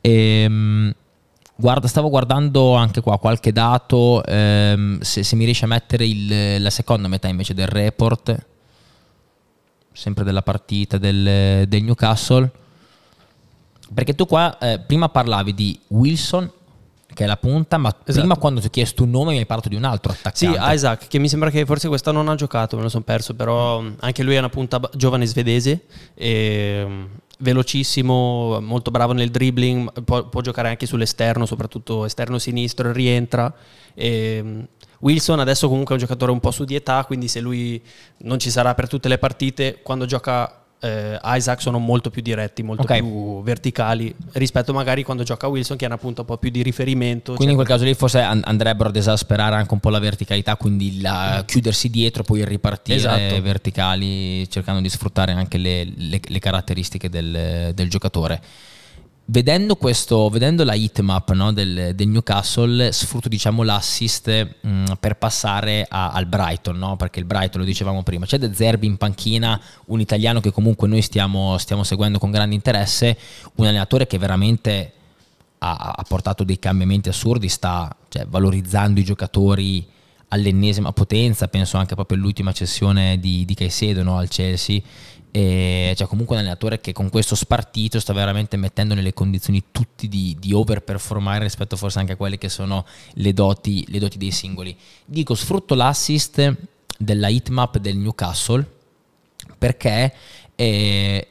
E, 0.00 0.42
ehm, 0.44 0.94
guarda, 1.54 1.86
stavo 1.88 2.08
guardando 2.08 2.74
anche 2.74 3.02
qua 3.02 3.18
qualche 3.18 3.52
dato, 3.52 4.24
ehm, 4.24 5.00
se, 5.00 5.22
se, 5.22 5.36
mi 5.36 5.44
riesci 5.44 5.64
a 5.64 5.66
mettere 5.66 6.06
il, 6.06 6.62
la 6.62 6.70
seconda 6.70 7.06
metà 7.06 7.28
invece 7.28 7.52
del 7.52 7.66
report, 7.66 8.46
sempre 9.92 10.24
della 10.24 10.42
partita 10.42 10.96
del, 10.96 11.66
del 11.68 11.82
Newcastle, 11.82 12.50
perché 13.92 14.14
tu 14.14 14.26
qua 14.26 14.58
eh, 14.58 14.78
prima 14.80 15.08
parlavi 15.08 15.54
di 15.54 15.78
Wilson 15.88 16.50
che 17.18 17.24
è 17.24 17.26
la 17.26 17.36
punta, 17.36 17.78
ma 17.78 17.88
esatto. 17.88 18.12
prima 18.12 18.36
quando 18.36 18.60
ti 18.60 18.68
ho 18.68 18.70
chiesto 18.70 19.02
un 19.02 19.10
nome 19.10 19.32
mi 19.32 19.38
hai 19.38 19.46
parlato 19.46 19.68
di 19.68 19.74
un 19.74 19.82
altro 19.82 20.12
attaccante. 20.12 20.56
Sì, 20.56 20.72
Isaac, 20.72 21.08
che 21.08 21.18
mi 21.18 21.28
sembra 21.28 21.50
che 21.50 21.66
forse 21.66 21.88
quest'anno 21.88 22.22
non 22.22 22.34
ha 22.34 22.36
giocato, 22.36 22.76
me 22.76 22.82
lo 22.82 22.88
sono 22.88 23.02
perso, 23.02 23.34
però 23.34 23.80
mm, 23.80 23.94
anche 23.98 24.22
lui 24.22 24.36
è 24.36 24.38
una 24.38 24.48
punta 24.48 24.80
giovane 24.94 25.26
svedese, 25.26 25.86
e, 26.14 26.84
mm, 26.86 27.04
velocissimo, 27.40 28.60
molto 28.60 28.92
bravo 28.92 29.14
nel 29.14 29.30
dribbling, 29.30 30.04
può, 30.04 30.28
può, 30.28 30.42
giocare 30.42 30.68
anche 30.68 30.86
sull'esterno, 30.86 31.44
soprattutto 31.44 32.04
esterno 32.04 32.38
sinistro, 32.38 32.92
rientra. 32.92 33.52
E, 33.94 34.40
mm, 34.40 34.60
Wilson 35.00 35.40
adesso 35.40 35.68
comunque 35.68 35.96
è 35.96 35.98
un 35.98 36.04
giocatore 36.04 36.30
un 36.30 36.38
po' 36.38 36.52
su 36.52 36.62
di 36.62 36.76
età, 36.76 37.04
quindi 37.04 37.26
se 37.26 37.40
lui 37.40 37.82
non 38.18 38.38
ci 38.38 38.50
sarà 38.50 38.74
per 38.74 38.86
tutte 38.86 39.08
le 39.08 39.18
partite, 39.18 39.80
quando 39.82 40.06
gioca 40.06 40.57
eh, 40.80 41.18
Isaac 41.22 41.60
sono 41.60 41.78
molto 41.78 42.10
più 42.10 42.22
diretti, 42.22 42.62
molto 42.62 42.82
okay. 42.82 43.00
più 43.00 43.42
verticali 43.42 44.14
rispetto 44.32 44.72
magari 44.72 45.02
quando 45.02 45.22
gioca 45.22 45.46
Wilson 45.46 45.76
che 45.76 45.84
è 45.84 45.88
una 45.88 45.98
punta 45.98 46.20
un 46.20 46.26
po' 46.26 46.38
più 46.38 46.50
di 46.50 46.62
riferimento. 46.62 47.34
Quindi 47.34 47.44
cioè... 47.44 47.50
in 47.50 47.56
quel 47.56 47.66
caso 47.66 47.84
lì 47.84 47.94
forse 47.94 48.20
andrebbero 48.20 48.88
ad 48.88 48.96
esasperare 48.96 49.56
anche 49.56 49.74
un 49.74 49.80
po' 49.80 49.90
la 49.90 49.98
verticalità, 49.98 50.56
quindi 50.56 51.00
la, 51.00 51.42
chiudersi 51.46 51.90
dietro, 51.90 52.22
poi 52.22 52.44
ripartire 52.44 52.96
esatto. 52.96 53.40
verticali 53.42 54.48
cercando 54.48 54.80
di 54.80 54.88
sfruttare 54.88 55.32
anche 55.32 55.58
le, 55.58 55.84
le, 55.96 56.20
le 56.22 56.38
caratteristiche 56.38 57.08
del, 57.08 57.72
del 57.74 57.90
giocatore 57.90 58.40
vedendo, 59.30 59.76
questo, 59.76 60.28
vedendo 60.28 60.64
la 60.64 60.74
hitmap 60.74 61.32
no, 61.32 61.52
del, 61.52 61.92
del, 61.94 62.08
Newcastle, 62.08 62.92
sfrutto 62.92 63.28
diciamo, 63.28 63.62
l'assist 63.62 64.56
mh, 64.60 64.68
mm, 64.68 64.84
per 64.98 65.16
passare 65.16 65.86
a, 65.88 66.10
al 66.10 66.26
Brighton, 66.26 66.78
no? 66.78 66.96
perché 66.96 67.18
il 67.18 67.24
Brighton 67.24 67.60
lo 67.60 67.66
dicevamo 67.66 68.02
prima, 68.02 68.26
c'è 68.26 68.38
De 68.38 68.52
Zerbi 68.54 68.86
in 68.86 68.96
panchina, 68.96 69.60
un 69.86 70.00
italiano 70.00 70.40
che 70.40 70.50
comunque 70.50 70.88
noi 70.88 71.02
stiamo, 71.02 71.58
stiamo 71.58 71.84
seguendo 71.84 72.18
con 72.18 72.30
grande 72.30 72.54
interesse, 72.54 73.16
un 73.56 73.66
allenatore 73.66 74.06
che 74.06 74.18
veramente 74.18 74.92
ha, 75.58 75.94
ha 75.96 76.04
portato 76.08 76.44
dei 76.44 76.58
cambiamenti 76.58 77.08
assurdi, 77.08 77.48
sta 77.48 77.94
cioè, 78.08 78.26
valorizzando 78.26 78.98
i 79.00 79.04
giocatori 79.04 79.86
all'ennesima 80.28 80.92
potenza, 80.92 81.48
penso 81.48 81.76
anche 81.76 81.94
proprio 81.94 82.18
all'ultima 82.18 82.52
cessione 82.52 83.18
di, 83.18 83.44
di 83.44 83.54
Caicedo 83.54 84.02
no, 84.02 84.18
al 84.18 84.28
Chelsea 84.28 84.80
e 85.38 85.94
cioè 85.94 86.08
comunque 86.08 86.34
un 86.34 86.40
allenatore 86.40 86.80
che 86.80 86.92
con 86.92 87.10
questo 87.10 87.36
spartito 87.36 88.00
sta 88.00 88.12
veramente 88.12 88.56
mettendo 88.56 88.94
nelle 88.94 89.14
condizioni 89.14 89.66
tutti 89.70 90.08
di, 90.08 90.34
di 90.36 90.52
overperformare 90.52 91.44
rispetto 91.44 91.76
forse 91.76 92.00
anche 92.00 92.14
a 92.14 92.16
quelle 92.16 92.38
che 92.38 92.48
sono 92.48 92.84
le 93.12 93.32
doti, 93.32 93.84
le 93.88 94.00
doti 94.00 94.18
dei 94.18 94.32
singoli. 94.32 94.76
Dico, 95.04 95.36
sfrutto 95.36 95.76
l'assist 95.76 96.56
della 96.98 97.28
hitmap 97.28 97.78
del 97.78 97.96
Newcastle 97.98 98.68
perché 99.56 100.12
eh, 100.56 101.28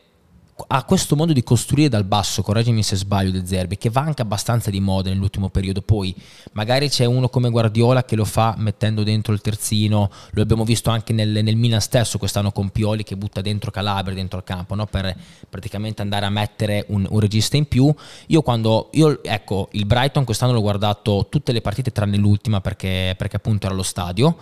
ha 0.68 0.84
questo 0.84 1.16
modo 1.16 1.34
di 1.34 1.44
costruire 1.44 1.90
dal 1.90 2.04
basso, 2.04 2.42
correggimi 2.42 2.82
se 2.82 2.96
sbaglio 2.96 3.32
De 3.32 3.46
Zerbi, 3.46 3.78
che 3.78 3.90
va 3.90 4.02
anche 4.02 4.24
abbastanza 4.24 4.72
di 4.72 4.80
moda 4.80 5.10
nell'ultimo 5.10 5.50
periodo. 5.50 5.82
Poi 5.82 6.16
magari 6.54 6.90
c'è 6.90 7.06
uno 7.06 7.30
come 7.30 7.50
Guardiola 7.50 8.04
che 8.04 8.16
lo 8.16 8.26
fa 8.26 8.56
mettendo 8.58 9.04
dentro 9.04 9.34
il 9.34 9.42
terzino, 9.42 10.10
lo 10.32 10.42
abbiamo 10.42 10.64
visto 10.66 10.90
anche 10.90 11.14
nel, 11.14 11.44
nel 11.44 11.56
Milan 11.56 11.82
stesso 11.82 12.18
quest'anno 12.18 12.52
con 12.52 12.70
Pioli 12.70 13.04
che 13.04 13.16
butta 13.16 13.42
dentro 13.42 13.70
Calabria 13.70 14.16
dentro 14.16 14.40
il 14.40 14.44
campo, 14.44 14.74
no? 14.74 14.88
per 14.88 15.16
praticamente 15.48 16.02
andare 16.02 16.26
a 16.26 16.30
mettere 16.30 16.86
un, 16.90 17.06
un, 17.08 17.20
regista 17.20 17.56
in 17.56 17.68
più. 17.68 17.94
Io 18.28 18.42
quando, 18.42 18.90
io, 18.94 19.24
ecco, 19.24 19.70
il 19.74 19.86
Brighton 19.86 20.24
quest'anno 20.24 20.54
l'ho 20.54 20.62
guardato 20.62 21.28
tutte 21.30 21.52
le 21.52 21.62
partite 21.62 21.92
tranne 21.92 22.18
l'ultima 22.18 22.62
perché, 22.62 23.14
perché 23.18 23.36
appunto 23.36 23.66
era 23.66 23.76
allo 23.76 23.84
stadio. 23.84 24.36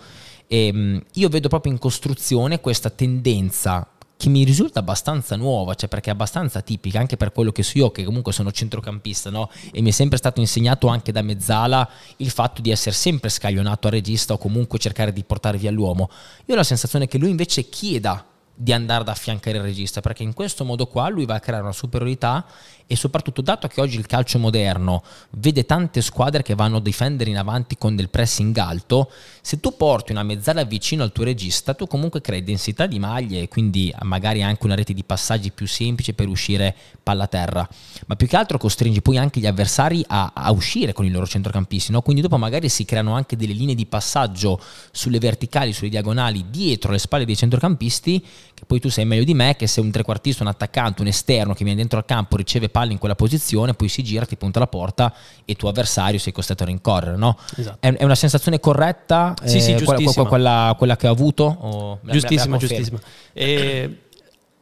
E, 0.46 1.02
io 1.12 1.28
vedo 1.28 1.48
proprio 1.48 1.72
in 1.72 1.78
costruzione 1.78 2.60
questa 2.60 2.88
tendenza 2.88 3.86
che 4.16 4.28
mi 4.30 4.44
risulta 4.44 4.80
abbastanza 4.80 5.36
nuova, 5.36 5.74
cioè 5.74 5.88
perché 5.88 6.08
è 6.08 6.12
abbastanza 6.12 6.62
tipica 6.62 6.98
anche 6.98 7.16
per 7.16 7.32
quello 7.32 7.52
che 7.52 7.62
so 7.62 7.78
io, 7.78 7.90
che 7.90 8.02
comunque 8.04 8.32
sono 8.32 8.50
centrocampista, 8.50 9.28
no? 9.30 9.50
E 9.70 9.82
mi 9.82 9.90
è 9.90 9.92
sempre 9.92 10.16
stato 10.16 10.40
insegnato 10.40 10.86
anche 10.86 11.12
da 11.12 11.20
mezzala 11.20 11.88
il 12.16 12.30
fatto 12.30 12.62
di 12.62 12.70
essere 12.70 12.94
sempre 12.94 13.28
scaglionato 13.28 13.88
a 13.88 13.90
regista 13.90 14.32
o 14.32 14.38
comunque 14.38 14.78
cercare 14.78 15.12
di 15.12 15.22
portare 15.22 15.58
via 15.58 15.70
l'uomo. 15.70 16.08
Io 16.46 16.54
ho 16.54 16.56
la 16.56 16.64
sensazione 16.64 17.06
che 17.06 17.18
lui 17.18 17.30
invece 17.30 17.68
chieda 17.68 18.24
di 18.58 18.72
andare 18.72 19.02
ad 19.02 19.08
affiancare 19.08 19.58
il 19.58 19.62
regista, 19.62 20.00
perché 20.00 20.22
in 20.22 20.32
questo 20.32 20.64
modo 20.64 20.86
qua 20.86 21.10
lui 21.10 21.26
va 21.26 21.34
a 21.34 21.40
creare 21.40 21.62
una 21.62 21.72
superiorità 21.72 22.46
e 22.86 22.94
soprattutto 22.94 23.42
dato 23.42 23.66
che 23.66 23.80
oggi 23.80 23.98
il 23.98 24.06
calcio 24.06 24.38
moderno 24.38 25.02
vede 25.30 25.66
tante 25.66 26.00
squadre 26.00 26.42
che 26.42 26.54
vanno 26.54 26.76
a 26.76 26.80
difendere 26.80 27.30
in 27.30 27.36
avanti 27.36 27.76
con 27.76 27.96
del 27.96 28.08
pressing 28.08 28.56
alto, 28.56 29.10
se 29.40 29.58
tu 29.58 29.76
porti 29.76 30.12
una 30.12 30.22
mezzala 30.22 30.64
vicino 30.64 31.02
al 31.02 31.12
tuo 31.12 31.24
regista, 31.24 31.74
tu 31.74 31.86
comunque 31.86 32.20
crei 32.20 32.44
densità 32.44 32.86
di 32.86 32.98
maglie 32.98 33.42
e 33.42 33.48
quindi 33.48 33.92
magari 34.02 34.42
anche 34.42 34.64
una 34.66 34.76
rete 34.76 34.92
di 34.92 35.02
passaggi 35.02 35.50
più 35.50 35.66
semplice 35.66 36.14
per 36.14 36.28
uscire 36.28 36.74
palla 37.02 37.26
terra, 37.26 37.68
ma 38.06 38.14
più 38.14 38.26
che 38.28 38.36
altro 38.36 38.58
costringi 38.58 39.02
poi 39.02 39.18
anche 39.18 39.40
gli 39.40 39.46
avversari 39.46 40.04
a, 40.06 40.32
a 40.34 40.50
uscire 40.52 40.92
con 40.92 41.04
i 41.04 41.10
loro 41.10 41.26
centrocampisti, 41.26 41.90
no? 41.90 42.02
quindi 42.02 42.22
dopo 42.22 42.36
magari 42.36 42.68
si 42.68 42.84
creano 42.84 43.14
anche 43.14 43.36
delle 43.36 43.52
linee 43.52 43.74
di 43.74 43.86
passaggio 43.86 44.60
sulle 44.92 45.18
verticali, 45.18 45.72
sulle 45.72 45.90
diagonali, 45.90 46.46
dietro 46.50 46.92
le 46.92 46.98
spalle 46.98 47.24
dei 47.24 47.36
centrocampisti, 47.36 48.24
che 48.54 48.64
poi 48.64 48.78
tu 48.78 48.88
sai 48.88 49.04
meglio 49.04 49.24
di 49.24 49.34
me 49.34 49.56
che 49.56 49.66
se 49.66 49.80
un 49.80 49.90
trequartista, 49.90 50.42
un 50.42 50.48
attaccante, 50.48 51.02
un 51.02 51.08
esterno 51.08 51.52
che 51.52 51.64
viene 51.64 51.78
dentro 51.78 51.98
al 51.98 52.04
campo 52.04 52.36
riceve 52.36 52.68
palla 52.76 52.92
in 52.92 52.98
quella 52.98 53.14
posizione, 53.14 53.72
poi 53.72 53.88
si 53.88 54.02
gira, 54.02 54.26
ti 54.26 54.36
punta 54.36 54.58
la 54.58 54.66
porta 54.66 55.10
e 55.46 55.54
tuo 55.54 55.70
avversario 55.70 56.18
sei 56.18 56.30
costretto 56.30 56.64
a 56.64 56.66
rincorrere. 56.66 57.16
No? 57.16 57.38
Esatto. 57.56 57.78
È, 57.80 57.90
è, 57.90 58.04
una 58.04 58.14
sensazione 58.14 58.60
corretta? 58.60 59.34
Sì, 59.44 59.62
sì, 59.62 59.72
eh, 59.72 59.82
quella, 59.82 60.12
quella, 60.26 60.74
quella, 60.76 60.96
che 60.96 61.08
ho 61.08 61.12
avuto? 61.12 61.44
O 61.44 61.98
giustissima, 62.02 62.58
giustissima. 62.58 62.98
E... 63.32 64.00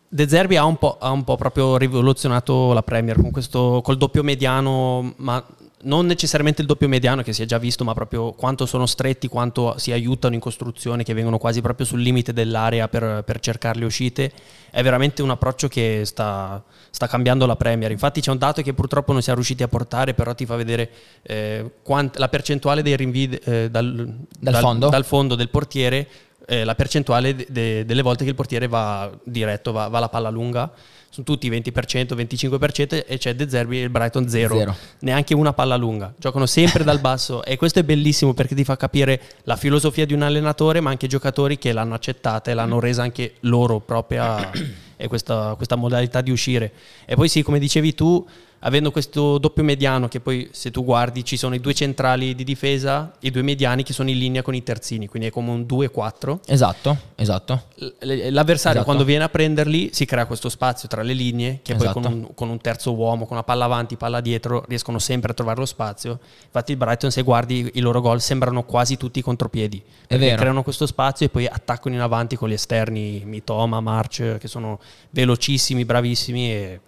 De 0.06 0.28
Zerbi 0.28 0.56
ha 0.56 0.64
un, 0.64 0.76
ha 1.00 1.10
un, 1.10 1.24
po', 1.24 1.34
proprio 1.34 1.76
rivoluzionato 1.76 2.72
la 2.72 2.84
Premier 2.84 3.20
con 3.20 3.32
questo, 3.32 3.80
col 3.82 3.96
doppio 3.96 4.22
mediano, 4.22 5.12
ma 5.16 5.44
non 5.84 6.06
necessariamente 6.06 6.60
il 6.60 6.66
doppio 6.66 6.88
mediano 6.88 7.22
che 7.22 7.32
si 7.32 7.42
è 7.42 7.46
già 7.46 7.58
visto, 7.58 7.84
ma 7.84 7.94
proprio 7.94 8.32
quanto 8.32 8.66
sono 8.66 8.86
stretti, 8.86 9.28
quanto 9.28 9.74
si 9.78 9.92
aiutano 9.92 10.34
in 10.34 10.40
costruzione, 10.40 11.02
che 11.02 11.14
vengono 11.14 11.38
quasi 11.38 11.60
proprio 11.60 11.86
sul 11.86 12.00
limite 12.00 12.32
dell'area 12.32 12.88
per, 12.88 13.22
per 13.24 13.40
cercare 13.40 13.78
le 13.78 13.84
uscite. 13.84 14.32
È 14.70 14.82
veramente 14.82 15.22
un 15.22 15.30
approccio 15.30 15.68
che 15.68 16.02
sta, 16.04 16.62
sta, 16.90 17.06
cambiando 17.06 17.46
la 17.46 17.56
Premier. 17.56 17.90
Infatti 17.90 18.20
c'è 18.20 18.30
un 18.30 18.38
dato 18.38 18.62
che 18.62 18.74
purtroppo 18.74 19.12
non 19.12 19.22
siamo 19.22 19.38
riusciti 19.38 19.62
a 19.62 19.68
portare, 19.68 20.14
però 20.14 20.34
ti 20.34 20.46
fa 20.46 20.56
vedere 20.56 20.90
eh, 21.22 21.70
quant- 21.82 22.16
la 22.16 22.28
percentuale 22.28 22.82
dei 22.82 22.96
rinvii 22.96 23.40
eh, 23.44 23.70
dal, 23.70 23.94
dal, 23.94 24.52
dal, 24.52 24.56
fondo? 24.56 24.88
dal 24.88 25.04
fondo 25.04 25.34
del 25.34 25.48
portiere 25.48 26.08
eh, 26.46 26.64
la 26.64 26.74
percentuale 26.74 27.34
de- 27.34 27.46
de- 27.48 27.84
delle 27.84 28.02
volte 28.02 28.24
che 28.24 28.30
il 28.30 28.36
portiere 28.36 28.68
va 28.68 29.10
diretto, 29.22 29.72
va, 29.72 29.88
va 29.88 29.98
alla 29.98 30.08
palla 30.08 30.30
lunga 30.30 30.70
sono 31.14 31.24
tutti 31.24 31.48
20%, 31.48 32.16
25% 32.16 33.04
e 33.06 33.18
c'è 33.18 33.36
De 33.36 33.48
Zerbi 33.48 33.78
e 33.78 33.82
il 33.84 33.88
Brighton 33.88 34.28
0. 34.28 34.74
Neanche 35.00 35.32
una 35.32 35.52
palla 35.52 35.76
lunga. 35.76 36.12
Giocano 36.18 36.44
sempre 36.44 36.82
dal 36.82 36.98
basso 37.00 37.44
e 37.44 37.56
questo 37.56 37.78
è 37.78 37.84
bellissimo 37.84 38.34
perché 38.34 38.56
ti 38.56 38.64
fa 38.64 38.76
capire 38.76 39.20
la 39.44 39.54
filosofia 39.54 40.06
di 40.06 40.12
un 40.12 40.22
allenatore, 40.22 40.80
ma 40.80 40.90
anche 40.90 41.06
i 41.06 41.08
giocatori 41.08 41.56
che 41.56 41.72
l'hanno 41.72 41.94
accettata 41.94 42.50
e 42.50 42.54
l'hanno 42.54 42.80
resa 42.80 43.02
anche 43.02 43.34
loro 43.40 43.78
propria 43.78 44.50
e 44.96 45.06
questa, 45.06 45.54
questa 45.54 45.76
modalità 45.76 46.20
di 46.20 46.32
uscire. 46.32 46.72
E 47.04 47.14
poi 47.14 47.28
sì, 47.28 47.42
come 47.42 47.60
dicevi 47.60 47.94
tu, 47.94 48.26
avendo 48.64 48.90
questo 48.90 49.38
doppio 49.38 49.62
mediano 49.62 50.08
che 50.08 50.20
poi 50.20 50.48
se 50.52 50.70
tu 50.70 50.84
guardi 50.84 51.24
ci 51.24 51.36
sono 51.36 51.54
i 51.54 51.60
due 51.60 51.74
centrali 51.74 52.34
di 52.34 52.44
difesa 52.44 53.12
e 53.20 53.28
i 53.28 53.30
due 53.30 53.42
mediani 53.42 53.82
che 53.82 53.92
sono 53.92 54.10
in 54.10 54.18
linea 54.18 54.42
con 54.42 54.54
i 54.54 54.62
terzini, 54.62 55.06
quindi 55.06 55.28
è 55.28 55.30
come 55.30 55.50
un 55.50 55.62
2-4. 55.62 56.38
Esatto, 56.46 56.96
esatto. 57.14 57.62
L'avversario 58.00 58.80
esatto. 58.80 58.84
quando 58.84 59.04
viene 59.04 59.24
a 59.24 59.28
prenderli 59.28 59.90
si 59.92 60.04
crea 60.04 60.26
questo 60.26 60.48
spazio 60.48 60.88
tra 60.88 61.02
le 61.02 61.12
linee 61.12 61.60
che 61.62 61.74
esatto. 61.74 61.92
poi 61.92 62.02
con 62.02 62.12
un, 62.12 62.34
con 62.34 62.48
un, 62.48 62.60
terzo 62.60 62.94
uomo, 62.94 63.26
con 63.26 63.36
una 63.36 63.44
palla 63.44 63.64
avanti, 63.64 63.96
palla 63.96 64.20
dietro, 64.20 64.64
riescono 64.66 64.98
sempre 64.98 65.32
a 65.32 65.34
trovare 65.34 65.58
lo 65.58 65.66
spazio. 65.66 66.18
Infatti 66.44 66.72
il 66.72 66.78
Brighton 66.78 67.10
se 67.10 67.22
guardi 67.22 67.70
i 67.74 67.80
loro 67.80 68.00
gol 68.00 68.20
sembrano 68.20 68.64
quasi 68.64 68.96
tutti 68.96 69.20
contropiedi, 69.20 69.82
perché 70.06 70.34
creano 70.34 70.62
questo 70.62 70.86
spazio 70.86 71.26
e 71.26 71.28
poi 71.28 71.46
attaccano 71.46 71.94
in 71.94 72.00
avanti 72.00 72.36
con 72.36 72.48
gli 72.48 72.54
esterni 72.54 73.22
Mitoma, 73.24 73.80
March 73.80 74.38
che 74.38 74.48
sono 74.48 74.80
velocissimi, 75.10 75.84
bravissimi 75.84 76.50
e 76.50 76.80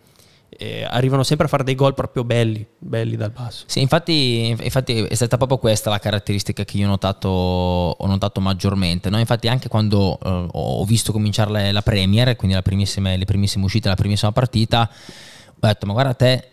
eh, 0.59 0.87
arrivano 0.89 1.23
sempre 1.23 1.47
a 1.47 1.49
fare 1.49 1.65
dei 1.65 1.75
gol 1.75 1.95
proprio 1.95 2.25
belli, 2.25 2.67
belli 2.79 3.17
dal 3.17 3.31
basso. 3.31 3.65
Sì, 3.67 3.81
infatti, 3.81 4.49
infatti, 4.49 5.03
è 5.03 5.15
stata 5.15 5.37
proprio 5.37 5.59
questa 5.59 5.91
la 5.91 5.99
caratteristica 5.99 6.65
che 6.65 6.77
io 6.79 6.87
ho 6.87 6.91
notato, 6.91 7.29
ho 7.29 8.07
notato 8.07 8.41
maggiormente. 8.41 9.11
No? 9.11 9.19
Infatti 9.19 9.49
anche 9.49 9.69
quando 9.69 10.19
eh, 10.23 10.47
ho 10.51 10.85
visto 10.85 11.13
cominciare 11.13 11.51
la, 11.51 11.73
la 11.73 11.83
Premier, 11.83 12.37
quindi 12.37 12.61
primissime, 12.63 13.17
le 13.17 13.25
primissime 13.25 13.65
uscite, 13.65 13.89
la 13.89 13.95
primissima 13.95 14.33
partita, 14.33 14.89
ho 14.89 15.55
detto 15.59 15.87
ma 15.87 15.93
guarda 15.93 16.15
te, 16.15 16.49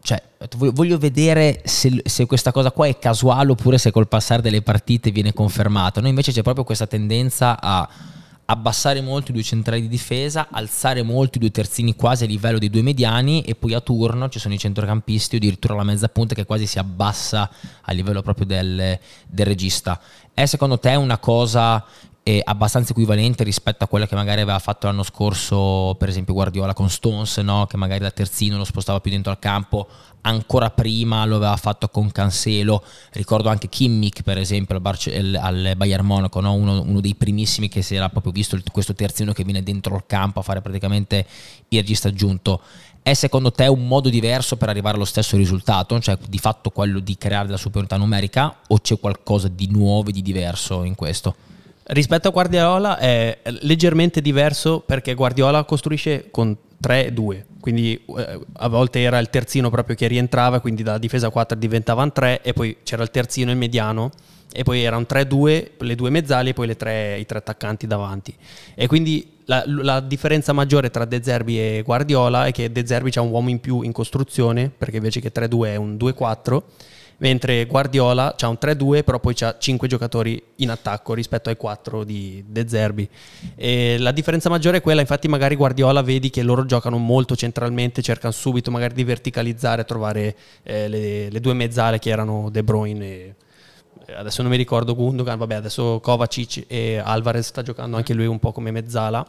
cioè, 0.00 0.22
voglio 0.56 0.96
vedere 0.96 1.60
se, 1.64 2.00
se, 2.04 2.26
questa 2.26 2.52
cosa 2.52 2.70
qua 2.70 2.86
è 2.86 2.98
casuale 2.98 3.50
oppure 3.50 3.76
se 3.78 3.90
col 3.90 4.08
passare 4.08 4.40
delle 4.40 4.62
partite 4.62 5.10
viene 5.10 5.32
confermata. 5.32 6.00
No? 6.00 6.08
Invece 6.08 6.32
c'è 6.32 6.42
proprio 6.42 6.64
questa 6.64 6.86
tendenza 6.86 7.58
a 7.60 7.88
abbassare 8.50 9.02
molto 9.02 9.30
i 9.30 9.34
due 9.34 9.42
centrali 9.42 9.82
di 9.82 9.88
difesa, 9.88 10.48
alzare 10.50 11.02
molto 11.02 11.36
i 11.36 11.40
due 11.40 11.50
terzini 11.50 11.94
quasi 11.94 12.24
a 12.24 12.26
livello 12.26 12.58
dei 12.58 12.70
due 12.70 12.80
mediani 12.80 13.42
e 13.42 13.54
poi 13.54 13.74
a 13.74 13.80
turno 13.80 14.30
ci 14.30 14.38
sono 14.38 14.54
i 14.54 14.58
centrocampisti 14.58 15.34
o 15.34 15.38
addirittura 15.38 15.74
la 15.74 15.84
mezza 15.84 16.08
punta 16.08 16.34
che 16.34 16.46
quasi 16.46 16.66
si 16.66 16.78
abbassa 16.78 17.50
a 17.82 17.92
livello 17.92 18.22
proprio 18.22 18.46
del, 18.46 18.98
del 19.26 19.46
regista. 19.46 20.00
È 20.32 20.46
secondo 20.46 20.78
te 20.78 20.94
una 20.94 21.18
cosa 21.18 21.84
eh, 22.28 22.42
abbastanza 22.44 22.92
equivalente 22.92 23.42
rispetto 23.42 23.84
a 23.84 23.86
quella 23.86 24.06
che 24.06 24.14
magari 24.14 24.42
aveva 24.42 24.58
fatto 24.58 24.86
l'anno 24.86 25.02
scorso, 25.02 25.96
per 25.98 26.10
esempio 26.10 26.34
Guardiola 26.34 26.74
con 26.74 26.90
Stones, 26.90 27.38
no? 27.38 27.64
che 27.64 27.78
magari 27.78 28.00
da 28.00 28.10
terzino 28.10 28.58
lo 28.58 28.64
spostava 28.64 29.00
più 29.00 29.10
dentro 29.10 29.32
al 29.32 29.38
campo, 29.38 29.88
ancora 30.20 30.68
prima 30.68 31.24
lo 31.24 31.36
aveva 31.36 31.56
fatto 31.56 31.88
con 31.88 32.12
Cancelo, 32.12 32.84
ricordo 33.12 33.48
anche 33.48 33.70
Kimmich 33.70 34.20
per 34.20 34.36
esempio 34.36 34.74
al, 34.74 34.82
Barce- 34.82 35.38
al 35.38 35.72
Bayern 35.74 36.04
Monaco, 36.04 36.40
no? 36.40 36.52
uno, 36.52 36.82
uno, 36.82 37.00
dei 37.00 37.14
primissimi 37.14 37.70
che 37.70 37.80
si 37.80 37.94
era 37.94 38.10
proprio 38.10 38.30
visto 38.30 38.56
il, 38.56 38.62
questo 38.70 38.92
terzino 38.92 39.32
che 39.32 39.42
viene 39.42 39.62
dentro 39.62 39.96
il 39.96 40.04
campo 40.06 40.40
a 40.40 40.42
fare 40.42 40.60
praticamente 40.60 41.24
il 41.68 41.78
regista 41.78 42.08
aggiunto. 42.08 42.60
È 43.00 43.14
secondo 43.14 43.52
te 43.52 43.68
un 43.68 43.86
modo 43.86 44.10
diverso 44.10 44.58
per 44.58 44.68
arrivare 44.68 44.96
allo 44.96 45.06
stesso 45.06 45.38
risultato, 45.38 45.98
cioè 45.98 46.18
di 46.28 46.38
fatto 46.38 46.68
quello 46.68 46.98
di 46.98 47.16
creare 47.16 47.48
la 47.48 47.56
superiorità 47.56 47.96
numerica 47.96 48.54
o 48.66 48.78
c'è 48.80 49.00
qualcosa 49.00 49.48
di 49.48 49.68
nuovo 49.70 50.10
e 50.10 50.12
di 50.12 50.20
diverso 50.20 50.82
in 50.82 50.94
questo? 50.94 51.47
Rispetto 51.90 52.28
a 52.28 52.30
Guardiola 52.30 52.98
è 52.98 53.38
leggermente 53.62 54.20
diverso 54.20 54.80
perché 54.80 55.14
Guardiola 55.14 55.64
costruisce 55.64 56.28
con 56.30 56.54
3-2, 56.82 57.44
quindi 57.60 57.98
eh, 58.18 58.40
a 58.52 58.68
volte 58.68 59.00
era 59.00 59.18
il 59.18 59.30
terzino 59.30 59.70
proprio 59.70 59.96
che 59.96 60.06
rientrava, 60.06 60.60
quindi 60.60 60.82
da 60.82 60.98
difesa 60.98 61.30
4 61.30 61.56
diventavano 61.56 62.12
3 62.12 62.42
e 62.42 62.52
poi 62.52 62.76
c'era 62.82 63.02
il 63.02 63.10
terzino 63.10 63.48
e 63.48 63.52
il 63.52 63.58
mediano 63.58 64.10
e 64.52 64.64
poi 64.64 64.82
era 64.82 64.98
un 64.98 65.06
3-2, 65.08 65.70
le 65.78 65.94
due 65.94 66.10
mezzali 66.10 66.50
e 66.50 66.52
poi 66.52 66.76
tre, 66.76 67.18
i 67.18 67.24
tre 67.24 67.38
attaccanti 67.38 67.86
davanti. 67.86 68.34
E 68.74 68.86
quindi 68.86 69.38
la, 69.46 69.62
la, 69.66 70.00
differenza 70.00 70.52
maggiore 70.52 70.90
tra 70.90 71.06
De 71.06 71.22
Zerbi 71.22 71.58
e 71.58 71.82
Guardiola 71.82 72.44
è 72.44 72.52
che 72.52 72.70
De 72.70 72.86
Zerbi 72.86 73.10
ha 73.14 73.22
un 73.22 73.30
uomo 73.30 73.48
in 73.48 73.60
più 73.60 73.80
in 73.80 73.92
costruzione, 73.92 74.70
perché 74.76 74.96
invece 74.96 75.20
che 75.20 75.32
3-2 75.32 75.64
è 75.64 75.76
un 75.76 75.96
2-4 75.96 76.62
mentre 77.18 77.66
Guardiola 77.66 78.36
ha 78.38 78.48
un 78.48 78.58
3-2 78.60 79.04
però 79.04 79.18
poi 79.18 79.34
ha 79.40 79.56
5 79.58 79.88
giocatori 79.88 80.42
in 80.56 80.70
attacco 80.70 81.14
rispetto 81.14 81.48
ai 81.48 81.56
4 81.56 82.04
di 82.04 82.44
De 82.46 82.68
Zerbi. 82.68 83.08
E 83.54 83.96
la 83.98 84.12
differenza 84.12 84.48
maggiore 84.48 84.78
è 84.78 84.80
quella 84.80 85.00
infatti 85.00 85.28
magari 85.28 85.56
Guardiola 85.56 86.02
vedi 86.02 86.30
che 86.30 86.42
loro 86.42 86.64
giocano 86.64 86.98
molto 86.98 87.36
centralmente 87.36 88.02
cercano 88.02 88.32
subito 88.32 88.70
magari 88.70 88.94
di 88.94 89.04
verticalizzare 89.04 89.84
trovare 89.84 90.36
eh, 90.62 90.88
le, 90.88 91.30
le, 91.30 91.40
due 91.40 91.54
mezzale 91.54 91.98
che 91.98 92.10
erano 92.10 92.48
De 92.50 92.62
Bruyne 92.62 93.04
e 93.04 93.34
eh, 94.06 94.14
adesso 94.14 94.42
non 94.42 94.50
mi 94.50 94.56
ricordo 94.56 94.94
Gundogan 94.94 95.38
vabbè 95.38 95.54
adesso 95.54 96.00
Kovacic 96.00 96.64
e 96.66 97.00
Alvarez 97.02 97.46
sta 97.46 97.62
giocando 97.62 97.96
anche 97.96 98.14
lui 98.14 98.26
un 98.26 98.38
po' 98.38 98.52
come 98.52 98.70
mezzala. 98.70 99.26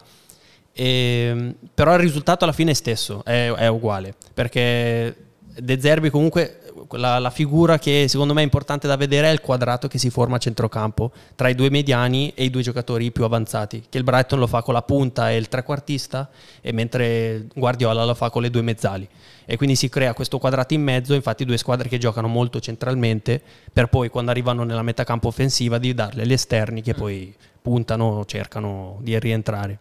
E, 0.72 1.56
però 1.74 1.96
il 1.96 2.00
risultato 2.00 2.44
alla 2.44 2.54
fine 2.54 2.72
è 2.72 2.76
stesso 2.76 3.24
è, 3.26 3.52
è 3.52 3.68
uguale 3.68 4.14
perché 4.36 5.16
De 5.58 5.82
Zerbi 5.82 6.12
comunque 6.12 6.69
la, 6.92 7.20
la, 7.20 7.30
figura 7.30 7.78
che 7.78 8.08
secondo 8.08 8.34
me 8.34 8.42
è 8.42 8.44
importante 8.44 8.88
da 8.88 8.96
vedere 8.96 9.28
è 9.28 9.32
il 9.32 9.42
quadrato 9.42 9.88
che 9.88 9.98
si 9.98 10.10
forma 10.10 10.36
a 10.36 10.40
centrocampo 10.40 11.12
tra 11.36 11.50
i 11.50 11.56
due 11.56 11.70
mediani 11.70 12.34
e 12.36 12.46
i 12.46 12.50
due 12.50 12.62
giocatori 12.62 13.12
più 13.12 13.24
avanzati, 13.24 13.84
che 13.90 13.98
il 13.98 14.04
Brighton 14.04 14.40
lo 14.40 14.48
fa 14.48 14.62
con 14.62 14.74
la 14.74 14.82
punta 14.82 15.32
e 15.32 15.38
il 15.38 15.48
trequartista, 15.48 16.30
e 16.62 16.72
mentre 16.72 17.48
Guardiola 17.54 18.06
lo 18.06 18.14
fa 18.14 18.30
con 18.30 18.42
le 18.42 18.50
due 18.50 18.62
mezzali. 18.62 19.08
E 19.46 19.58
quindi 19.58 19.76
si 19.76 19.90
crea 19.90 20.14
questo 20.14 20.38
quadrato 20.38 20.74
in 20.74 20.84
mezzo, 20.84 21.14
infatti 21.14 21.46
due 21.46 21.58
squadre 21.58 21.90
che 21.90 21.98
giocano 21.98 22.28
molto 22.28 22.60
centralmente, 22.60 23.42
per 23.72 23.88
poi 23.88 24.10
quando 24.10 24.32
arrivano 24.32 24.64
nella 24.64 24.84
metà 24.84 25.04
campo 25.04 25.28
offensiva 25.28 25.78
di 25.78 25.94
darle 25.94 26.26
gli 26.26 26.34
esterni 26.34 26.82
che 26.82 26.94
poi 26.94 27.34
puntano, 27.62 28.26
cercano 28.26 28.98
di 29.02 29.18
rientrare. 29.20 29.80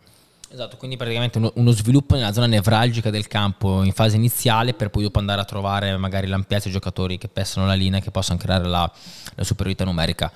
Esatto, 0.51 0.79
quindi 0.79 0.97
praticamente 0.97 1.37
uno, 1.37 1.53
uno, 1.57 1.71
sviluppo 1.73 2.15
nella 2.15 2.33
zona 2.33 2.47
nevralgica 2.47 3.11
del 3.11 3.27
campo 3.27 3.83
in 3.83 3.93
fase 3.93 4.17
iniziale 4.17 4.73
per 4.73 4.89
poi 4.89 5.03
dopo 5.03 5.19
andare 5.19 5.43
a 5.43 5.45
trovare 5.45 5.95
magari 5.99 6.27
l'ampiezza 6.27 6.71
giocatori 6.71 7.19
che 7.19 7.29
pestano 7.29 7.67
la 7.67 7.75
linea 7.75 7.99
e 7.99 8.03
che 8.03 8.11
possano 8.11 8.39
creare 8.39 8.67
la, 8.67 8.91
la 9.35 9.45
superiorità 9.45 9.85
numerica. 9.85 10.33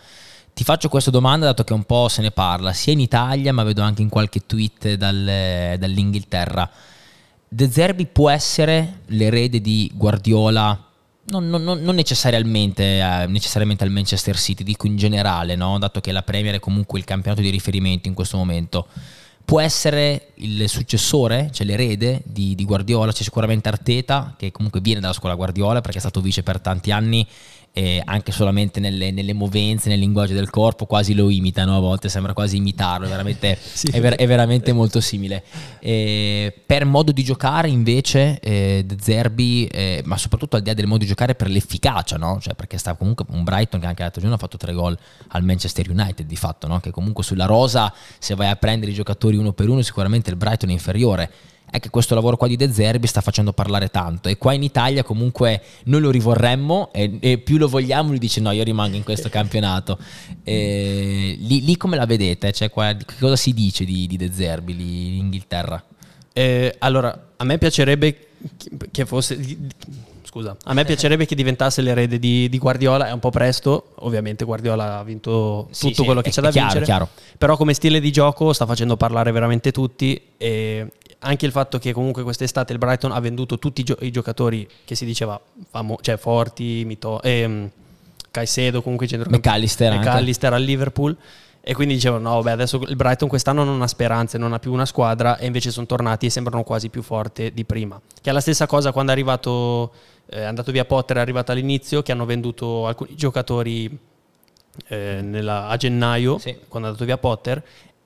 Ti 0.52 0.64
faccio 0.64 0.90
questa 0.90 1.10
domanda 1.10 1.46
dato 1.46 1.64
che 1.64 1.72
un 1.72 1.84
po' 1.84 2.08
se 2.08 2.20
ne 2.20 2.30
parla, 2.30 2.74
sia 2.74 2.92
in 2.92 3.00
Italia 3.00 3.54
ma 3.54 3.62
vedo 3.62 3.80
anche 3.80 4.02
in 4.02 4.10
qualche 4.10 4.44
tweet 4.44 4.94
dal, 4.94 5.76
dall'Inghilterra. 5.78 6.68
De 7.48 7.70
Zerbi 7.70 8.04
può 8.04 8.28
essere 8.28 9.00
l'erede 9.06 9.62
di 9.62 9.90
Guardiola 9.94 10.90
non, 11.24 11.48
non, 11.48 11.62
non 11.62 11.94
necessariamente, 11.94 12.98
eh, 12.98 13.26
necessariamente, 13.28 13.84
al 13.84 13.90
Manchester 13.90 14.36
City, 14.36 14.64
dico 14.64 14.86
in 14.86 14.96
generale, 14.96 15.54
no? 15.54 15.78
dato 15.78 16.00
che 16.00 16.12
la 16.12 16.22
Premier 16.22 16.56
è 16.56 16.60
comunque 16.60 16.98
il 16.98 17.04
campionato 17.04 17.40
di 17.40 17.48
riferimento 17.48 18.08
in 18.08 18.14
questo 18.14 18.36
momento. 18.36 18.86
Può 19.44 19.60
essere 19.60 20.28
il 20.36 20.68
successore, 20.68 21.50
cioè 21.52 21.66
l'erede 21.66 22.22
di, 22.24 22.54
di 22.54 22.64
Guardiola, 22.64 23.12
c'è 23.12 23.22
sicuramente 23.22 23.68
Arteta, 23.68 24.34
che 24.36 24.50
comunque 24.50 24.80
viene 24.80 25.00
dalla 25.00 25.12
scuola 25.12 25.34
Guardiola 25.34 25.80
perché 25.80 25.98
è 25.98 26.00
stato 26.00 26.20
vice 26.20 26.42
per 26.42 26.60
tanti 26.60 26.90
anni 26.90 27.26
eh, 27.74 28.02
anche 28.04 28.32
solamente 28.32 28.80
nelle, 28.80 29.10
nelle, 29.10 29.32
movenze, 29.32 29.88
nel 29.88 29.98
linguaggio 29.98 30.34
del 30.34 30.50
corpo, 30.50 30.86
quasi 30.86 31.14
lo 31.14 31.30
imitano, 31.30 31.76
a 31.76 31.80
volte 31.80 32.08
sembra 32.08 32.34
quasi 32.34 32.56
imitarlo, 32.56 33.06
è 33.06 33.08
veramente, 33.08 33.56
sì. 33.60 33.88
è, 33.88 34.00
ver- 34.00 34.16
è 34.16 34.26
veramente 34.26 34.72
molto 34.72 35.00
simile. 35.00 35.42
Eh, 35.80 36.52
per 36.66 36.84
modo 36.84 37.12
di 37.12 37.24
giocare 37.24 37.68
invece 37.68 38.38
eh, 38.40 38.82
De 38.84 38.96
Zerbi, 39.00 39.66
eh, 39.66 40.02
ma 40.04 40.18
soprattutto 40.18 40.56
al 40.56 40.62
di 40.62 40.68
là 40.68 40.74
del 40.74 40.86
modo 40.86 41.00
di 41.00 41.06
giocare 41.06 41.34
per 41.34 41.48
l'efficacia, 41.48 42.16
no? 42.16 42.38
cioè, 42.40 42.54
perché 42.54 42.76
sta 42.76 42.94
comunque 42.94 43.24
un 43.30 43.42
Brighton 43.42 43.80
che 43.80 43.86
anche 43.86 44.02
l'altro 44.02 44.20
giorno 44.20 44.36
ha 44.36 44.40
fatto 44.40 44.58
tre 44.58 44.72
gol 44.72 44.96
al 45.28 45.42
Manchester 45.42 45.88
United 45.88 46.26
di 46.26 46.36
fatto, 46.36 46.66
no? 46.66 46.80
che 46.80 46.90
comunque 46.90 47.24
sulla 47.24 47.46
rosa 47.46 47.92
se 48.18 48.34
vai 48.34 48.48
a 48.48 48.56
prendere 48.56 48.92
i 48.92 48.94
giocatori 48.94 49.36
uno 49.36 49.52
per 49.52 49.68
uno 49.68 49.80
sicuramente 49.82 50.30
il 50.30 50.36
Brighton 50.36 50.68
è 50.68 50.72
inferiore 50.72 51.30
è 51.72 51.80
che 51.80 51.88
questo 51.88 52.14
lavoro 52.14 52.36
qua 52.36 52.48
di 52.48 52.56
De 52.56 52.70
Zerbi 52.70 53.06
sta 53.06 53.22
facendo 53.22 53.54
parlare 53.54 53.88
tanto 53.88 54.28
e 54.28 54.36
qua 54.36 54.52
in 54.52 54.62
Italia 54.62 55.02
comunque 55.02 55.62
noi 55.84 56.02
lo 56.02 56.10
rivorremmo 56.10 56.92
e, 56.92 57.16
e 57.18 57.38
più 57.38 57.56
lo 57.56 57.66
vogliamo 57.66 58.10
lui 58.10 58.18
dice 58.18 58.42
no 58.42 58.50
io 58.50 58.62
rimango 58.62 58.94
in 58.94 59.04
questo 59.04 59.30
campionato 59.30 59.98
e, 60.44 61.34
lì, 61.40 61.64
lì, 61.64 61.76
come 61.78 61.96
la 61.96 62.04
vedete? 62.04 62.52
Cioè, 62.52 62.68
qua, 62.68 62.94
che 62.94 63.14
cosa 63.18 63.36
si 63.36 63.54
dice 63.54 63.86
di, 63.86 64.06
di 64.06 64.18
De 64.18 64.30
Zerbi 64.30 64.76
lì 64.76 65.06
in 65.06 65.14
Inghilterra? 65.14 65.82
Eh, 66.34 66.76
allora 66.80 67.28
a 67.36 67.44
me 67.44 67.56
piacerebbe 67.56 68.28
che 68.90 69.06
fosse 69.06 69.38
scusa. 70.32 70.56
A 70.64 70.72
me 70.72 70.86
piacerebbe 70.86 71.26
che 71.26 71.34
diventasse 71.34 71.82
l'erede 71.82 72.18
di, 72.18 72.48
di, 72.48 72.58
Guardiola, 72.58 73.08
è 73.08 73.12
un 73.12 73.18
po' 73.18 73.28
presto, 73.28 73.88
ovviamente 73.96 74.46
Guardiola 74.46 74.98
ha 74.98 75.04
vinto 75.04 75.68
tutto 75.70 75.94
sì, 75.94 76.04
quello 76.04 76.22
che 76.22 76.30
c'è 76.30 76.40
da 76.40 76.50
chiaro, 76.50 76.66
vincere, 76.68 76.84
chiaro. 76.86 77.08
però 77.36 77.58
come 77.58 77.74
stile 77.74 78.00
di 78.00 78.10
gioco 78.10 78.54
sta 78.54 78.64
facendo 78.64 78.96
parlare 78.96 79.30
veramente 79.30 79.72
tutti 79.72 80.18
e 80.38 80.90
anche 81.22 81.46
il 81.46 81.52
fatto 81.52 81.78
che 81.78 81.92
comunque 81.92 82.22
quest'estate 82.22 82.72
il 82.72 82.78
Brighton 82.78 83.12
ha 83.12 83.20
venduto 83.20 83.58
tutti 83.58 83.80
i, 83.80 83.84
gio- 83.84 83.98
i 84.00 84.10
giocatori 84.10 84.68
che 84.84 84.94
si 84.94 85.04
diceva 85.04 85.40
famo- 85.70 85.98
cioè 86.00 86.16
forti, 86.16 86.84
Mito- 86.84 87.22
ehm, 87.22 87.70
Caicedo 88.30 88.82
comunque 88.82 89.08
McAllister, 89.28 89.98
McAllister 89.98 90.52
al 90.52 90.62
Liverpool 90.62 91.16
e 91.60 91.74
quindi 91.74 91.94
dicevano 91.94 92.28
no 92.28 92.34
vabbè 92.36 92.50
adesso 92.50 92.82
il 92.88 92.96
Brighton 92.96 93.28
quest'anno 93.28 93.62
non 93.62 93.80
ha 93.82 93.86
speranze, 93.86 94.38
non 94.38 94.52
ha 94.52 94.58
più 94.58 94.72
una 94.72 94.86
squadra 94.86 95.38
e 95.38 95.46
invece 95.46 95.70
sono 95.70 95.86
tornati 95.86 96.26
e 96.26 96.30
sembrano 96.30 96.64
quasi 96.64 96.88
più 96.88 97.02
forti 97.02 97.52
di 97.52 97.64
prima. 97.64 98.00
Che 98.20 98.30
è 98.30 98.32
la 98.32 98.40
stessa 98.40 98.66
cosa 98.66 98.90
quando 98.90 99.12
è 99.12 99.14
arrivato 99.14 99.92
eh, 100.26 100.38
è 100.38 100.44
andato 100.44 100.72
via 100.72 100.84
Potter, 100.84 101.18
è 101.18 101.20
arrivato 101.20 101.52
all'inizio 101.52 102.02
che 102.02 102.10
hanno 102.10 102.24
venduto 102.24 102.86
alcuni 102.86 103.14
giocatori 103.14 103.96
eh, 104.88 105.20
nella, 105.22 105.68
a 105.68 105.76
gennaio 105.76 106.38
sì. 106.38 106.56
quando 106.66 106.88
è 106.88 106.92
andato 106.92 107.04
via 107.04 107.18
Potter 107.18 107.62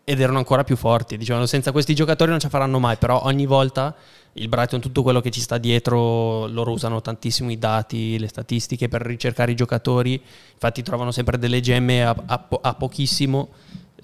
ed 0.09 0.21
erano 0.21 0.39
ancora 0.39 0.63
più 0.63 0.77
forti. 0.77 1.17
Dicevano 1.17 1.47
senza 1.47 1.73
questi 1.73 1.93
giocatori 1.93 2.31
non 2.31 2.39
ce 2.39 2.47
la 2.47 2.53
faranno 2.53 2.79
mai, 2.79 2.97
però 2.97 3.25
ogni 3.25 3.45
volta 3.45 3.93
il 4.35 4.47
Brighton, 4.49 4.79
tutto 4.81 5.03
quello 5.03 5.21
che 5.21 5.33
ci 5.33 5.41
sta 5.41 5.59
dietro, 5.59 6.47
loro 6.47 6.71
usano 6.71 7.01
tantissimo 7.01 7.51
i 7.51 7.59
dati, 7.59 8.17
le 8.17 8.29
statistiche 8.29 8.87
per 8.87 9.03
ricercare 9.03 9.51
i 9.51 9.57
giocatori, 9.57 10.23
infatti 10.53 10.85
trovano 10.85 11.11
sempre 11.11 11.39
delle 11.39 11.61
gemme 11.61 12.05
a, 12.05 12.15
a, 12.25 12.47
a 12.61 12.75
pochissimo. 12.75 13.49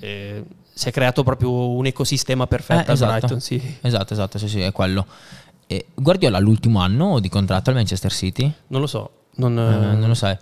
Eh, 0.01 0.43
si 0.73 0.89
è 0.89 0.91
creato 0.91 1.23
proprio 1.23 1.69
un 1.69 1.87
ecosistema 1.87 2.49
perfetto 2.49 2.91
eh, 2.91 2.95
esatto. 2.95 3.13
Brighton, 3.13 3.41
sì. 3.41 3.77
Esatto, 3.83 4.13
esatto, 4.13 4.39
sì, 4.39 4.49
sì, 4.49 4.61
è 4.61 4.73
quello. 4.73 5.07
E 5.69 5.87
Guardiola 5.95 6.41
l'ultimo 6.41 6.81
anno 6.81 7.21
di 7.21 7.29
contratto 7.29 7.71
al 7.71 7.77
Manchester 7.77 8.11
City? 8.11 8.53
Non 8.67 8.81
lo 8.81 8.89
so. 8.89 9.11
Non, 9.37 9.57
eh, 9.57 9.95
non 9.95 10.09
lo 10.09 10.15
sai. 10.15 10.37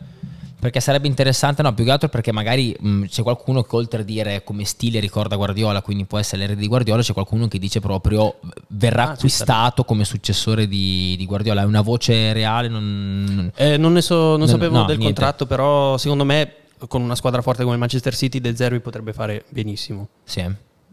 Perché 0.60 0.78
sarebbe 0.80 1.08
interessante, 1.08 1.62
no, 1.62 1.72
più 1.72 1.84
che 1.84 1.90
altro 1.90 2.08
perché 2.10 2.32
magari 2.32 2.76
mh, 2.78 3.06
c'è 3.06 3.22
qualcuno 3.22 3.62
che 3.62 3.74
oltre 3.76 4.02
a 4.02 4.04
dire 4.04 4.44
come 4.44 4.64
stile 4.64 5.00
ricorda 5.00 5.36
Guardiola, 5.36 5.80
quindi 5.80 6.04
può 6.04 6.18
essere 6.18 6.42
l'erede 6.42 6.60
di 6.60 6.68
Guardiola, 6.68 7.00
c'è 7.00 7.14
qualcuno 7.14 7.48
che 7.48 7.58
dice 7.58 7.80
proprio 7.80 8.36
verrà 8.68 9.08
ah, 9.08 9.10
acquistato 9.12 9.84
come 9.84 10.04
successore 10.04 10.68
di, 10.68 11.14
di, 11.16 11.24
Guardiola. 11.24 11.62
È 11.62 11.64
una 11.64 11.80
voce 11.80 12.34
reale? 12.34 12.68
Non, 12.68 13.50
eh, 13.56 13.78
non 13.78 13.94
ne 13.94 14.02
so, 14.02 14.14
non, 14.14 14.40
non 14.40 14.48
sapevo 14.48 14.76
no, 14.76 14.84
del 14.84 14.98
niente. 14.98 15.14
contratto, 15.14 15.46
però 15.46 15.96
secondo 15.96 16.24
me 16.24 16.54
con 16.88 17.02
una 17.02 17.14
squadra 17.14 17.42
forte 17.42 17.62
come 17.62 17.74
il 17.74 17.80
Manchester 17.80 18.14
City 18.14 18.40
De 18.40 18.54
Zerbi 18.54 18.80
potrebbe 18.80 19.14
fare 19.14 19.44
benissimo. 19.48 20.08
Sì. 20.24 20.44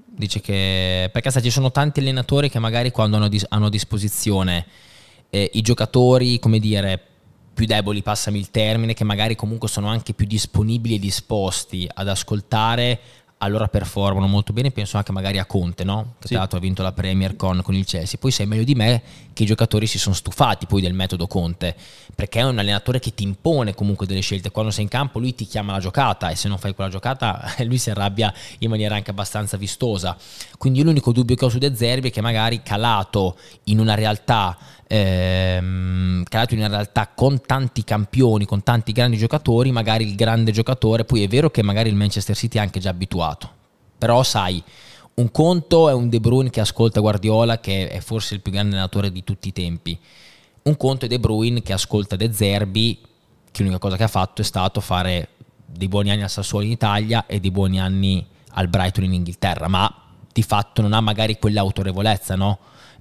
Dice 0.05 0.39
che 0.41 1.09
perché 1.11 1.30
sa, 1.30 1.41
ci 1.41 1.51
sono 1.51 1.72
tanti 1.72 1.99
allenatori 1.99 2.49
che 2.49 2.59
magari 2.59 2.91
quando 2.91 3.18
hanno, 3.18 3.30
hanno 3.49 3.65
a 3.65 3.70
disposizione 3.70 4.65
eh, 5.30 5.49
i 5.53 5.61
giocatori, 5.61 6.39
come 6.39 6.59
dire, 6.59 7.01
più 7.58 7.66
deboli, 7.66 8.03
passami 8.03 8.38
il 8.38 8.51
termine, 8.51 8.93
che 8.93 9.03
magari 9.03 9.36
comunque 9.36 9.68
sono 9.68 9.88
anche 9.88 10.14
più 10.14 10.28
disponibili 10.28 10.93
e 10.93 10.99
disposti 10.99 11.89
ad 11.91 12.08
ascoltare, 12.08 12.99
allora 13.39 13.67
performano 13.67 14.27
molto 14.27 14.53
bene. 14.53 14.71
Penso 14.71 14.97
anche 14.97 15.11
magari 15.11 15.38
a 15.38 15.45
Conte, 15.45 15.83
no? 15.83 16.15
che 16.19 16.27
sì. 16.27 16.29
tra 16.29 16.39
l'altro 16.39 16.57
ha 16.57 16.61
vinto 16.61 16.83
la 16.83 16.91
Premier 16.91 17.35
con, 17.35 17.61
con, 17.61 17.75
il 17.75 17.85
Chelsea. 17.85 18.17
Poi 18.19 18.31
sai 18.31 18.45
meglio 18.45 18.63
di 18.63 18.75
me 18.75 19.01
che 19.33 19.43
i 19.43 19.45
giocatori 19.45 19.85
si 19.85 19.99
sono 19.99 20.15
stufati 20.15 20.65
poi 20.65 20.81
del 20.81 20.93
metodo 20.93 21.27
Conte, 21.27 21.75
perché 22.15 22.39
è 22.39 22.43
un 22.43 22.57
allenatore 22.57 22.99
che 22.99 23.13
ti 23.13 23.23
impone 23.23 23.75
comunque 23.75 24.05
delle 24.05 24.21
scelte. 24.21 24.51
Quando 24.51 24.71
sei 24.71 24.83
in 24.83 24.89
campo 24.89 25.19
lui 25.19 25.35
ti 25.35 25.45
chiama 25.45 25.73
la 25.73 25.79
giocata 25.79 26.29
e 26.29 26.35
se 26.35 26.47
non 26.47 26.57
fai 26.57 26.73
quella 26.73 26.89
giocata 26.89 27.53
lui 27.65 27.77
si 27.77 27.89
arrabbia 27.89 28.33
in 28.59 28.69
maniera 28.69 28.95
anche 28.95 29.11
abbastanza 29.11 29.57
vistosa. 29.57 30.17
Quindi 30.57 30.81
l'unico 30.83 31.11
dubbio 31.11 31.35
che 31.35 31.45
ho 31.45 31.49
su 31.49 31.57
De 31.57 31.75
Zerbi 31.75 32.09
è 32.09 32.11
che 32.11 32.21
magari 32.21 32.61
calato 32.63 33.38
in 33.65 33.79
una 33.79 33.93
realtà 33.93 34.57
ehm, 34.88 36.23
calato 36.23 36.53
in 36.53 36.61
una 36.61 36.69
realtà 36.69 37.09
con 37.13 37.41
tanti 37.41 37.83
campioni, 37.83 38.45
con 38.45 38.63
tanti 38.63 38.91
grandi 38.91 39.17
giocatori, 39.17 39.71
magari 39.71 40.07
il 40.07 40.15
grande 40.15 40.51
giocatore, 40.51 41.05
poi 41.05 41.23
è 41.23 41.27
vero 41.27 41.49
che 41.49 41.61
magari 41.61 41.89
il 41.89 41.95
Manchester 41.95 42.35
City 42.35 42.57
è 42.57 42.61
anche 42.61 42.79
già 42.79 42.89
abituato, 42.89 43.26
però 43.97 44.23
sai, 44.23 44.63
un 45.15 45.32
conto 45.32 45.89
è 45.89 45.93
un 45.93 46.09
De 46.09 46.19
Bruyne 46.19 46.51
che 46.51 46.59
ascolta 46.59 46.99
Guardiola, 46.99 47.59
che 47.59 47.89
è 47.89 47.99
forse 47.99 48.36
il 48.36 48.41
più 48.41 48.51
grande 48.51 48.75
allenatore 48.75 49.11
di 49.11 49.23
tutti 49.23 49.47
i 49.47 49.53
tempi, 49.53 49.99
un 50.63 50.78
conto 50.78 51.05
è 51.05 51.07
De 51.07 51.19
Bruyne 51.19 51.61
che 51.61 51.73
ascolta 51.73 52.15
De 52.15 52.32
Zerbi, 52.32 52.99
che 53.49 53.63
l'unica 53.63 53.80
cosa 53.80 53.97
che 53.97 54.03
ha 54.03 54.07
fatto 54.07 54.41
è 54.41 54.45
stato 54.45 54.80
fare 54.82 55.30
dei 55.65 55.88
buoni 55.88 56.11
anni 56.11 56.23
al 56.23 56.30
Sassuolo 56.30 56.65
in 56.65 56.71
Italia 56.71 57.25
e 57.25 57.39
dei 57.39 57.51
buoni 57.51 57.80
anni 57.80 58.25
al 58.51 58.67
Brighton 58.67 59.05
in 59.05 59.13
Inghilterra, 59.13 59.67
ma 59.67 59.91
di 60.32 60.43
fatto 60.43 60.82
non 60.82 60.93
ha 60.93 61.01
magari 61.01 61.39
quell'autorevolezza, 61.39 62.36
no? 62.36 62.59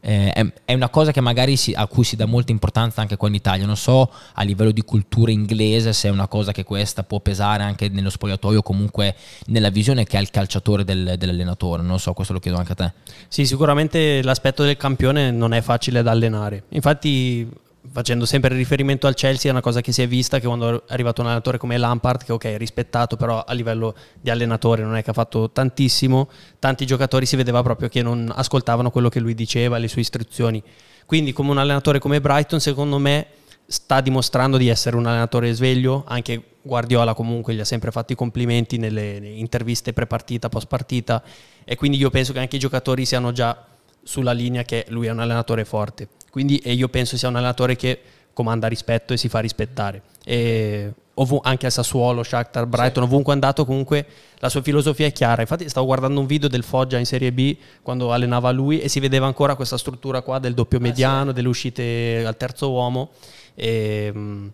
Eh, 0.09 0.31
è, 0.31 0.47
è, 0.67 0.73
una 0.73 0.89
cosa 0.89 1.11
che 1.11 1.21
magari 1.21 1.57
si, 1.57 1.73
a 1.73 1.89
cui 1.89 2.05
si 2.05 2.15
dà 2.15 2.27
molta 2.27 2.53
importanza 2.53 3.01
anche 3.01 3.17
qua 3.17 3.27
in 3.27 3.35
Italia. 3.35 3.67
Non 3.67 3.77
so 3.77 4.09
a 4.35 4.43
livello 4.45 4.71
di 4.71 4.83
cultura 4.83 5.33
inglese 5.33 5.93
se 5.93 6.07
è 6.07 6.13
una 6.13 6.29
cosa 6.29 6.53
che 6.53 6.63
questa 6.63 7.03
può 7.03 7.19
pesare 7.19 7.65
anche 7.65 7.89
nello 7.89 8.09
spogliatoio 8.09 8.63
comunque 8.63 9.17
nella 9.47 9.69
visione 9.69 10.05
che 10.05 10.17
ha 10.17 10.21
il 10.21 10.31
calciatore 10.31 10.85
del, 10.85 11.17
dell'allenatore. 11.19 11.83
Non 11.83 11.99
so, 11.99 12.13
questo 12.13 12.33
lo 12.33 12.39
chiedo 12.39 12.57
anche 12.57 12.73
a 12.73 12.75
te. 12.77 12.93
Sì, 13.27 13.47
sicuramente 13.47 14.23
l'aspetto 14.23 14.63
del 14.63 14.77
campione 14.77 15.33
non 15.33 15.53
è 15.53 15.61
facile 15.61 16.03
da 16.03 16.13
allenare. 16.13 16.63
Infatti 16.69 17.65
facendo 17.91 18.25
sempre 18.27 18.55
riferimento 18.55 19.07
al 19.07 19.15
Chelsea, 19.15 19.49
è 19.49 19.53
una 19.53 19.61
cosa 19.61 19.81
che 19.81 19.93
si 19.93 20.03
è 20.03 20.09
vista 20.09 20.39
che 20.39 20.47
quando 20.47 20.85
è 20.87 20.93
arrivato 20.93 21.21
un 21.21 21.27
allenatore 21.27 21.59
come 21.59 21.77
Lampard, 21.77 22.25
che 22.25 22.33
ok, 22.33 22.45
è 22.45 22.59
rispettato, 22.59 23.17
però 23.17 23.43
a 23.43 23.53
livello 23.53 23.95
di 24.21 24.31
allenatore 24.31 24.83
non 24.83 24.97
è 24.97 25.03
che 25.03 25.11
ha 25.11 25.15
fatto 25.15 25.51
tantissimo, 25.51 26.29
tanti 26.59 26.87
giocatori 26.87 27.27
si 27.27 27.37
vedeva 27.37 27.63
proprio 27.63 27.89
che 27.89 28.03
non 28.03 28.33
ascoltavano 28.35 28.91
quello 28.91 29.09
che 29.09 29.21
lui 29.21 29.35
diceva, 29.35 29.79
le 29.79 29.89
sue 29.89 30.01
istruzioni. 30.01 30.63
Quindi 31.07 31.33
come 31.33 31.51
un 31.51 31.59
allenatore 31.59 31.99
come 31.99 32.21
Brighton, 32.21 32.61
secondo 32.61 32.99
me, 32.99 33.27
sta 33.67 34.01
dimostrando 34.01 34.57
di 34.57 34.69
essere 34.69 34.97
un 34.97 35.07
allenatore 35.07 35.53
sveglio, 35.53 36.05
anche 36.07 36.43
Guardiola 36.63 37.15
comunque 37.15 37.55
gli 37.55 37.61
ha 37.61 37.65
sempre 37.65 37.91
fatto 37.91 38.13
i 38.13 38.17
complimenti 38.17 38.77
nelle 38.77 39.17
interviste 39.17 39.93
pre-partita, 39.93 40.49
post-partita, 40.49 41.23
e 41.65 41.77
quindi 41.77 41.97
io 41.97 42.11
penso 42.11 42.33
che 42.33 42.39
anche 42.39 42.57
i 42.57 42.61
giocatori 42.61 43.05
siano 43.05 43.33
già 43.33 43.65
sulla 44.03 44.33
linea 44.33 44.63
che 44.63 44.85
lui 44.89 45.07
è 45.07 45.11
un 45.11 45.21
allenatore 45.21 45.65
forte. 45.65 46.09
Quindi 46.37 46.61
io 46.67 46.89
penso 46.89 47.17
sia 47.17 47.29
un 47.29 47.37
allenatore 47.37 47.77
che 47.77 47.99
comanda 48.35 48.67
rispetto 48.69 49.15
e 49.15 49.17
si 49.17 49.31
fa 49.31 49.39
rispettare. 49.39 50.03
E 50.23 50.93
ovun- 51.15 51.41
anche 51.43 51.65
a 51.65 51.71
Sassuolo, 51.71 52.23
Shakhtar, 52.23 52.67
Brighton, 52.67 53.05
sì. 53.05 53.09
ovunque 53.09 53.33
è 53.33 53.37
andato 53.37 53.65
comunque 53.65 54.07
la 54.41 54.51
sua 54.51 54.61
filosofia 54.61 55.07
è 55.07 55.13
chiara. 55.13 55.41
Infatti 55.41 55.67
stavo 55.67 55.87
guardando 55.87 56.21
un 56.21 56.27
video 56.27 56.51
del 56.51 56.63
Foggia 56.63 56.99
in 56.99 57.07
Serie 57.07 57.33
B 57.33 57.57
quando 57.81 58.13
allenava 58.13 58.51
lui 58.51 58.81
e 58.81 58.89
si 58.91 59.01
vedeva 59.01 59.25
ancora 59.25 59.55
questa 59.55 59.79
struttura 59.79 60.21
qua 60.21 60.39
del 60.39 60.53
doppio 60.53 60.79
mediano, 60.79 61.23
ah, 61.23 61.29
sì. 61.29 61.33
delle 61.33 61.49
uscite 61.49 62.23
al 62.27 62.37
terzo 62.37 62.71
uomo. 62.71 63.13
E, 63.55 64.13
mh, 64.13 64.47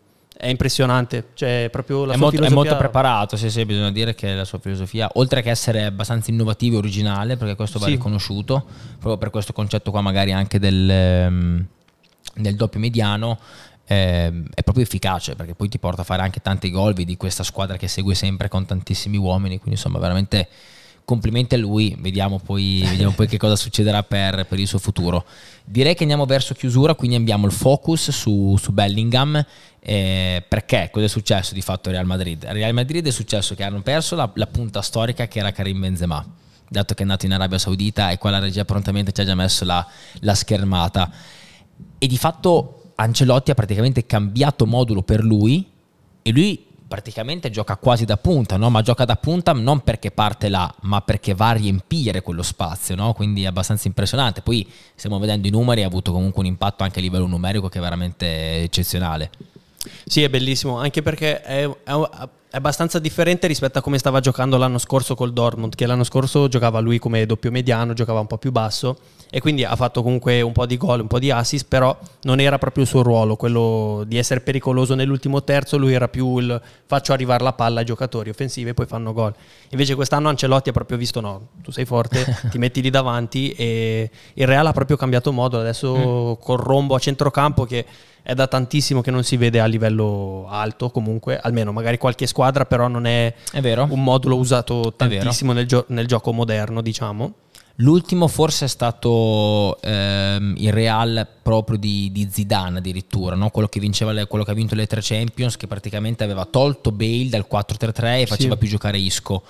è 0.42 0.48
impressionante. 0.48 1.28
Cioè, 1.34 1.68
proprio 1.70 2.04
la 2.04 2.14
è, 2.14 2.16
molto, 2.16 2.36
filosofia... 2.36 2.48
è 2.48 2.64
molto 2.64 2.76
preparato, 2.76 3.36
sì, 3.36 3.48
sì, 3.48 3.64
bisogna 3.64 3.92
dire 3.92 4.12
che 4.16 4.34
la 4.34 4.44
sua 4.44 4.58
filosofia, 4.58 5.08
oltre 5.14 5.40
che 5.40 5.50
essere 5.50 5.84
abbastanza 5.84 6.32
innovativo 6.32 6.74
e 6.74 6.78
originale, 6.78 7.36
perché 7.36 7.54
questo 7.54 7.78
va 7.78 7.86
sì. 7.86 7.92
riconosciuto, 7.92 8.64
proprio 8.98 9.18
per 9.18 9.30
questo 9.30 9.52
concetto 9.52 9.92
qua 9.92 10.00
magari 10.00 10.32
anche 10.32 10.58
del, 10.58 11.28
um, 11.28 11.64
del 12.34 12.56
doppio 12.56 12.80
mediano, 12.80 13.38
eh, 13.86 14.32
è 14.52 14.62
proprio 14.62 14.84
efficace 14.84 15.36
perché 15.36 15.54
poi 15.54 15.68
ti 15.68 15.78
porta 15.78 16.02
a 16.02 16.04
fare 16.04 16.22
anche 16.22 16.40
tanti 16.40 16.70
gol, 16.72 16.92
di 16.92 17.16
questa 17.16 17.44
squadra 17.44 17.76
che 17.76 17.86
segue 17.86 18.16
sempre 18.16 18.48
con 18.48 18.66
tantissimi 18.66 19.18
uomini, 19.18 19.58
quindi 19.58 19.78
insomma 19.78 20.00
veramente 20.00 20.48
complimenti 21.04 21.54
a 21.54 21.58
lui, 21.58 21.96
vediamo 21.98 22.38
poi, 22.38 22.82
vediamo 22.84 23.12
poi 23.12 23.26
che 23.26 23.36
cosa 23.36 23.56
succederà 23.56 24.02
per, 24.02 24.46
per, 24.46 24.58
il 24.58 24.66
suo 24.66 24.78
futuro. 24.78 25.24
Direi 25.64 25.94
che 25.94 26.02
andiamo 26.02 26.24
verso 26.26 26.54
chiusura, 26.54 26.94
quindi 26.94 27.16
abbiamo 27.16 27.46
il 27.46 27.52
focus 27.52 28.10
su, 28.10 28.56
su 28.58 28.72
Bellingham. 28.72 29.44
Eh, 29.84 30.44
perché 30.46 30.90
cosa 30.92 31.06
è 31.06 31.08
successo 31.08 31.54
di 31.54 31.60
fatto 31.60 31.88
al 31.88 31.96
Real 31.96 32.06
Madrid? 32.06 32.44
Al 32.44 32.54
Real 32.54 32.72
Madrid 32.72 33.06
è 33.06 33.10
successo 33.10 33.54
che 33.54 33.64
hanno 33.64 33.82
perso 33.82 34.14
la, 34.14 34.30
la 34.34 34.46
punta 34.46 34.80
storica 34.80 35.26
che 35.26 35.40
era 35.40 35.50
Karim 35.50 35.80
Benzema, 35.80 36.24
dato 36.68 36.94
che 36.94 37.02
è 37.02 37.06
nato 37.06 37.26
in 37.26 37.32
Arabia 37.32 37.58
Saudita 37.58 38.10
e 38.10 38.18
qua 38.18 38.30
la 38.30 38.38
regia 38.38 38.64
prontamente 38.64 39.12
ci 39.12 39.20
ha 39.20 39.24
già 39.24 39.34
messo 39.34 39.64
la, 39.64 39.84
la 40.20 40.34
schermata. 40.34 41.10
E 41.98 42.06
di 42.06 42.16
fatto 42.16 42.92
Ancelotti 42.94 43.50
ha 43.50 43.54
praticamente 43.54 44.06
cambiato 44.06 44.66
modulo 44.66 45.02
per 45.02 45.22
lui 45.24 45.68
e 46.22 46.30
lui 46.30 46.66
praticamente 46.92 47.48
gioca 47.48 47.78
quasi 47.78 48.04
da 48.04 48.18
punta, 48.18 48.58
no? 48.58 48.68
ma 48.68 48.82
gioca 48.82 49.06
da 49.06 49.16
punta 49.16 49.54
non 49.54 49.80
perché 49.80 50.10
parte 50.10 50.50
là, 50.50 50.70
ma 50.82 51.00
perché 51.00 51.32
va 51.32 51.48
a 51.48 51.52
riempire 51.52 52.20
quello 52.20 52.42
spazio, 52.42 52.94
no? 52.94 53.14
quindi 53.14 53.44
è 53.44 53.46
abbastanza 53.46 53.88
impressionante. 53.88 54.42
Poi 54.42 54.70
stiamo 54.94 55.18
vedendo 55.18 55.48
i 55.48 55.50
numeri, 55.50 55.84
ha 55.84 55.86
avuto 55.86 56.12
comunque 56.12 56.40
un 56.42 56.48
impatto 56.48 56.82
anche 56.82 56.98
a 56.98 57.02
livello 57.02 57.24
numerico 57.26 57.70
che 57.70 57.78
è 57.78 57.80
veramente 57.80 58.64
eccezionale. 58.64 59.30
Sì, 60.04 60.22
è 60.22 60.28
bellissimo, 60.28 60.76
anche 60.80 61.00
perché 61.00 61.40
è, 61.40 61.66
è, 61.66 61.94
è 62.52 62.58
abbastanza 62.58 62.98
differente 62.98 63.46
rispetto 63.46 63.78
a 63.78 63.80
come 63.80 63.96
stava 63.96 64.20
giocando 64.20 64.58
l'anno 64.58 64.76
scorso 64.76 65.14
col 65.14 65.32
Dortmund, 65.32 65.74
che 65.74 65.86
l'anno 65.86 66.04
scorso 66.04 66.48
giocava 66.48 66.80
lui 66.80 66.98
come 66.98 67.24
doppio 67.24 67.50
mediano, 67.50 67.94
giocava 67.94 68.20
un 68.20 68.26
po' 68.26 68.36
più 68.36 68.52
basso 68.52 68.98
e 69.30 69.40
quindi 69.40 69.64
ha 69.64 69.74
fatto 69.74 70.02
comunque 70.02 70.42
un 70.42 70.52
po' 70.52 70.66
di 70.66 70.76
gol, 70.76 71.00
un 71.00 71.06
po' 71.06 71.18
di 71.18 71.30
assist, 71.30 71.64
però 71.66 71.98
non 72.24 72.40
era 72.40 72.58
proprio 72.58 72.82
il 72.82 72.90
suo 72.90 73.00
ruolo, 73.00 73.36
quello 73.36 74.04
di 74.06 74.18
essere 74.18 74.40
pericoloso 74.40 74.94
nell'ultimo 74.94 75.42
terzo, 75.42 75.78
lui 75.78 75.94
era 75.94 76.08
più 76.08 76.36
il 76.36 76.60
faccio 76.84 77.14
arrivare 77.14 77.42
la 77.42 77.54
palla 77.54 77.78
ai 77.78 77.86
giocatori 77.86 78.28
offensivi 78.28 78.68
e 78.68 78.74
poi 78.74 78.84
fanno 78.84 79.14
gol. 79.14 79.32
Invece 79.70 79.94
quest'anno 79.94 80.28
Ancelotti 80.28 80.68
ha 80.68 80.72
proprio 80.72 80.98
visto 80.98 81.22
no, 81.22 81.48
tu 81.62 81.70
sei 81.70 81.86
forte, 81.86 82.36
ti 82.52 82.58
metti 82.58 82.82
lì 82.82 82.90
davanti 82.90 83.52
e 83.52 84.10
il 84.34 84.46
Real 84.46 84.66
ha 84.66 84.72
proprio 84.72 84.98
cambiato 84.98 85.32
modo, 85.32 85.58
adesso 85.58 86.36
mm. 86.38 86.42
col 86.44 86.58
rombo 86.58 86.94
a 86.94 86.98
centrocampo 86.98 87.64
che 87.64 87.86
è 88.22 88.34
da 88.34 88.46
tantissimo 88.46 89.00
che 89.00 89.10
non 89.10 89.24
si 89.24 89.36
vede 89.36 89.60
a 89.60 89.66
livello 89.66 90.46
alto 90.48 90.90
comunque, 90.90 91.38
almeno 91.38 91.72
magari 91.72 91.98
qualche 91.98 92.26
squadra, 92.26 92.41
però 92.66 92.88
non 92.88 93.06
è, 93.06 93.32
è 93.52 93.60
un 93.74 94.02
modulo 94.02 94.36
usato 94.36 94.94
tantissimo 94.96 95.52
nel, 95.52 95.66
gio- 95.66 95.84
nel, 95.88 96.06
gioco 96.06 96.32
moderno, 96.32 96.82
diciamo. 96.82 97.34
L'ultimo 97.76 98.28
forse 98.28 98.66
è 98.66 98.68
stato 98.68 99.80
ehm, 99.80 100.54
il 100.58 100.72
Real 100.72 101.26
proprio 101.42 101.78
di, 101.78 102.10
di 102.12 102.28
Zidane 102.30 102.78
addirittura, 102.78 103.34
no? 103.34 103.48
quello, 103.50 103.66
che 103.68 103.80
le, 103.80 104.26
quello, 104.26 104.44
che 104.44 104.50
ha 104.50 104.54
vinto 104.54 104.74
le 104.74 104.86
tre 104.86 105.00
Champions, 105.02 105.56
che 105.56 105.66
praticamente 105.66 106.22
aveva 106.22 106.44
tolto 106.44 106.92
Bale 106.92 107.28
dal 107.30 107.46
4-3-3 107.50 108.20
e 108.20 108.26
faceva 108.26 108.52
sì. 108.54 108.58
più 108.58 108.68
giocare 108.68 108.98
Isco 108.98 109.42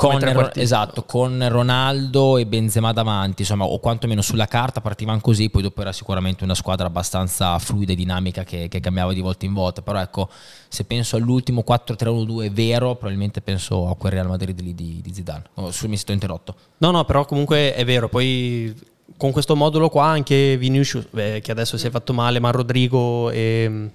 con, 0.00 0.50
esatto, 0.54 1.02
con 1.04 1.46
Ronaldo 1.46 2.38
e 2.38 2.46
Benzema 2.46 2.92
davanti, 2.92 3.42
insomma, 3.42 3.64
o 3.64 3.78
quantomeno 3.78 4.22
sulla 4.22 4.46
carta 4.46 4.80
partivano 4.80 5.20
così, 5.20 5.50
poi 5.50 5.60
dopo 5.60 5.82
era 5.82 5.92
sicuramente 5.92 6.42
una 6.42 6.54
squadra 6.54 6.86
abbastanza 6.86 7.58
fluida 7.58 7.92
e 7.92 7.96
dinamica 7.96 8.42
che, 8.42 8.68
che 8.68 8.80
cambiava 8.80 9.12
di 9.12 9.20
volta 9.20 9.44
in 9.44 9.52
volta, 9.52 9.82
però 9.82 10.00
ecco, 10.00 10.30
se 10.68 10.84
penso 10.84 11.16
all'ultimo 11.16 11.62
4-3-1-2 11.66 12.50
vero, 12.50 12.94
probabilmente 12.94 13.42
penso 13.42 13.88
a 13.88 13.96
quel 13.96 14.12
Real 14.12 14.28
Madrid 14.28 14.58
lì 14.60 14.74
di, 14.74 15.00
di 15.02 15.12
Zidane. 15.12 15.44
Oh, 15.54 15.70
mi 15.82 15.96
sto 15.98 16.12
interrotto. 16.12 16.54
No, 16.78 16.90
no, 16.90 17.04
però 17.04 17.26
comunque 17.26 17.74
è 17.74 17.84
vero, 17.84 18.08
poi 18.08 18.74
con 19.18 19.32
questo 19.32 19.54
modulo 19.54 19.90
qua 19.90 20.06
anche 20.06 20.56
Vinicius, 20.56 21.08
beh, 21.10 21.40
che 21.42 21.50
adesso 21.50 21.76
si 21.76 21.86
è 21.86 21.90
fatto 21.90 22.14
male, 22.14 22.40
ma 22.40 22.50
Rodrigo 22.50 23.28
e 23.28 23.90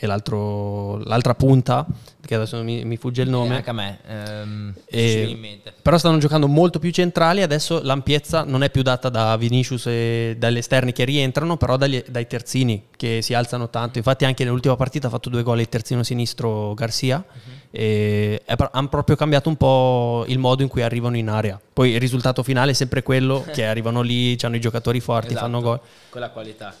e 0.00 0.06
l'altra 0.06 1.34
punta, 1.34 1.84
che 2.24 2.34
adesso 2.34 2.62
mi, 2.62 2.84
mi 2.84 2.96
fugge 2.96 3.22
il 3.22 3.28
nome. 3.28 3.54
Eh, 3.54 3.56
anche 3.56 3.70
a 3.70 3.72
me, 3.72 3.98
ehm, 4.06 4.74
e, 4.86 5.60
però 5.82 5.98
stanno 5.98 6.18
giocando 6.18 6.46
molto 6.46 6.78
più 6.78 6.90
centrali, 6.90 7.42
adesso 7.42 7.80
l'ampiezza 7.82 8.44
non 8.44 8.62
è 8.62 8.70
più 8.70 8.82
data 8.82 9.08
da 9.08 9.36
Vinicius 9.36 9.86
e 9.86 10.36
dagli 10.38 10.58
esterni 10.58 10.92
che 10.92 11.04
rientrano, 11.04 11.56
però 11.56 11.76
dagli, 11.76 12.02
dai 12.08 12.26
terzini 12.26 12.84
che 12.96 13.22
si 13.22 13.34
alzano 13.34 13.70
tanto. 13.70 13.98
Infatti 13.98 14.24
anche 14.24 14.44
nell'ultima 14.44 14.76
partita 14.76 15.08
ha 15.08 15.10
fatto 15.10 15.30
due 15.30 15.42
gol 15.42 15.60
il 15.60 15.68
terzino 15.68 16.02
sinistro 16.04 16.74
Garcia 16.74 17.24
uh-huh. 17.26 17.52
e 17.72 18.42
hanno 18.46 18.88
proprio 18.88 19.16
cambiato 19.16 19.48
un 19.48 19.56
po' 19.56 20.24
il 20.28 20.38
modo 20.38 20.62
in 20.62 20.68
cui 20.68 20.82
arrivano 20.82 21.16
in 21.16 21.28
area. 21.28 21.60
Poi 21.72 21.90
il 21.90 22.00
risultato 22.00 22.42
finale 22.44 22.70
è 22.70 22.74
sempre 22.74 23.02
quello 23.02 23.44
che 23.52 23.66
arrivano 23.66 24.00
lì, 24.00 24.36
hanno 24.42 24.56
i 24.56 24.60
giocatori 24.60 25.00
forti, 25.00 25.32
esatto, 25.32 25.44
fanno 25.44 25.60
gol. 25.60 25.80
Con 26.10 26.20
la 26.20 26.30
qualità. 26.30 26.72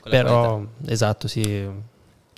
Con 0.00 0.10
però, 0.10 0.52
qualità. 0.54 0.92
esatto, 0.92 1.28
sì 1.28 1.90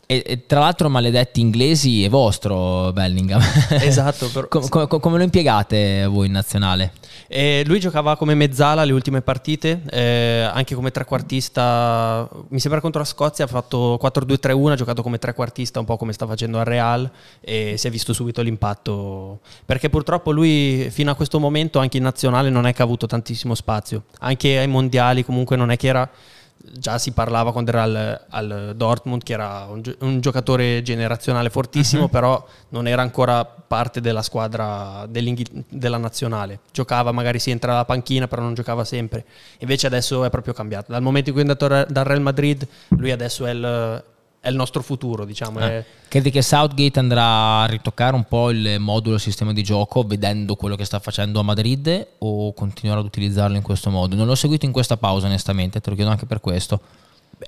e, 0.07 0.23
e, 0.27 0.47
tra 0.47 0.61
l'altro, 0.61 0.89
maledetti 0.89 1.41
inglesi, 1.41 2.05
è 2.05 2.09
vostro 2.09 2.93
Bellingham. 2.93 3.43
Esatto. 3.81 4.29
Per... 4.29 4.49
Com, 4.55 4.69
com, 4.69 5.01
come 5.01 5.17
lo 5.17 5.25
impiegate 5.25 6.07
voi 6.07 6.27
in 6.27 6.33
nazionale? 6.33 6.93
Eh, 7.27 7.65
lui 7.67 7.81
giocava 7.81 8.17
come 8.17 8.35
mezzala 8.35 8.85
le 8.85 8.93
ultime 8.93 9.23
partite, 9.23 9.83
eh, 9.91 10.49
anche 10.53 10.75
come 10.75 10.91
trequartista. 10.91 12.29
Mi 12.49 12.61
sembra 12.61 12.81
contro 12.81 13.01
la 13.01 13.07
Scozia 13.07 13.45
ha 13.45 13.49
fatto 13.49 13.99
4-2-3-1, 14.01 14.71
ha 14.71 14.75
giocato 14.75 15.03
come 15.03 15.19
trequartista, 15.19 15.81
un 15.81 15.87
po' 15.87 15.97
come 15.97 16.13
sta 16.13 16.27
facendo 16.27 16.59
al 16.59 16.65
Real, 16.65 17.11
e 17.41 17.75
si 17.77 17.87
è 17.87 17.91
visto 17.91 18.13
subito 18.13 18.43
l'impatto. 18.43 19.41
Perché 19.65 19.89
purtroppo 19.91 20.31
lui, 20.31 20.89
fino 20.91 21.11
a 21.11 21.15
questo 21.15 21.41
momento, 21.41 21.79
anche 21.79 21.97
in 21.97 22.03
nazionale, 22.03 22.51
non 22.51 22.67
è 22.67 22.73
che 22.73 22.83
ha 22.83 22.85
avuto 22.85 23.07
tantissimo 23.07 23.55
spazio. 23.55 24.05
Anche 24.21 24.59
ai 24.59 24.69
mondiali, 24.69 25.25
comunque, 25.25 25.57
non 25.57 25.71
è 25.71 25.77
che 25.77 25.89
era 25.89 26.09
già 26.73 26.99
si 26.99 27.13
parlava 27.13 27.53
quando 27.53 27.71
era 27.71 27.83
al, 27.83 28.25
al 28.29 28.73
Dortmund 28.77 29.23
che 29.23 29.33
era 29.35 29.67
un, 29.69 29.83
un, 30.01 30.21
giocatore 30.21 30.83
generazionale 30.83 31.51
fortissimo, 31.51 32.05
uh-huh. 32.05 32.11
però 32.11 32.47
non 32.71 32.87
era 32.87 33.03
ancora 33.03 33.45
parte 33.45 34.01
della 34.01 34.23
squadra 34.23 35.07
della 35.09 35.99
nazionale. 35.99 36.61
Giocava, 36.73 37.13
magari 37.13 37.39
si 37.39 37.51
entra 37.51 37.73
alla 37.73 37.85
panchina, 37.85 38.29
però 38.29 38.43
non 38.43 38.55
giocava 38.55 38.85
sempre. 38.85 39.25
Invece 39.59 39.87
adesso 39.87 40.25
è 40.25 40.31
proprio 40.31 40.55
cambiato. 40.55 40.93
Dal 40.93 41.03
momento 41.03 41.31
in 41.31 41.37
cui 41.37 41.45
è 41.45 41.49
andato 41.49 41.69
dal 41.91 42.05
Real 42.05 42.21
Madrid, 42.21 42.67
lui 42.89 43.11
adesso 43.11 43.47
è 43.47 43.51
il, 43.51 44.05
è 44.45 44.51
il 44.51 44.57
nostro 44.57 44.83
futuro, 44.83 45.25
diciamo. 45.25 45.59
Eh. 45.61 45.83
Credi 46.07 46.31
che 46.31 46.43
Southgate 46.43 46.99
andrà 46.99 47.63
a 47.63 47.65
ritoccare 47.65 48.15
un 48.15 48.25
po' 48.25 48.51
il 48.51 48.77
modulo, 48.79 49.15
il 49.15 49.21
sistema 49.21 49.55
di 49.55 49.63
gioco, 49.63 50.03
vedendo 50.03 50.55
quello 50.55 50.77
che 50.77 50.85
sta 50.85 50.99
facendo 50.99 51.41
a 51.41 51.43
Madrid 51.43 52.09
o 52.19 52.53
continuerà 52.53 53.01
ad 53.01 53.07
utilizzarlo 53.07 53.57
in 53.57 53.63
questo 53.63 53.89
modo? 53.89 54.15
Non 54.15 54.27
l'ho 54.27 54.35
seguito 54.35 54.67
in 54.67 54.73
questa 54.73 54.99
pausa, 54.99 55.27
onestamente, 55.29 55.81
te 55.81 55.89
lo 55.89 55.97
chiedo 55.97 56.11
anche 56.11 56.27
per 56.27 56.41
questo. 56.41 56.79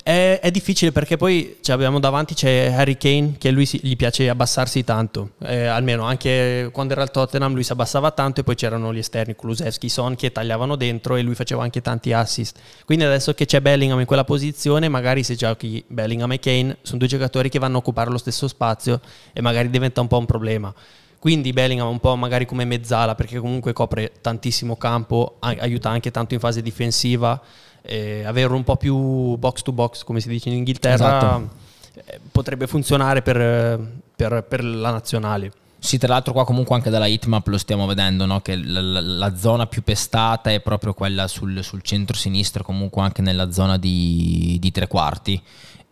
È, 0.02 0.40
è, 0.42 0.50
difficile 0.50 0.90
perché 0.90 1.16
poi 1.16 1.58
cioè, 1.60 1.74
abbiamo 1.74 2.00
davanti 2.00 2.34
c'è 2.34 2.72
Harry 2.72 2.96
Kane 2.96 3.34
che 3.38 3.50
lui 3.50 3.66
si, 3.66 3.78
gli 3.82 3.94
piace 3.96 4.28
abbassarsi 4.28 4.84
tanto, 4.84 5.30
eh, 5.40 5.66
almeno 5.66 6.04
anche 6.04 6.70
quando 6.72 6.92
era 6.92 7.02
al 7.02 7.10
Tottenham 7.10 7.52
lui 7.52 7.62
si 7.62 7.72
abbassava 7.72 8.10
tanto 8.10 8.40
e 8.40 8.44
poi 8.44 8.54
c'erano 8.54 8.92
gli 8.92 8.98
esterni 8.98 9.36
Kulusevski, 9.36 9.88
Son 9.88 10.16
che 10.16 10.32
tagliavano 10.32 10.76
dentro 10.76 11.16
e 11.16 11.22
lui 11.22 11.34
faceva 11.34 11.62
anche 11.62 11.82
tanti 11.82 12.12
assist. 12.12 12.58
Quindi 12.84 13.04
adesso 13.04 13.34
che 13.34 13.46
c'è 13.46 13.60
Bellingham 13.60 14.00
in 14.00 14.06
quella 14.06 14.24
posizione, 14.24 14.88
magari 14.88 15.22
se 15.22 15.34
giochi 15.34 15.84
Bellingham 15.86 16.32
e 16.32 16.40
Kane 16.40 16.78
sono 16.82 16.98
due 16.98 17.08
giocatori 17.08 17.48
che 17.48 17.58
vanno 17.58 17.76
a 17.76 17.78
occupare 17.78 18.10
lo 18.10 18.18
stesso 18.18 18.48
spazio 18.48 19.00
e 19.32 19.40
magari 19.40 19.70
diventa 19.70 20.00
un 20.00 20.08
po' 20.08 20.18
un 20.18 20.26
problema. 20.26 20.74
Quindi 21.18 21.52
Bellingham 21.52 21.88
un 21.88 21.98
po' 21.98 22.14
magari 22.16 22.44
come 22.46 22.64
mezzala 22.64 23.14
perché 23.14 23.38
comunque 23.38 23.72
copre 23.72 24.12
tantissimo 24.20 24.76
campo, 24.76 25.36
aiuta 25.40 25.88
anche 25.90 26.10
tanto 26.10 26.34
in 26.34 26.40
fase 26.40 26.62
difensiva 26.62 27.40
eh, 27.86 28.24
avere 28.24 28.52
un 28.52 28.64
po' 28.64 28.76
più 28.76 29.36
box 29.36 29.62
to 29.62 29.72
box, 29.72 30.02
come 30.02 30.20
si 30.20 30.28
dice 30.28 30.48
in 30.48 30.56
Inghilterra, 30.56 30.94
esatto. 30.94 31.48
eh, 31.94 32.20
potrebbe 32.30 32.66
funzionare 32.66 33.22
per, 33.22 33.80
per, 34.14 34.44
per, 34.44 34.64
la 34.64 34.90
nazionale. 34.90 35.52
Sì, 35.78 35.98
tra 35.98 36.08
l'altro 36.08 36.32
qua 36.32 36.44
comunque 36.44 36.74
anche 36.74 36.90
dalla 36.90 37.06
hitmap 37.06 37.46
lo 37.46 37.58
stiamo 37.58 37.86
vedendo, 37.86 38.26
no? 38.26 38.40
che 38.40 38.56
la, 38.56 38.80
la, 38.80 39.00
la, 39.00 39.36
zona 39.36 39.66
più 39.66 39.82
pestata 39.82 40.50
è 40.50 40.60
proprio 40.60 40.94
quella 40.94 41.28
sul, 41.28 41.62
sul 41.62 41.82
centro-sinistro, 41.82 42.64
comunque 42.64 43.02
anche 43.02 43.22
nella 43.22 43.52
zona 43.52 43.78
di, 43.78 44.56
di 44.58 44.70
tre 44.72 44.88
quarti 44.88 45.40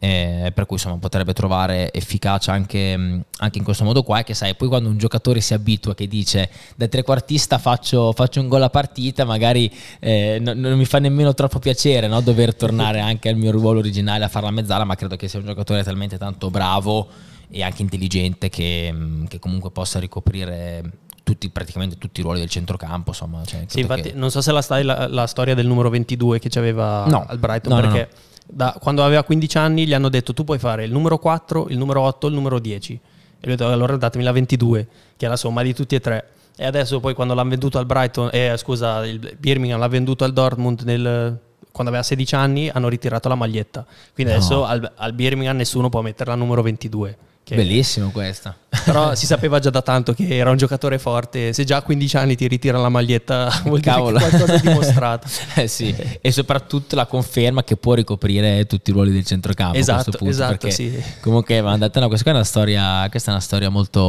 eh, 0.05 0.53
per 0.53 0.67
cui 0.67 0.77
insomma 0.77 0.99
potrebbe 0.99 1.33
trovare 1.33 1.91
efficacia 1.91 2.53
anche, 2.53 2.93
anche, 3.39 3.59
in 3.59 3.65
questo 3.65 3.85
modo 3.85 4.03
qua 4.03 4.19
e 4.19 4.25
che 4.25 4.35
sai 4.35 4.55
poi 4.55 4.69
quando 4.69 4.91
un 4.91 4.99
giocatore 4.99 5.41
si 5.41 5.55
abitua 5.55 5.95
che 5.95 6.07
dice 6.07 6.51
da 6.77 6.87
trequartista 6.89 7.57
faccio, 7.57 8.13
faccio 8.13 8.41
un 8.41 8.49
gol 8.49 8.63
a 8.63 8.69
partita 8.69 9.25
magari 9.25 9.73
eh, 10.01 10.39
no, 10.43 10.53
non 10.53 10.77
mi 10.77 10.85
fa 10.85 10.99
nemmeno 10.99 11.33
troppo 11.33 11.59
piacere 11.59 12.07
no? 12.07 12.21
dover 12.21 12.55
tornare 12.55 13.01
anche 13.01 13.31
al 13.31 13.37
mio 13.37 13.51
ruolo 13.51 13.79
originale 13.79 14.25
a 14.25 14.29
fare 14.29 14.45
la 14.45 14.51
mezzala 14.51 14.85
ma 14.85 14.95
credo 14.95 15.17
che 15.17 15.27
sia 15.27 15.39
un 15.39 15.47
giocatore 15.47 15.83
talmente 15.83 16.19
tanto 16.19 16.51
bravo 16.51 17.09
e 17.49 17.63
anche 17.63 17.81
intelligente 17.81 18.51
che, 18.51 18.95
che 19.27 19.39
comunque 19.39 19.71
possa 19.71 19.99
ricoprire 20.01 20.83
tutti, 21.23 21.49
praticamente 21.49 21.97
tutti 21.97 22.21
i 22.21 22.23
ruoli 22.23 22.41
del 22.41 22.49
centrocampo. 22.51 23.11
Insomma, 23.11 23.43
cioè, 23.45 23.65
sì, 23.69 23.81
infatti, 23.81 24.11
che... 24.11 24.13
non 24.13 24.31
so 24.31 24.41
se 24.41 24.51
la, 24.51 24.61
stai, 24.61 24.83
la, 24.83 25.07
la, 25.07 25.27
storia 25.27 25.55
del 25.55 25.67
numero 25.67 25.89
22 25.89 26.41
che 26.41 26.59
aveva 26.59 27.05
no, 27.07 27.25
al 27.27 27.39
Brighton, 27.39 27.73
no, 27.73 27.81
perché 27.81 28.09
no, 28.11 28.33
da, 28.47 28.77
quando 28.81 29.03
aveva 29.03 29.25
15 29.25 29.59
anni 29.59 29.87
gli 29.87 29.95
hanno 29.95 30.09
detto 30.09 30.33
tu 30.35 30.45
puoi 30.45 30.59
fare 30.59 30.85
il 30.85 30.93
numero 30.93 31.19
4, 31.19 31.69
il 31.69 31.79
numero 31.79 32.01
8, 32.03 32.27
il 32.29 32.35
numero 32.35 32.59
10. 32.59 32.93
E 32.93 32.99
lui 33.43 33.53
ha 33.55 33.57
detto 33.57 33.71
allora 33.71 33.97
datemi 33.97 34.25
la 34.25 34.33
22, 34.33 34.87
che 35.17 35.27
è 35.27 35.29
la 35.29 35.37
somma 35.37 35.63
di 35.63 35.75
tutti 35.75 35.95
e 35.95 36.01
tre. 36.01 36.29
E 36.57 36.65
adesso 36.65 37.01
poi 37.01 37.15
quando 37.15 37.35
l'hanno 37.35 37.51
venduto 37.51 37.79
al 37.79 37.87
Brighton, 37.87 38.31
eh, 38.33 38.55
scusa, 38.57 39.05
il 39.07 39.37
Birmingham 39.39 39.81
l'ha 39.81 39.89
venduto 39.89 40.25
al 40.25 40.33
Dortmund 40.33 40.83
nel 40.83 41.39
quando 41.73 41.91
aveva 41.91 42.07
16 42.07 42.35
anni 42.37 42.69
hanno 42.69 42.89
ritirato 42.89 43.29
la 43.29 43.35
maglietta. 43.35 43.85
Quindi 44.15 44.33
No. 44.33 44.39
adesso 44.39 44.65
al, 44.65 44.93
al 44.95 45.13
Birmingham 45.13 45.57
nessuno 45.57 45.89
può 45.89 46.03
mettere 46.03 46.31
la 46.31 46.37
numero 46.37 46.63
22. 46.63 47.19
Bellissimo 47.47 48.11
questa. 48.11 48.57
Però 48.85 49.15
si 49.15 49.27
sapeva 49.27 49.59
già 49.59 49.71
da 49.71 49.83
tanto 49.83 50.15
che 50.15 50.37
era 50.37 50.51
un 50.51 50.57
giocatore 50.57 50.99
forte. 50.99 51.53
Se 51.53 51.65
già 51.65 51.77
a 51.77 51.83
15 51.83 52.17
anni 52.17 52.37
ti 52.37 52.49
ritira 52.49 52.79
la 52.79 52.89
maglietta, 52.89 53.51
vuol 53.65 53.81
dire 53.81 53.95
Cavolo. 53.95 54.19
che 54.19 54.29
qualcosa 54.29 54.55
è 54.55 54.61
dimostrato. 54.61 55.29
Eh 55.57 55.69
sì, 55.69 55.95
e 56.21 56.33
soprattutto 56.33 56.97
la 56.97 57.07
conferma 57.07 57.63
che 57.65 57.77
può 57.77 57.95
ricoprire 57.95 58.67
tutti 58.67 58.91
i 58.91 58.93
ruoli 58.93 59.13
del 59.13 59.25
centrocampo 59.25 59.77
Esatto, 59.77 60.01
a 60.01 60.03
questo 60.05 60.19
punto. 60.19 60.33
esatto, 60.35 60.57
perché 60.57 60.71
sì. 60.75 61.05
Comunque, 61.21 61.61
ma 61.61 61.73
andate, 61.73 62.01
no, 62.01 62.09
questa, 62.09 62.31
è 62.31 62.33
una 62.33 62.45
storia, 62.45 63.07
questa 63.11 63.31
è 63.31 63.35
una 63.35 63.43
storia 63.43 63.69
molto, 63.69 64.01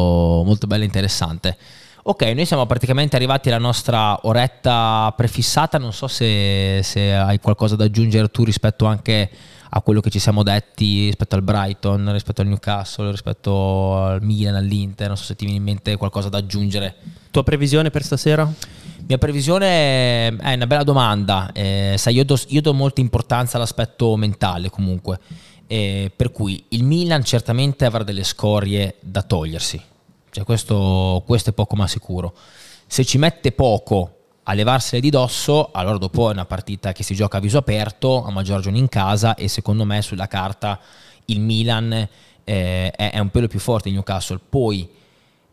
molto 0.45 0.65
bella 0.67 0.83
e 0.83 0.85
interessante. 0.85 1.57
Ok, 2.07 2.21
noi 2.21 2.45
siamo 2.45 2.65
praticamente 2.67 3.15
arrivati 3.15 3.49
alla 3.49 3.57
nostra 3.57 4.19
oretta 4.27 5.11
prefissata. 5.17 5.77
Non 5.79 5.91
so 5.91 6.07
se, 6.07 6.81
se 6.83 7.13
hai 7.13 7.39
qualcosa 7.39 7.75
da 7.75 7.85
aggiungere 7.85 8.29
tu 8.29 8.43
rispetto 8.43 8.85
anche 8.85 9.29
a 9.69 9.81
quello 9.81 10.01
che 10.01 10.09
ci 10.09 10.19
siamo 10.19 10.43
detti 10.43 11.05
rispetto 11.05 11.35
al 11.35 11.41
Brighton, 11.41 12.11
rispetto 12.11 12.41
al 12.41 12.47
Newcastle, 12.47 13.11
rispetto 13.11 13.97
al 13.97 14.23
Milan, 14.23 14.55
all'Inter. 14.55 15.07
Non 15.07 15.17
so 15.17 15.23
se 15.23 15.35
ti 15.35 15.45
viene 15.45 15.59
in 15.59 15.65
mente 15.65 15.95
qualcosa 15.97 16.29
da 16.29 16.37
aggiungere. 16.37 16.95
Tua 17.31 17.43
previsione 17.43 17.89
per 17.89 18.03
stasera? 18.03 18.51
Mia 19.07 19.17
previsione 19.17 20.35
è 20.37 20.53
una 20.53 20.67
bella 20.67 20.83
domanda, 20.83 21.51
eh, 21.51 21.95
sai, 21.97 22.15
io 22.15 22.25
do, 22.25 22.39
io 22.47 22.61
do 22.61 22.73
molta 22.73 23.01
importanza 23.01 23.57
all'aspetto 23.57 24.15
mentale 24.15 24.69
comunque, 24.69 25.19
Eh, 25.67 26.11
per 26.15 26.31
cui 26.31 26.63
il 26.69 26.83
Milan 26.83 27.23
certamente 27.23 27.85
avrà 27.85 28.03
delle 28.03 28.23
scorie 28.23 28.97
da 28.99 29.23
togliersi, 29.23 29.81
cioè 30.29 30.43
questo, 30.43 31.23
questo 31.25 31.49
è 31.49 31.53
poco 31.53 31.75
ma 31.75 31.87
sicuro. 31.87 32.35
Se 32.85 33.03
ci 33.03 33.17
mette 33.17 33.51
poco 33.51 34.14
a 34.47 34.53
levarsele 34.53 35.01
di 35.01 35.09
dosso, 35.09 35.71
allora 35.71 35.97
dopo 35.97 36.29
è 36.29 36.33
una 36.33 36.45
partita 36.45 36.91
che 36.91 37.03
si 37.03 37.15
gioca 37.15 37.37
a 37.37 37.39
viso 37.39 37.57
aperto, 37.57 38.23
a 38.23 38.29
maggior 38.29 38.57
ragione 38.57 38.77
in 38.77 38.89
casa 38.89 39.33
e 39.35 39.47
secondo 39.47 39.85
me 39.85 40.01
sulla 40.03 40.27
carta 40.27 40.79
il 41.25 41.39
Milan 41.39 41.91
eh, 42.43 42.91
è, 42.91 43.17
un 43.17 43.29
pelo 43.29 43.47
più 43.47 43.59
forte 43.59 43.89
di 43.89 43.95
Newcastle. 43.95 44.39
Poi 44.47 44.87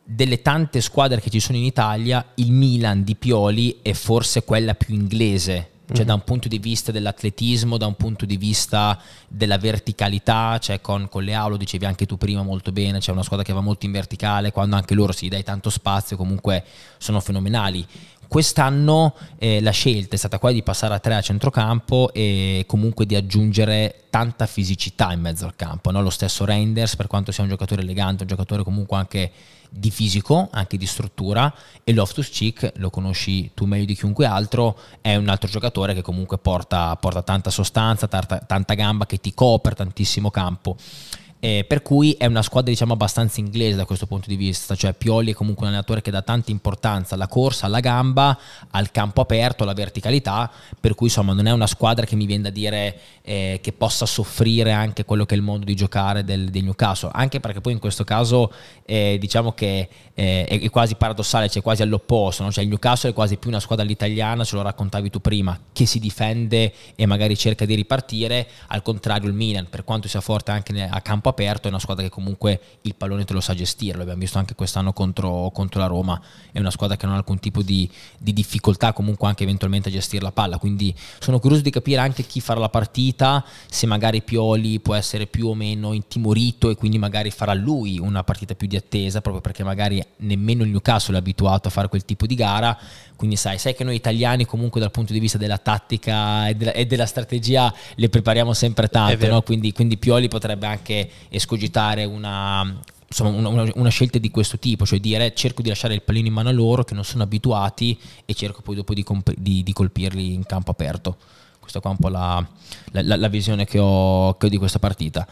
delle 0.05 0.43
tante 0.43 0.82
squadre 0.82 1.20
che 1.20 1.30
ci 1.30 1.40
sono 1.40 1.57
in 1.57 1.64
Italia, 1.64 2.24
il 2.34 2.53
Milan 2.53 3.03
di 3.03 3.16
Pioli 3.16 3.78
è 3.80 3.95
forse 3.95 4.45
quella 4.45 4.74
più 4.74 4.95
inglese, 4.95 5.70
cioè 5.90 6.05
da 6.05 6.12
un 6.14 6.24
punto 6.24 6.49
di 6.49 6.59
vista 6.59 6.93
dell'atletismo, 6.93 7.78
da 7.78 7.86
un 7.86 7.95
punto 7.95 8.26
di 8.26 8.36
vista 8.36 9.01
della 9.26 9.57
verticalità, 9.57 10.59
cioè 10.59 10.82
con, 10.82 11.09
con 11.09 11.22
le 11.22 11.32
Aulo, 11.32 11.57
dicevi 11.57 11.86
anche 11.86 12.05
tu 12.05 12.18
prima 12.18 12.43
molto 12.43 12.72
bene, 12.72 12.99
c'è 12.99 13.11
una 13.11 13.22
squadra 13.22 13.45
che 13.45 13.55
va 13.55 13.61
molto 13.61 13.86
in 13.86 13.93
verticale, 13.93 14.53
quando 14.53 14.76
anche 14.76 14.95
loro 14.95 15.12
si 15.12 15.28
dai 15.28 15.43
tanto 15.43 15.70
spazio, 15.70 16.16
comunque 16.16 16.62
sono 16.99 17.20
fenomenali. 17.20 17.86
Quest'anno 18.33 19.14
eh, 19.37 19.61
la 19.61 19.72
scelta 19.72 20.14
è 20.14 20.18
stata 20.18 20.39
quella 20.39 20.55
di 20.55 20.62
passare 20.62 20.95
a 20.95 20.99
tre 20.99 21.16
a 21.16 21.20
centrocampo 21.20 22.14
e 22.14 22.64
comunque 22.66 23.05
di 23.05 23.14
aggiungere 23.14 24.05
tanta 24.09 24.47
fisicità 24.47 25.12
in 25.12 25.20
mezzo 25.20 25.45
al 25.45 25.55
campo. 25.55 25.91
no? 25.91 26.01
Lo 26.01 26.09
stesso 26.09 26.47
Reinders, 26.47 26.97
per 26.97 27.09
quanto 27.09 27.30
sia 27.30 27.43
un 27.43 27.51
giocatore 27.51 27.83
elegante, 27.83 28.22
un 28.22 28.30
giocatore 28.30 28.62
comunque 28.62 28.97
anche 28.97 29.30
di 29.68 29.91
fisico, 29.91 30.49
anche 30.51 30.78
di 30.78 30.87
struttura, 30.87 31.53
e 31.85 31.93
Loftus 31.93 32.30
Cheek, 32.30 32.72
lo 32.76 32.89
conosci 32.89 33.51
tu 33.53 33.66
meglio 33.66 33.85
di 33.85 33.95
chiunque 33.95 34.24
altro, 34.24 34.78
è 35.03 35.14
un 35.14 35.28
altro 35.28 35.51
giocatore 35.51 35.93
che 35.93 36.01
comunque 36.01 36.39
porta, 36.39 36.97
porta 36.97 37.22
tanta 37.22 37.51
sostanza, 37.51 38.09
tanta, 38.09 38.39
tanta 38.39 38.72
gamba, 38.72 39.05
che 39.05 39.18
ti 39.18 39.35
copre 39.35 39.74
tantissimo 39.74 40.30
campo. 40.30 40.76
Eh, 41.45 41.64
per 41.66 41.82
cui 41.82 42.12
è 42.12 42.26
una 42.26 42.40
squadra 42.40 42.70
diciamo 42.70 42.93
abbastanza 42.93 43.40
inglese 43.40 43.74
da 43.74 43.84
questo 43.84 44.07
punto 44.07 44.28
di 44.28 44.36
vista, 44.36 44.76
cioè 44.76 44.93
Pioli 44.93 45.32
è 45.32 45.34
comunque 45.34 45.64
un 45.64 45.70
allenatore 45.70 46.01
che 46.01 46.12
dà 46.12 46.22
tanta 46.22 46.53
importanza 46.53 47.16
alla 47.16 47.26
corsa, 47.26 47.66
alla 47.66 47.80
gamba, 47.80 48.38
al 48.70 48.93
campo 48.93 49.22
aperto, 49.22 49.64
alla 49.64 49.72
verticalità, 49.72 50.49
per 50.78 50.95
cui 50.95 51.09
insomma 51.09 51.32
non 51.32 51.47
è 51.47 51.51
una 51.51 51.66
squadra 51.66 52.07
che 52.07 52.14
mi 52.14 52.26
viene 52.26 52.45
da 52.45 52.51
dire 52.51 52.97
eh, 53.22 53.59
che 53.61 53.72
possa 53.72 54.07
soffrire 54.07 54.70
anche 54.70 55.05
quello 55.05 55.26
che 55.26 55.34
è 55.34 55.36
il 55.36 55.43
modo 55.43 55.64
di 55.64 55.74
giocare 55.74 56.22
del, 56.22 56.49
del 56.49 56.62
Newcastle, 56.62 57.11
anche 57.12 57.40
perché 57.40 57.61
poi 57.61 57.72
in 57.72 57.80
questo 57.80 58.05
caso 58.05 58.53
eh, 58.84 59.16
diciamo 59.18 59.51
che 59.51 59.88
eh, 60.14 60.45
è, 60.45 60.70
quasi 60.70 60.95
paradossale, 60.95 61.49
cioè 61.49 61.61
quasi 61.61 61.82
all'opposto, 61.82 62.45
no? 62.45 62.53
cioè 62.53 62.62
il 62.62 62.70
Newcastle 62.70 63.11
è 63.11 63.12
quasi 63.12 63.36
più 63.36 63.51
una 63.51 63.59
squadra 63.59 63.84
all'italiana, 63.84 64.45
ce 64.45 64.55
lo 64.55 64.62
raccontavi 64.62 65.11
tu 65.11 65.20
prima, 65.20 65.59
che 65.72 65.86
si 65.86 65.99
difende 65.99 66.72
e 66.95 67.05
magari 67.07 67.36
cerca 67.36 67.64
di 67.64 67.74
ripartire, 67.74 68.47
al 68.68 68.82
contrario 68.82 69.28
il 69.28 69.34
Milan, 69.34 69.66
per 69.68 69.82
quanto 69.82 70.07
sia 70.07 70.20
forte 70.20 70.53
anche 70.53 70.80
a 70.88 71.01
campo 71.01 71.28
aperto, 71.28 71.32
è 71.35 71.66
una 71.68 71.78
squadra 71.78 72.05
che 72.05 72.11
comunque 72.11 72.61
il 72.83 72.95
pallone 72.95 73.24
te 73.24 73.33
lo 73.33 73.41
sa 73.41 73.55
gestire, 73.55 73.99
l'abbiamo 73.99 74.20
visto 74.20 74.39
anche 74.39 74.55
quest'anno 74.55 74.93
contro, 74.93 75.51
contro 75.53 75.80
la 75.80 75.87
Roma, 75.87 76.20
è 76.51 76.59
una 76.59 76.70
squadra 76.70 76.97
che 76.97 77.07
non 77.07 77.14
ha 77.14 77.18
alcun 77.18 77.39
tipo 77.39 77.62
di, 77.62 77.89
di 78.18 78.33
difficoltà 78.33 78.93
comunque 78.93 79.28
anche 79.28 79.43
eventualmente 79.43 79.89
a 79.89 79.93
gestire 79.93 80.22
la 80.22 80.33
palla, 80.33 80.59
quindi 80.59 80.95
sono 81.18 81.39
curioso 81.39 81.62
di 81.62 81.70
capire 81.70 82.01
anche 82.01 82.24
chi 82.24 82.41
farà 82.41 82.61
la 82.61 82.68
partita, 82.68 83.45
se 83.68 83.87
magari 83.87 84.22
Pioli 84.22 84.80
può 84.80 84.95
essere 84.95 85.26
più 85.26 85.49
o 85.49 85.55
meno 85.55 85.93
intimorito 85.93 86.70
e 86.70 86.74
quindi 86.74 86.99
magari 86.99 87.30
farà 87.30 87.55
lui 87.55 87.99
una 87.99 88.22
partita 88.24 88.55
più 88.55 88.66
di 88.66 88.76
attesa, 88.76 89.20
proprio 89.20 89.43
perché 89.43 89.64
magari 89.64 90.05
nemmeno 90.18 90.62
il 90.62 90.70
Newcastle 90.70 91.16
è 91.16 91.18
abituato 91.18 91.68
a 91.68 91.70
fare 91.70 91.89
quel 91.89 92.05
tipo 92.05 92.26
di 92.26 92.35
gara, 92.35 92.78
quindi 93.16 93.39
sai, 93.39 93.59
sai 93.59 93.74
che 93.74 93.85
noi 93.85 93.95
italiani 93.95 94.45
comunque 94.45 94.80
dal 94.80 94.91
punto 94.91 95.12
di 95.12 95.20
vista 95.20 95.39
della 95.39 95.59
tattica 95.59 96.49
e 96.49 96.57
della, 96.57 96.72
e 96.72 96.87
della 96.87 97.07
strategia 97.07 97.72
le 97.95 98.09
prepariamo 98.09 98.53
sempre 98.53 98.89
tanto, 98.89 99.28
no? 99.28 99.43
quindi, 99.43 99.72
quindi 99.72 99.97
Pioli 99.97 100.26
potrebbe 100.28 100.66
anche 100.66 101.09
escogitare 101.29 102.05
una, 102.05 102.81
insomma, 103.07 103.31
una, 103.49 103.70
una- 103.75 103.91
scelta 103.91 104.18
di 104.18 104.31
questo 104.31 104.59
tipo, 104.59 104.85
cioè 104.87 105.01
dire 105.01 105.35
cerco 105.35 105.62
di 105.62 105.68
lasciare 105.68 105.95
il 105.95 106.03
pallino 106.03 106.29
in 106.29 106.33
mano 106.33 106.49
a 106.49 106.53
loro 106.53 106.85
che 106.85 106.95
non 106.95 107.05
sono 107.05 107.23
abituati 107.23 107.99
e 108.25 108.35
cerco 108.35 108.62
poi 108.62 108.77
dopo 108.77 108.95
di, 108.95 109.03
comp- 109.03 109.35
di- 109.37 109.62
di 109.62 109.73
colpirli 109.73 110.33
in 110.35 110.45
campo 110.45 110.70
aperto. 110.70 111.16
Questa 111.61 111.81
qua 111.81 111.91
è 111.91 111.93
un 111.95 111.99
po' 112.01 112.09
la, 112.09 112.45
la- 112.93 113.03
la- 113.03 113.16
la 113.16 113.29
visione 113.29 113.64
che 113.64 113.79
ho, 113.79 114.37
che 114.37 114.47
ho 114.47 114.49
di 114.49 114.57
questa 114.59 114.79
partita. 114.79 115.27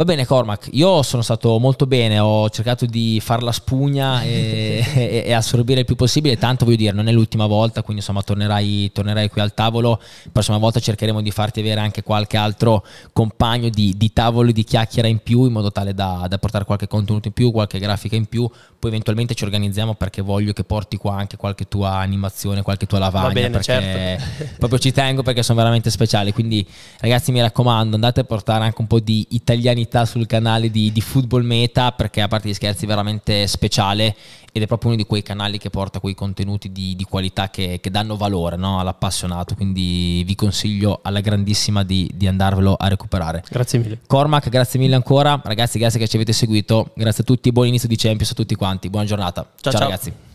Va 0.00 0.06
bene 0.06 0.24
Cormac, 0.24 0.70
io 0.72 1.02
sono 1.02 1.20
stato 1.20 1.58
molto 1.58 1.84
bene, 1.84 2.18
ho 2.18 2.48
cercato 2.48 2.86
di 2.86 3.20
far 3.22 3.42
la 3.42 3.52
spugna 3.52 4.22
e, 4.22 4.82
e- 4.96 5.24
e 5.26 5.32
assorbire 5.34 5.80
il 5.80 5.84
più 5.84 5.94
possibile, 5.94 6.38
tanto 6.38 6.64
voglio 6.64 6.78
dire, 6.78 6.92
non 6.92 7.06
è 7.06 7.12
l'ultima 7.12 7.44
volta, 7.44 7.82
quindi 7.82 8.00
insomma 8.00 8.22
tornerai, 8.22 8.92
tornerai 8.94 9.28
qui 9.28 9.42
al 9.42 9.52
tavolo, 9.52 10.00
la 10.00 10.30
prossima 10.32 10.56
volta 10.56 10.80
cercheremo 10.80 11.20
di 11.20 11.30
farti 11.30 11.60
avere 11.60 11.80
anche 11.80 12.02
qualche 12.02 12.38
altro 12.38 12.82
compagno 13.12 13.68
di, 13.68 13.92
di 13.94 14.10
tavolo 14.10 14.48
e 14.48 14.52
di 14.54 14.64
chiacchiera 14.64 15.06
in 15.06 15.18
più, 15.18 15.44
in 15.44 15.52
modo 15.52 15.70
tale 15.70 15.92
da, 15.92 16.24
da 16.26 16.38
portare 16.38 16.64
qualche 16.64 16.88
contenuto 16.88 17.28
in 17.28 17.34
più, 17.34 17.50
qualche 17.50 17.78
grafica 17.78 18.16
in 18.16 18.24
più, 18.24 18.48
poi 18.78 18.88
eventualmente 18.88 19.34
ci 19.34 19.44
organizziamo 19.44 19.92
perché 19.92 20.22
voglio 20.22 20.54
che 20.54 20.64
porti 20.64 20.96
qua 20.96 21.14
anche 21.14 21.36
qualche 21.36 21.68
tua 21.68 21.96
animazione, 21.96 22.62
qualche 22.62 22.86
tua 22.86 23.00
lavagna, 23.00 23.26
Va 23.26 23.32
bene, 23.34 23.50
perché 23.50 23.64
certo. 23.64 24.54
proprio 24.56 24.78
ci 24.78 24.92
tengo 24.92 25.22
perché 25.22 25.42
sono 25.42 25.58
veramente 25.58 25.90
speciali. 25.90 26.32
Quindi, 26.32 26.66
ragazzi, 27.00 27.32
mi 27.32 27.42
raccomando, 27.42 27.96
andate 27.96 28.20
a 28.20 28.24
portare 28.24 28.64
anche 28.64 28.80
un 28.80 28.86
po' 28.86 28.98
di 28.98 29.26
italianità 29.32 29.88
sul 30.04 30.26
canale 30.26 30.70
di, 30.70 30.92
di 30.92 31.00
Football 31.00 31.42
Meta, 31.42 31.92
perché 31.92 32.20
a 32.20 32.28
parte 32.28 32.48
gli 32.48 32.54
scherzi, 32.54 32.84
è 32.84 32.88
veramente 32.88 33.46
speciale 33.46 34.14
ed 34.52 34.62
è 34.62 34.66
proprio 34.66 34.90
uno 34.90 34.98
di 34.98 35.06
quei 35.06 35.22
canali 35.22 35.58
che 35.58 35.70
porta 35.70 36.00
quei 36.00 36.14
contenuti 36.14 36.72
di, 36.72 36.96
di 36.96 37.04
qualità 37.04 37.50
che, 37.50 37.78
che 37.80 37.90
danno 37.90 38.16
valore 38.16 38.56
no, 38.56 38.80
all'appassionato. 38.80 39.54
Quindi 39.54 40.22
vi 40.24 40.34
consiglio 40.34 41.00
alla 41.02 41.20
grandissima 41.20 41.84
di, 41.84 42.10
di 42.14 42.26
andarvelo 42.26 42.74
a 42.74 42.88
recuperare. 42.88 43.44
Grazie 43.48 43.78
mille. 43.78 43.98
Cormac, 44.06 44.48
grazie 44.48 44.80
mille 44.80 44.94
ancora. 44.94 45.40
Ragazzi, 45.42 45.78
grazie 45.78 45.98
che 45.98 46.08
ci 46.08 46.16
avete 46.16 46.32
seguito. 46.32 46.90
Grazie 46.94 47.22
a 47.22 47.26
tutti, 47.26 47.52
buon 47.52 47.66
inizio 47.66 47.88
di 47.88 47.96
Champions 47.96 48.30
a 48.30 48.34
tutti 48.34 48.54
quanti. 48.54 48.90
Buona 48.90 49.06
giornata. 49.06 49.46
Ciao, 49.60 49.72
ciao. 49.72 49.82
ragazzi. 49.82 50.28